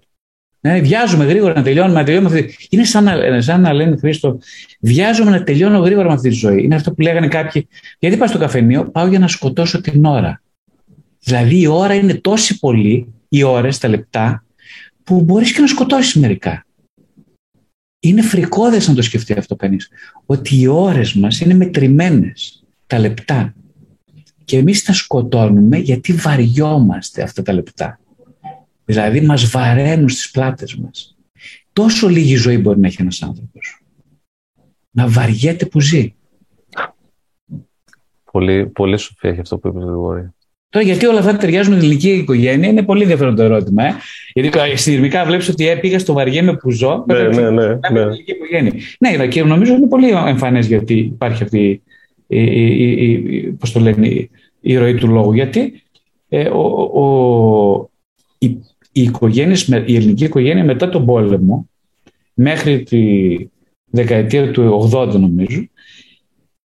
[0.60, 1.98] Ναι, βιάζουμε γρήγορα να τελειώνουμε.
[1.98, 4.38] Να τελειώνουμε Είναι σαν να, σαν να λένε Χρήστο,
[4.80, 6.62] βιάζομαι να τελειώνω γρήγορα με αυτή τη ζωή.
[6.62, 7.68] Είναι αυτό που λέγανε κάποιοι.
[7.98, 10.42] Γιατί πας στο καφενείο, πάω για να σκοτώσω την ώρα.
[11.22, 14.44] Δηλαδή η ώρα είναι τόση πολύ, οι ώρες, τα λεπτά,
[15.04, 16.66] που μπορείς και να σκοτώσεις μερικά.
[18.00, 19.88] Είναι φρικόδες να το σκεφτεί αυτό κανείς.
[20.26, 23.54] Ότι οι ώρες μας είναι μετρημένες, τα λεπτά.
[24.50, 28.00] Και εμείς τα σκοτώνουμε γιατί βαριόμαστε αυτά τα λεπτά.
[28.84, 31.16] Δηλαδή μας βαραίνουν στις πλάτες μας.
[31.72, 33.82] Τόσο λίγη ζωή μπορεί να έχει ένας άνθρωπος.
[34.90, 36.14] Να βαριέται που ζει.
[38.32, 40.28] Πολύ, πολύ σοφία έχει αυτό που είπε Γρηγόρη.
[40.68, 43.84] Τώρα, γιατί όλα αυτά ταιριάζουν με την ελληνική οικογένεια, είναι πολύ ενδιαφέρον το ερώτημα.
[43.84, 43.94] Ε;
[44.32, 47.04] Γιατί στιγμικά βλέπεις ότι πήγα στο βαριέμαι που ζω.
[47.06, 48.00] Ναι, ναι, ναι, ναι.
[48.00, 48.72] ελληνική οικογένεια.
[48.98, 51.82] Ναι, και νομίζω είναι πολύ εμφανές γιατί υπάρχει αυτή
[52.30, 54.28] η, η, η, πώς το λένε,
[54.60, 55.32] η, ροή του λόγου.
[55.32, 55.82] Γιατί
[56.28, 57.90] ε, ο, ο,
[58.38, 58.46] η,
[58.92, 59.10] η,
[59.86, 61.68] η ελληνική οικογένεια μετά τον πόλεμο,
[62.34, 63.36] μέχρι τη
[63.90, 65.68] δεκαετία του 80 νομίζω,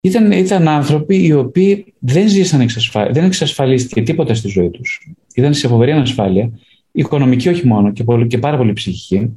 [0.01, 5.09] ήταν, ήταν άνθρωποι οι οποίοι δεν ζήσαν εξασφάλεια, δεν εξασφαλίστηκε τίποτα στη ζωή τους.
[5.35, 6.51] Ήταν σε φοβερή ανασφάλεια,
[6.93, 9.31] οικονομική όχι μόνο και, πολύ, και πάρα πολύ ψυχική.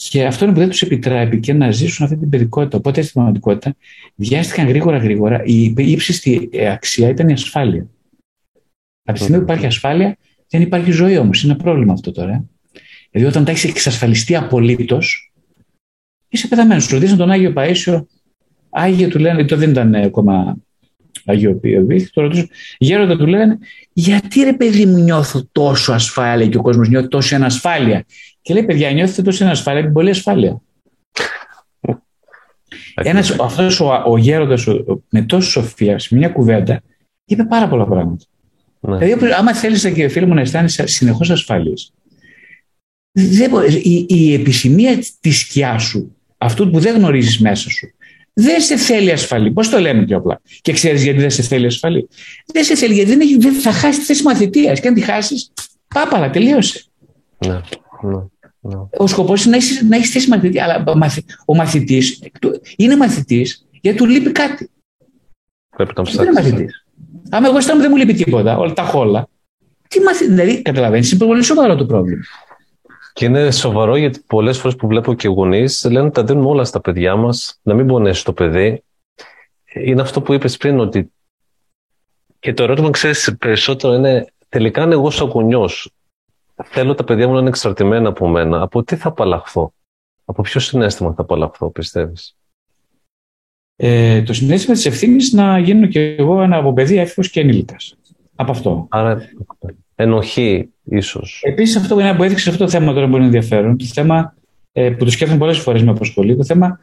[0.00, 2.76] Και αυτό είναι που δεν τους επιτρέπει και να ζήσουν αυτή την παιδικότητα.
[2.76, 3.76] Οπότε στην πραγματικότητα
[4.14, 5.44] βιάστηκαν γρήγορα γρήγορα.
[5.44, 7.86] Η ύψιστη αξία ήταν η ασφάλεια.
[9.02, 10.16] Από τη στιγμή που υπάρχει ασφάλεια,
[10.48, 11.42] δεν υπάρχει ζωή όμως.
[11.42, 12.44] Είναι ένα πρόβλημα αυτό τώρα.
[13.10, 15.32] Δηλαδή, όταν τα έχεις εξασφαλιστεί απολύτως,
[16.28, 16.88] είσαι πεθαμένος.
[16.88, 18.06] Ρωτήσαν τον Άγιο Παίσιο
[18.70, 20.56] Άγιο του λένε, το δεν ήταν ακόμα
[21.24, 22.46] Αγίο Πίοβη, το ρωτήσω,
[22.78, 23.58] γέροντα του λένε,
[23.92, 28.04] γιατί ρε παιδί μου νιώθω τόσο ασφάλεια και ο κόσμος νιώθει τόσο ανασφάλεια;
[28.48, 30.60] Και λέει, παιδιά, νιώθετε τόσο ανασφάλεια και πολύ ασφάλεια.
[32.94, 34.66] Ένας, αυτός ο, ο γέροντας
[35.10, 36.82] με τόση σοφία σε μια κουβέντα
[37.24, 38.24] είπε πάρα πολλά πράγματα.
[38.80, 38.98] Ναι.
[38.98, 41.92] Δηλαδή, άμα θέλεις και φίλο μου να αισθάνεσαι συνεχώς ασφάλειες,
[43.82, 47.90] η, η επισημία της σκιά σου, αυτού που δεν γνωρίζεις μέσα σου,
[48.32, 49.50] δεν σε θέλει ασφαλή.
[49.50, 50.40] Πώς το λέμε πιο απλά.
[50.60, 52.08] Και ξέρεις γιατί δεν σε θέλει ασφαλή.
[52.46, 54.80] Δεν σε θέλει γιατί δεν, έχει, δεν θα χάσει τη θέση μαθητείας.
[54.80, 55.52] Και αν τη χάσεις,
[55.94, 56.84] πάπαλα, τελείωσε.
[57.46, 57.60] Ναι,
[58.02, 58.22] ναι,
[58.60, 58.74] ναι.
[58.98, 60.60] Ο σκοπός είναι να έχεις να έχεις θέση μαθητή.
[60.60, 60.84] Αλλά
[61.44, 62.22] ο μαθητής
[62.76, 64.70] είναι μαθητής γιατί του λείπει κάτι.
[65.76, 66.16] Πρέπει να ψάξεις.
[66.16, 66.86] Δεν είναι μαθητής.
[67.30, 69.28] Άμα εγώ αισθάνομαι δεν μου λείπει τίποτα, όλα τα χόλα.
[69.88, 72.22] Τι μαθητή, δηλαδή καταλαβαίνεις, είναι πολύ σοβαρό το πρόβλημα.
[73.12, 76.64] Και είναι σοβαρό γιατί πολλές φορές που βλέπω και γονείς λένε ότι τα δίνουμε όλα
[76.64, 78.82] στα παιδιά μας, να μην πονέσει το παιδί.
[79.74, 81.12] Είναι αυτό που είπες πριν, ότι.
[82.38, 85.92] Και το ερώτημα, ξέρεις, περισσότερο είναι τελικά αν εγώ σαν γονιός
[86.64, 89.72] θέλω τα παιδιά μου να είναι εξαρτημένα από μένα, από τι θα απαλλαχθώ,
[90.24, 92.36] από ποιο συνέστημα θα απαλλαχθώ, πιστεύεις;
[93.76, 97.96] Ε, το συνέστημα της ευθύνης να γίνω και εγώ ένα από παιδί έφηβο και ενήλικας.
[98.34, 98.86] Από αυτό.
[98.90, 99.28] Άρα,
[99.94, 101.40] ενοχή ίσως.
[101.44, 104.34] Επίσης αυτό που έδειξε αυτό το θέμα τώρα που είναι ενδιαφέρον, το θέμα
[104.72, 106.80] ε, που το σκέφτομαι πολλές φορές με απασχολεί, το θέμα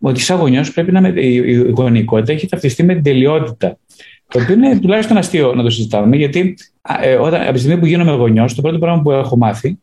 [0.00, 3.78] ότι σαν γονιός πρέπει να η, η γονικότητα έχει ταυτιστεί με την τελειότητα.
[4.28, 6.77] Το οποίο είναι τουλάχιστον αστείο να το συζητάμε, γιατί ε,
[7.20, 9.78] όταν, από τη στιγμή που γίνομαι γονιός, το πρώτο πράγμα που έχω μάθει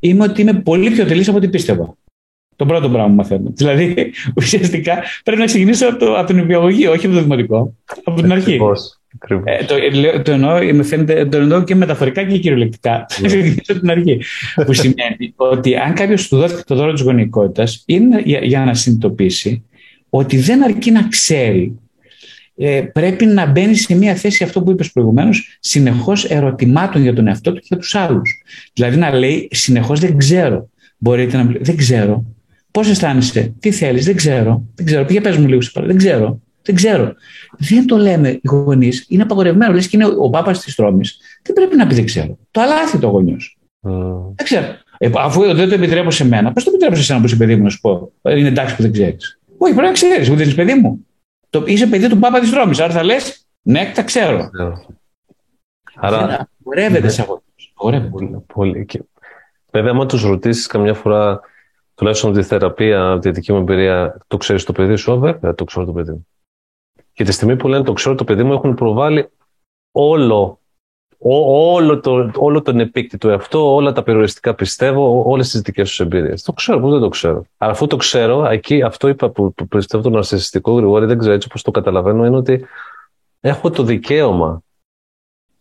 [0.00, 1.96] είναι ότι είμαι πολύ πιο τελή από ό,τι πίστευα.
[2.56, 3.52] Το πρώτο πράγμα που μαθαίνω.
[3.56, 7.74] Δηλαδή, ουσιαστικά πρέπει να ξεκινήσω από, το, από την υπηαγωγή, όχι από το δημοτικό.
[8.04, 8.58] Από την αρχή.
[9.44, 9.74] Ε, το,
[10.22, 13.06] το, εννοώ, φαίνεται, το εννοώ και μεταφορικά και κυριολεκτικά.
[13.08, 14.20] Θα ξεκινήσω από την αρχή.
[14.66, 18.74] που σημαίνει ότι αν κάποιος του δώσει το δώρο της γονικότητας, είναι για, για να
[18.74, 19.64] συνειδητοποιήσει
[20.10, 21.78] ότι δεν αρκεί να ξέρει
[22.62, 27.26] ε, πρέπει να μπαίνει σε μια θέση αυτό που είπες προηγουμένως, συνεχώς ερωτημάτων για τον
[27.26, 28.42] εαυτό του και για τους άλλους.
[28.72, 30.68] Δηλαδή να λέει συνεχώς δεν ξέρω.
[30.98, 32.24] Μπορείτε να Δεν ξέρω.
[32.70, 34.64] Πώς αισθάνεσαι, τι θέλεις, δεν ξέρω.
[34.74, 35.04] Δεν ξέρω.
[35.04, 36.40] Πήγε πες μου λίγο, δεν ξέρω.
[36.62, 37.14] Δεν ξέρω.
[37.58, 39.06] Δεν το λέμε οι γονείς.
[39.08, 39.72] Είναι απαγορευμένο.
[39.72, 41.18] Λες και είναι ο πάπας της τρόμης.
[41.42, 42.38] Δεν πρέπει να πει δεν ξέρω.
[42.50, 43.58] Το αλάθη το γονιός.
[43.82, 43.90] Mm.
[44.34, 44.66] Δεν ξέρω.
[44.98, 47.56] Ε, αφού δεν το επιτρέπω σε μένα, πώ το επιτρέπω σε εσένα που είσαι παιδί
[47.56, 48.12] μου να σου πω.
[48.22, 49.38] Ε, είναι εντάξει που δεν ξέρεις.
[49.58, 50.30] Όχι, πρέπει να ξέρεις.
[50.30, 51.04] Ούτε είσαι παιδί μου.
[51.50, 52.82] Το, είσαι παιδί του πάπα της τρόμη.
[52.82, 54.50] Άρα θα λες, ναι, τα ξέρω.
[55.94, 56.48] Άρα.
[56.62, 57.26] Απαγορεύεται σε
[57.76, 58.10] αγώνε.
[58.46, 58.86] Πολύ.
[59.72, 61.40] Βέβαια, άμα τους ρωτήσεις καμιά φορά
[61.94, 65.86] τουλάχιστον τη θεραπεία, τη δική μου εμπειρία, το ξέρεις το παιδί σου, βέβαια το ξέρω
[65.86, 66.26] το παιδί μου.
[67.12, 69.28] Και τη στιγμή που λένε το ξέρω το παιδί μου, έχουν προβάλει
[69.92, 70.59] όλο,
[71.22, 76.00] ό, όλο, το, όλο τον επίκτητο εαυτό, όλα τα περιοριστικά πιστεύω, όλες τις δικές τους
[76.00, 76.42] εμπειρίες.
[76.42, 77.44] Το ξέρω, που δεν το ξέρω.
[77.56, 81.34] Αλλά αφού το ξέρω, εκεί αυτό είπα που, που πιστεύω το ναρσιστικό γρηγόρη, δεν ξέρω
[81.34, 82.64] έτσι όπω το καταλαβαίνω, είναι ότι
[83.40, 84.62] έχω το δικαίωμα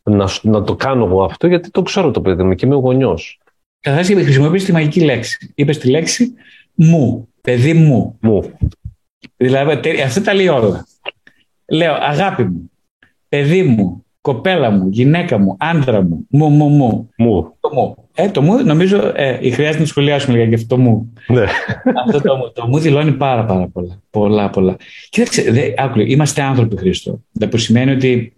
[0.04, 3.40] να, να το κάνω εγώ αυτό, γιατί το ξέρω το παιδί μου και είμαι γονιός.
[3.80, 5.52] Καταρχά, χρησιμοποιήσει τη μαγική λέξη.
[5.56, 6.34] Είπες τη λέξη
[6.74, 8.18] μου, παιδί μου.
[8.22, 8.58] Μου.
[9.36, 10.88] Δηλαδή, αυτά τα λέει όλα.
[11.66, 12.72] Λέω, αγάπη μου,
[13.30, 17.10] παιδί μου, κοπέλα μου, γυναίκα μου, άντρα μου, μου, μου, μου.
[17.18, 17.54] Μου.
[17.60, 17.96] Το μου.
[18.14, 21.14] Ε, το μου νομίζω, ε, χρειάζεται να σχολιάσουμε λίγα και αυτό το μου.
[21.28, 21.44] Ναι.
[22.06, 22.52] αυτό το μου.
[22.54, 24.02] Το μου δηλώνει πάρα, πάρα πολλά.
[24.10, 24.76] Πολλά, πολλά.
[25.10, 27.22] Κοίταξε, δε, άκουλε, είμαστε άνθρωποι, Χρήστο.
[27.50, 28.34] που σημαίνει ότι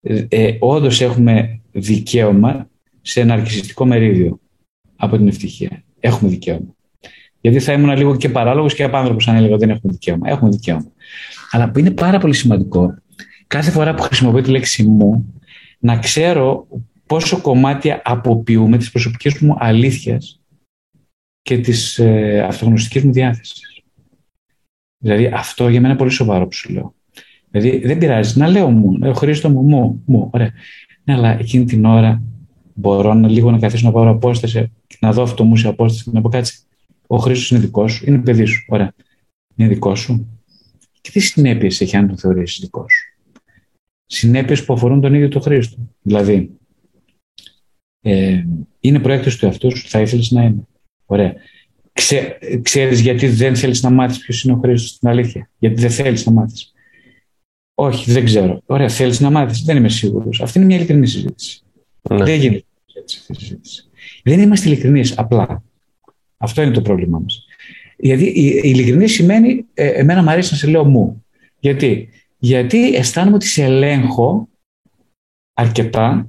[0.00, 2.68] ε, ε όντως έχουμε δικαίωμα
[3.02, 4.40] σε ένα αρκισιστικό μερίδιο
[4.96, 5.82] από την ευτυχία.
[6.00, 6.74] Έχουμε δικαίωμα.
[7.40, 10.28] Γιατί θα ήμουν λίγο και παράλογος και απάνθρωπος αν έλεγα ότι δεν έχουμε δικαίωμα.
[10.28, 10.92] Έχουμε δικαίωμα.
[11.50, 12.94] Αλλά που είναι πάρα πολύ σημαντικό
[13.46, 15.34] κάθε φορά που χρησιμοποιώ τη λέξη μου
[15.78, 16.66] να ξέρω
[17.06, 20.40] πόσο κομμάτια αποποιούμε τις προσωπικές μου αλήθειες
[21.42, 23.82] και της ε, αυτογνωστικής μου διάθεσης.
[24.98, 26.94] Δηλαδή αυτό για μένα είναι πολύ σοβαρό που σου λέω.
[27.50, 30.52] Δηλαδή δεν πειράζει να λέω μου, λέω Χρήστο μου, μου, μου, ωραία.
[31.04, 32.22] Ναι, αλλά εκείνη την ώρα
[32.74, 36.10] μπορώ να λίγο να καθίσω να πάρω απόσταση, να δω αυτό μου σε απόσταση και
[36.12, 36.58] να πω κάτσε.
[37.06, 38.94] Ο Χρήστος είναι δικός σου, είναι παιδί σου, ωραία.
[39.56, 40.40] Είναι δικός σου.
[41.00, 43.05] Και τι συνέπειες έχει αν το θεωρήσεις δικός σου;
[44.06, 45.76] Συνέπειες που αφορούν τον ίδιο τον Χρήστο.
[46.02, 46.50] Δηλαδή,
[48.00, 48.44] ε,
[48.80, 50.66] είναι προέκτηση του εαυτού σου, θα ήθελες να είναι.
[51.06, 51.34] Ωραία.
[51.92, 55.50] Ξέ, ξέρεις γιατί δεν θέλεις να μάθεις ποιος είναι ο Χρήστος στην αλήθεια.
[55.58, 56.72] Γιατί δεν θέλεις να μάθεις.
[57.74, 58.62] Όχι, δεν ξέρω.
[58.66, 59.62] Ωραία, θέλεις να μάθεις.
[59.62, 60.40] Δεν είμαι σίγουρος.
[60.40, 61.62] Αυτή είναι μια ειλικρινή συζήτηση.
[62.10, 62.24] Ναι.
[62.24, 63.88] Δεν γίνεται έτσι αυτή η συζήτηση.
[64.22, 65.62] Δεν είμαστε ειλικρινείς απλά.
[66.36, 67.44] Αυτό είναι το πρόβλημά μας.
[67.96, 71.24] Γιατί η ειλικρινή σημαίνει, ε, εμένα μου αρέσει να σε λέω μου.
[71.58, 72.08] Γιατί
[72.46, 74.48] γιατί αισθάνομαι ότι σε ελέγχω
[75.54, 76.28] αρκετά.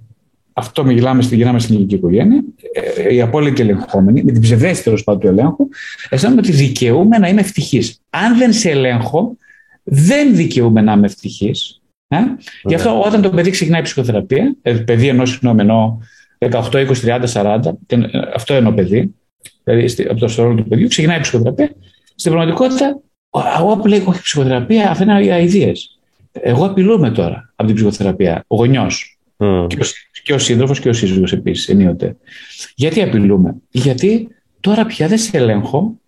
[0.53, 2.43] Αυτό μιλάμε στην, γυρνάμε στην ελληνική οικογένεια.
[2.74, 5.68] Ε, οι απόλυτοι ελεγχόμενοι, με την ψευδέστηση τέλος πάντων του ελέγχου,
[6.09, 8.01] αισθάνομαι ότι δικαιούμαι να είμαι ευτυχής.
[8.09, 9.36] Αν δεν σε ελέγχω,
[9.84, 11.82] δεν δικαιούμαι να είμαι ευτυχής.
[12.07, 12.18] Ε;
[12.63, 16.01] Γι' αυτό όταν το παιδί ξεκινάει ψυχοθεραπεία, ε, παιδί ενός συνόμενο
[16.38, 17.78] 18, 20, 30, 40,
[18.36, 19.15] αυτό εννοώ παιδί,
[19.63, 21.72] δηλαδή από το στρόλο του παιδιού, ξεκινάει ψυχοθεραπεία.
[22.15, 23.01] Στην πραγματικότητα,
[23.59, 25.74] εγώ που λέει όχι ψυχοθεραπεία, αυτά είναι αειδίε.
[26.41, 28.43] Εγώ απειλούμε τώρα από την ψυχοθεραπεία.
[28.47, 29.19] Ο γονιός.
[29.38, 29.65] Mm.
[29.69, 29.85] Και, ο,
[30.23, 32.17] και ο σύντροφος και ο σύζυγος επίσης ενίοτε.
[32.75, 34.27] Γιατί απειλούμε, Γιατί
[34.59, 35.99] τώρα πια δεν σε ελέγχω.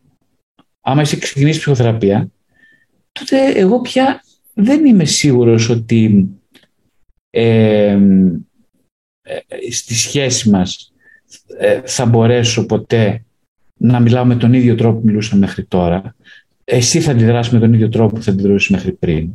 [0.81, 2.31] Άμα εσύ ξεκινήσεις ψυχοθεραπεία,
[3.11, 4.23] τότε εγώ πια
[4.53, 6.29] δεν είμαι σίγουρος ότι
[7.29, 7.97] ε,
[9.71, 10.93] στη σχέση μας
[11.57, 13.23] ε, θα μπορέσω ποτέ
[13.77, 16.15] να μιλάω με τον ίδιο τρόπο που μιλούσα μέχρι τώρα.
[16.63, 19.31] Εσύ θα αντιδράσεις με τον ίδιο τρόπο που θα αντιδρούσες μέχρι πριν.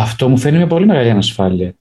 [0.00, 1.74] Αυτό μου φαίνει μια πολύ μεγάλη ανασφάλεια.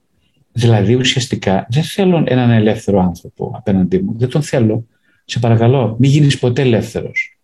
[0.51, 4.15] Δηλαδή, ουσιαστικά, δεν θέλω έναν ελεύθερο άνθρωπο απέναντί μου.
[4.17, 4.87] Δεν τον θέλω.
[5.25, 7.39] Σε παρακαλώ, μην γίνεις ποτέ ελεύθερος.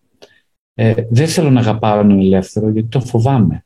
[0.74, 3.64] Ε, δεν θέλω να αγαπάω έναν ελεύθερο, γιατί τον φοβάμαι.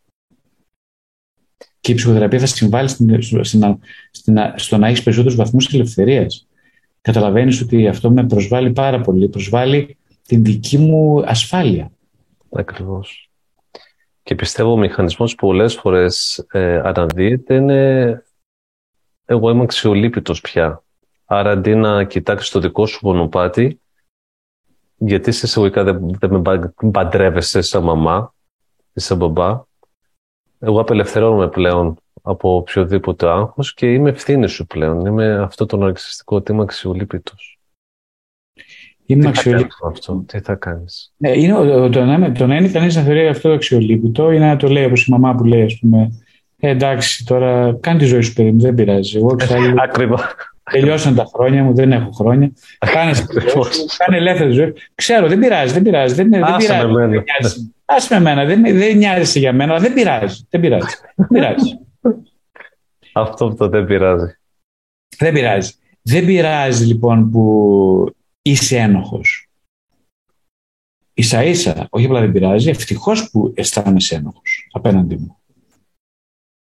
[1.81, 3.79] Και η ψυχοθεραπεία θα συμβάλλει στην, στην,
[4.11, 6.47] στην, στο να έχεις περισσότερους βαθμούς ελευθερίας.
[7.01, 9.29] Καταλαβαίνεις ότι αυτό με προσβάλλει πάρα πολύ.
[9.29, 9.97] Προσβάλλει
[10.27, 11.91] την δική μου ασφάλεια.
[12.51, 13.28] Ακριβώς.
[14.29, 18.24] Και πιστεύω ο μηχανισμός που πολλές φορές ε, αναδύεται είναι
[19.24, 20.83] εγώ είμαι αξιολύπητος πια.
[21.24, 23.81] Άρα αντί να κοιτάξεις το δικό σου μονοπάτι,
[24.97, 28.35] γιατί σε εισαγωγικά δεν, δεν με παντρεύεσαι σαν μαμά
[28.93, 29.62] ή σαν μπαμπά,
[30.59, 35.07] εγώ απελευθερώνομαι πλέον από οποιοδήποτε άγχος και είμαι ευθύνη σου πλέον.
[35.07, 37.58] Είμαι αυτό το ναρκιστικό ότι είμαι αξιολύπητος.
[39.11, 39.87] Είμαι αξιολύπητο.
[39.87, 41.53] αυτό, τι θα κάνεις; Ναι, είναι,
[41.89, 45.07] το, να, το να είναι κανείς να θεωρεί αυτό αξιολύπητο είναι να το λέει όπως
[45.07, 46.11] η μαμά που λέει, ας πούμε,
[46.59, 49.17] ε, εντάξει, τώρα κάνει τη ζωή σου, παιδί μου, δεν πειράζει.
[49.17, 49.75] Εγώ ξέρω.
[49.89, 50.21] Ακριβώς.
[50.71, 52.53] Τελειώσαν τα χρόνια μου, δεν έχω χρόνια.
[52.79, 53.13] Κάνε
[53.99, 54.72] κάνε ελεύθερη ζωή.
[54.95, 56.14] Ξέρω, δεν πειράζει, δεν πειράζει.
[56.14, 56.93] Δεν, δεν πειράζει.
[56.93, 57.25] Με
[57.85, 60.47] Άσε με μένα, δεν, δεν νοιάζεσαι για μένα, δεν πειράζει.
[60.51, 60.95] Δεν πειράζει.
[61.14, 61.79] δεν πειράζει.
[63.13, 64.39] Αυτό το δεν πειράζει.
[65.18, 65.72] Δεν πειράζει.
[66.03, 69.49] Δεν πειράζει λοιπόν που είσαι ένοχος.
[71.15, 75.37] Ίσα ίσα, όχι απλά δεν πειράζει, ευτυχώς που αισθάνεσαι ένοχος απέναντι μου.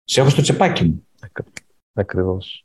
[0.04, 1.06] Σε έχω στο τσεπάκι μου.
[1.92, 2.64] Ακριβώς.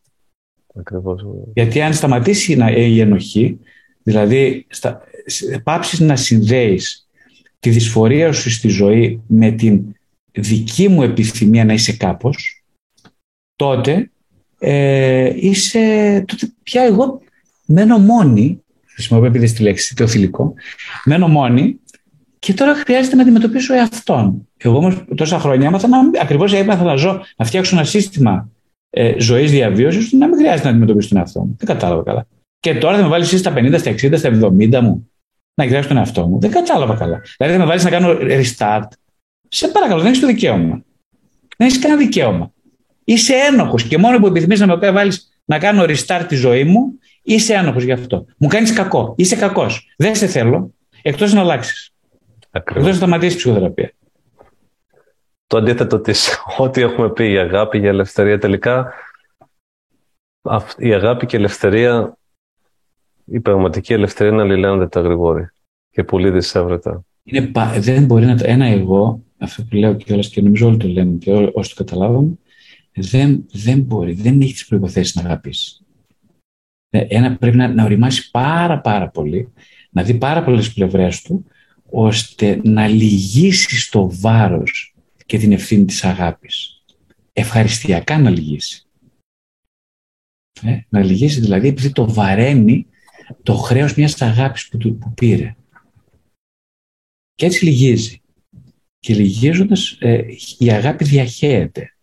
[0.75, 1.25] Ακριβώς.
[1.53, 3.59] Γιατί αν σταματήσει να, η ενοχή,
[4.03, 5.03] δηλαδή στα,
[5.63, 7.07] πάψεις να συνδέεις
[7.59, 9.95] τη δυσφορία σου στη ζωή με την
[10.31, 12.63] δική μου επιθυμία να είσαι κάπως,
[13.55, 14.11] τότε,
[14.59, 17.21] ε, είσαι, τότε πια εγώ
[17.65, 18.63] μένω μόνη
[18.99, 20.53] χρησιμοποιώ επειδή τη λέξη θεοφιλικό,
[21.05, 21.79] μένω μόνη
[22.39, 24.47] και τώρα χρειάζεται να αντιμετωπίσω εαυτόν.
[24.57, 28.49] Εγώ όμως τόσα χρόνια έμαθα να ακριβώς έμαθα να ζω, να φτιάξω ένα σύστημα
[28.89, 31.55] ε, ζωής διαβίωσης, ώστε να μην χρειάζεται να αντιμετωπίσω τον εαυτό μου.
[31.57, 32.27] Δεν κατάλαβα καλά.
[32.59, 35.09] Και τώρα θα με βάλεις εσύ στα 50, στα 60, στα 70 μου
[35.53, 36.39] να κοιτάξω τον εαυτό μου.
[36.39, 37.21] Δεν κατάλαβα καλά.
[37.37, 38.87] Δηλαδή θα με βάλεις να κάνω restart.
[39.47, 40.83] Σε παρακαλώ, δεν έχεις το δικαίωμα.
[41.57, 42.51] Δεν έχεις κανένα δικαίωμα.
[43.03, 46.99] Είσαι ένοχος και μόνο που επιθυμείς να με βάλεις να κάνω restart τη ζωή μου,
[47.29, 48.25] Είσαι άνοχος γι' αυτό.
[48.37, 49.13] Μου κάνεις κακό.
[49.17, 49.93] Είσαι κακός.
[49.97, 50.73] Δεν σε θέλω.
[51.01, 51.91] Εκτός να αλλάξεις.
[52.51, 53.93] Εκτός να σταματήσεις ψυχοθεραπεία.
[55.47, 58.39] το αντίθετο της ό,τι έχουμε πει, η αγάπη, η ελευθερία.
[58.39, 58.93] Τελικά
[60.77, 62.17] η αγάπη και η ελευθερία,
[63.25, 65.49] η πραγματική ελευθερία είναι αλληλένονται τα γρηγόρη
[65.89, 67.03] και πολύ δυσέβρετα.
[67.23, 70.87] Είναι, δεν μπορεί να το, ένα εγώ, αυτό που λέω και και νομίζω όλοι το
[70.87, 72.37] λένε και όσοι το καταλάβαμε,
[72.93, 75.83] δεν, δεν μπορεί, δεν έχει τις προϋποθέσεις να αγαπήσεις.
[76.89, 79.53] Ε, ένα πρέπει να, να οριμάσει πάρα πάρα πολύ,
[79.89, 81.45] να δει πάρα πολλές πλευρές του,
[81.89, 84.95] ώστε να λυγίσει το βάρος
[85.25, 86.83] και την ευθύνη της αγάπης.
[87.33, 88.83] Ευχαριστιακά να λυγίσει.
[90.61, 92.87] Ε, να λυγίσει δηλαδή επειδή το βαραίνει
[93.43, 95.55] το χρέος μιας αγάπης που, που πήρε.
[97.35, 98.21] Και έτσι λυγίζει.
[98.99, 100.21] Και λυγίζοντας ε,
[100.57, 101.93] η αγάπη διαχέεται.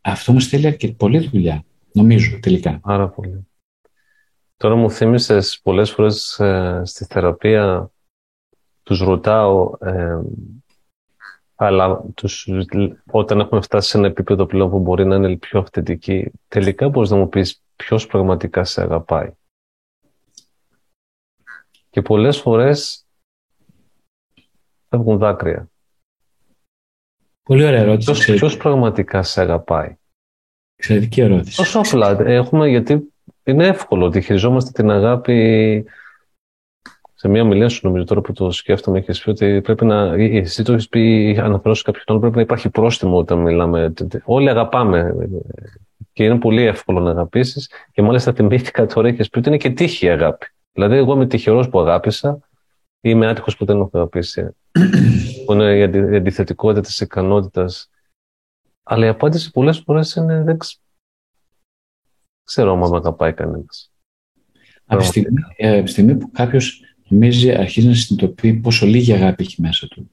[0.00, 1.64] Αυτό μου θέλει και πολλή δουλειά,
[1.96, 2.78] νομίζω τελικά.
[2.82, 3.48] Πάρα πολύ.
[4.56, 7.90] Τώρα μου θύμισες πολλές φορές ε, στη θεραπεία
[8.82, 10.20] τους ρωτάω ε,
[11.54, 12.48] αλλά τους,
[13.10, 17.10] όταν έχουμε φτάσει σε ένα επίπεδο πλέον που μπορεί να είναι πιο αυθεντική, τελικά μπορείς
[17.10, 19.32] να μου πεις ποιος πραγματικά σε αγαπάει.
[21.90, 23.06] Και πολλές φορές
[24.88, 25.70] φεύγουν δάκρυα.
[27.42, 28.34] Πολύ ωραία ερώτηση.
[28.34, 29.96] Ποιος, πραγματικά σε αγαπάει;
[30.76, 31.56] Εξαιρετική ερώτηση.
[31.56, 32.20] Τόσο απλά.
[32.26, 33.12] Έχουμε, γιατί
[33.44, 35.84] είναι εύκολο ότι χειριζόμαστε την αγάπη
[37.18, 40.14] σε μια ομιλία σου, νομίζω τώρα που το σκέφτομαι, έχει πει ότι πρέπει να.
[40.14, 43.92] Εσύ το έχεις πει, αναφέρω σε κάποιον άλλο, πρέπει να υπάρχει πρόστιμο όταν μιλάμε.
[44.24, 45.14] Όλοι αγαπάμε.
[46.12, 47.70] Και είναι πολύ εύκολο να αγαπήσεις.
[47.92, 50.46] Και μάλιστα θυμήθηκα τώρα, έχει πει ότι είναι και τύχη η αγάπη.
[50.72, 52.38] Δηλαδή, εγώ είμαι τυχερός που αγάπησα
[53.00, 54.56] ή είμαι άτυχος που δεν έχω αγαπήσει.
[55.46, 55.82] που είναι η
[56.16, 57.90] αντιθετικότητα της ικανότητας.
[58.88, 60.58] Αλλά η απάντηση πολλές φορές είναι δεν
[62.42, 63.92] ξέρω αν με αγαπάει κανένας.
[64.84, 65.10] Από
[65.84, 70.10] τη στιγμή που κάποιος νομίζει, αρχίζει να συνειδητοποιεί πόσο λίγη αγάπη έχει μέσα του.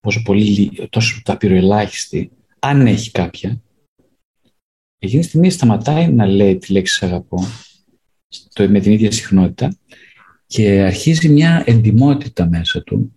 [0.00, 3.62] Πόσο πολύ, τόσο απειροελάχιστη, αν έχει κάποια.
[4.98, 7.42] Εκείνη τη στιγμή σταματάει να λέει τη λέξη αγαπώ
[8.28, 9.76] στο, με την ίδια συχνότητα
[10.46, 13.14] και αρχίζει μια εντιμότητα μέσα του.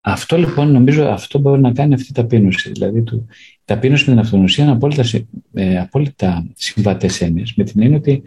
[0.00, 2.70] Αυτό λοιπόν νομίζω αυτό μπορεί να κάνει αυτή η ταπείνωση.
[2.70, 5.04] Δηλαδή του, η ταπείνωση με την αυτονοσία είναι απόλυτα,
[5.52, 7.54] ε, απόλυτα συμβατές έννοιες.
[7.54, 8.22] Με την έννοια ότι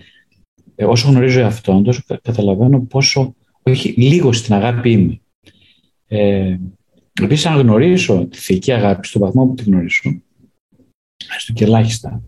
[0.75, 5.19] ε, όσο γνωρίζω αυτόν, τόσο καταλαβαίνω πόσο όχι λίγο στην αγάπη είμαι.
[6.07, 6.57] Ε,
[7.21, 10.21] Επίσης, αν γνωρίσω τη θεϊκή αγάπη στον βαθμό που τη γνωρίσω,
[11.35, 12.23] έστω και ελάχιστα,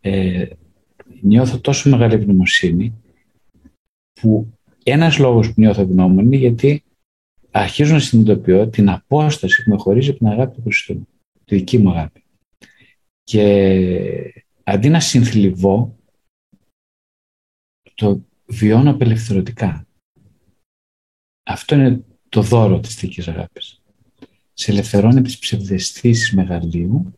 [0.00, 0.46] ε,
[1.20, 2.94] νιώθω τόσο μεγάλη ευγνωμοσύνη
[4.20, 6.82] που ένας λόγος που νιώθω ευγνώμων είναι γιατί
[7.50, 11.08] αρχίζω να συνειδητοποιώ την απόσταση που με χωρίζει από την αγάπη του Χριστού,
[11.50, 12.24] τη δική μου αγάπη.
[13.22, 15.98] Και αντί να συνθλιβώ,
[17.94, 19.86] το βιώνω απελευθερωτικά.
[21.42, 23.82] Αυτό είναι το δώρο της θήκης αγάπης.
[24.52, 27.12] Σε ελευθερώνει τις ψευδεστήσεις μεγαλείου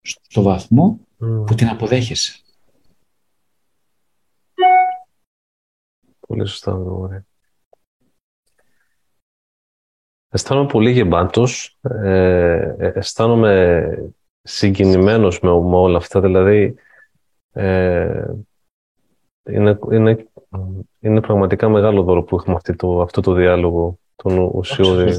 [0.00, 2.40] στο βαθμό που την αποδέχεσαι.
[6.26, 7.24] Πολύ σωστά, ωραία.
[10.34, 13.84] Αισθάνομαι πολύ γεμάτος, ε, ε αισθάνομαι
[14.42, 16.74] συγκινημένος με, με όλα αυτά, δηλαδή
[17.52, 18.24] ε,
[19.50, 20.26] είναι, είναι
[21.00, 25.12] είναι πραγματικά μεγάλο δώρο που έχουμε αυτή το, αυτό το διάλογο, τον ουσιώδη.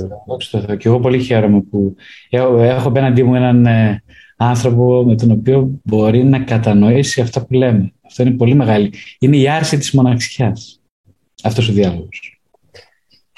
[0.78, 1.96] Και εγώ πολύ χαίρομαι που
[2.30, 4.04] έχω, έχω απέναντί μου έναν ε,
[4.38, 7.94] άνθρωπο με τον οποίο μπορεί να κατανοήσει αυτά που λέμε.
[8.06, 8.94] Αυτό είναι πολύ μεγάλη.
[9.20, 10.82] Είναι η άρση της μοναξιάς,
[11.44, 12.33] αυτός ο διάλογος.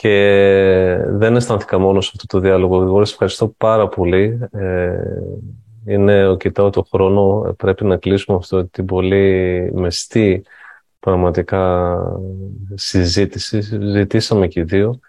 [0.05, 2.81] Και δεν αισθάνθηκα μόνος σε αυτό το διάλογο.
[2.81, 4.39] Εγώ σας ευχαριστώ πάρα πολύ.
[4.51, 4.97] Ε,
[5.85, 10.43] είναι, κοιτάω το χρόνο, πρέπει να κλείσουμε αυτό την πολύ μεστή
[10.99, 11.95] πραγματικά
[12.73, 13.61] συζήτηση.
[13.61, 14.99] Συζητήσαμε και οι δύο.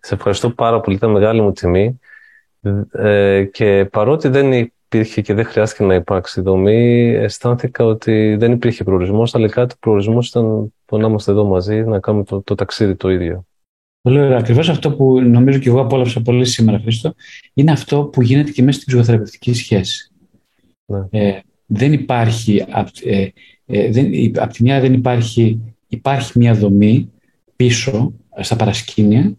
[0.00, 0.96] σε ευχαριστώ πάρα πολύ.
[0.96, 2.00] Ήταν μεγάλη μου τιμή.
[2.92, 8.84] Ε, και παρότι δεν υπήρχε και δεν χρειάστηκε να υπάρξει δομή, αισθάνθηκα ότι δεν υπήρχε
[8.84, 12.96] προορισμός, αλλά κάτι προορισμό ήταν το να είμαστε εδώ μαζί, να κάνουμε το, το ταξίδι
[12.96, 13.44] το ίδιο.
[14.02, 14.38] Πολύ ωραία.
[14.38, 17.14] Ακριβώς αυτό που νομίζω και εγώ απόλαυσα πολύ σήμερα, Χρήστο,
[17.54, 20.12] είναι αυτό που γίνεται και μέσα στην ψυχοθεραπευτική σχέση.
[20.86, 21.06] Ναι.
[21.10, 22.64] Ε, δεν υπάρχει
[23.04, 23.26] ε,
[23.66, 27.10] ε, δεν, απ' τη μια δεν υπάρχει, υπάρχει μια δομή
[27.56, 29.36] πίσω στα παρασκήνια,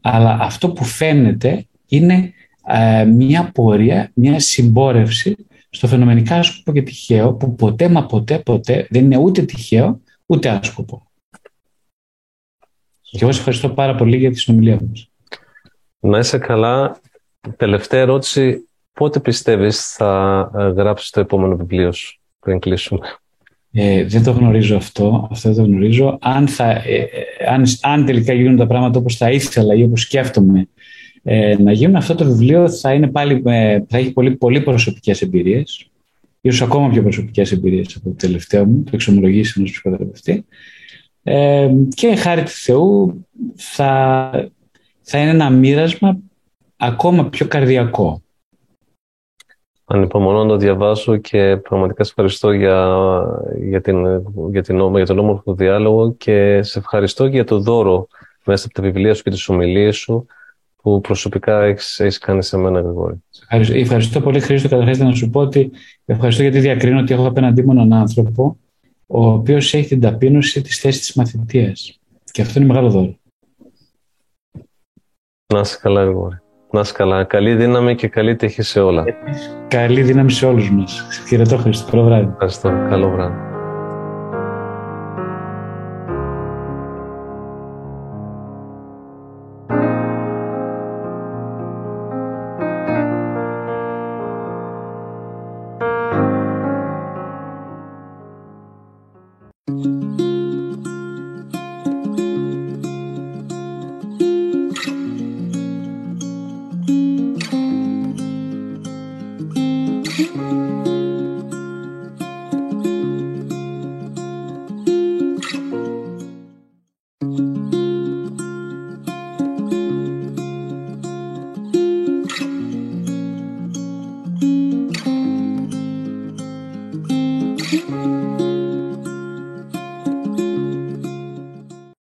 [0.00, 2.32] αλλά αυτό που φαίνεται είναι
[2.66, 5.36] ε, μια πορεία, μια συμπόρευση
[5.70, 10.48] στο φαινομενικά άσκοπο και τυχαίο, που ποτέ μα ποτέ ποτέ δεν είναι ούτε τυχαίο, ούτε
[10.48, 11.12] άσκοπο.
[13.00, 15.10] Και εγώ σας ευχαριστώ πάρα πολύ για τη συνομιλία μας.
[15.98, 17.00] Να είσαι καλά.
[17.56, 18.68] Τελευταία ερώτηση.
[18.92, 23.00] Πότε πιστεύεις θα ε, γράψεις το επόμενο βιβλίο σου πριν κλείσουμε;
[23.72, 26.18] Ε, δεν το γνωρίζω αυτό, αυτό δεν το γνωρίζω.
[26.20, 27.08] Αν, θα, ε,
[27.38, 30.68] ε, αν, αν τελικά γίνουν τα πράγματα όπως θα ήθελα ή όπως σκέφτομαι
[31.22, 31.96] ε, να γίνουν.
[31.96, 33.42] Αυτό το βιβλίο θα, είναι πάλι,
[33.88, 35.86] θα έχει πολύ, πολύ προσωπικές εμπειρίες,
[36.42, 40.44] ίσως ακόμα πιο προσωπικές εμπειρίες από το τελευταίο μου, το εξομολογήσει ενός ψυχοθεραπευτή.
[41.22, 43.24] Ε, και χάρη του Θεού
[43.54, 44.30] θα,
[45.02, 46.18] θα είναι ένα μοίρασμα
[46.76, 48.22] ακόμα πιο καρδιακό.
[49.84, 52.96] Ανυπομονώ να το διαβάσω και πραγματικά σε ευχαριστώ για,
[53.68, 54.04] για, την,
[54.50, 58.08] για, την, για τον όμορφο διάλογο και σε ευχαριστώ για το δώρο
[58.44, 60.26] μέσα από τα βιβλία σου και τις ομιλίες σου
[60.82, 63.22] που προσωπικά έχεις, έχεις κάνει σε μένα, Γρηγόρη.
[63.42, 64.68] Ευχαριστώ, ευχαριστώ πολύ, Χρήστο.
[64.68, 65.70] Καταρχάς να σου πω ότι
[66.04, 68.56] ευχαριστώ γιατί διακρίνω ότι έχω απέναντί μου έναν άνθρωπο
[69.06, 72.00] ο οποίος έχει την ταπείνωση της θέσης της μαθητείας.
[72.30, 73.14] Και αυτό είναι μεγάλο δώρο.
[75.54, 76.36] Να είσαι καλά, Γρηγόρη.
[76.70, 77.24] Να είσαι καλά.
[77.24, 79.04] Καλή δύναμη και καλή τύχη σε όλα.
[79.68, 81.02] Καλή δύναμη σε όλους μας.
[81.28, 81.90] Χαιρετώ, Χρήστο.
[81.90, 82.28] Καλό βράδυ.
[82.30, 82.68] Ευχαριστώ.
[82.68, 83.51] Καλό βράδυ.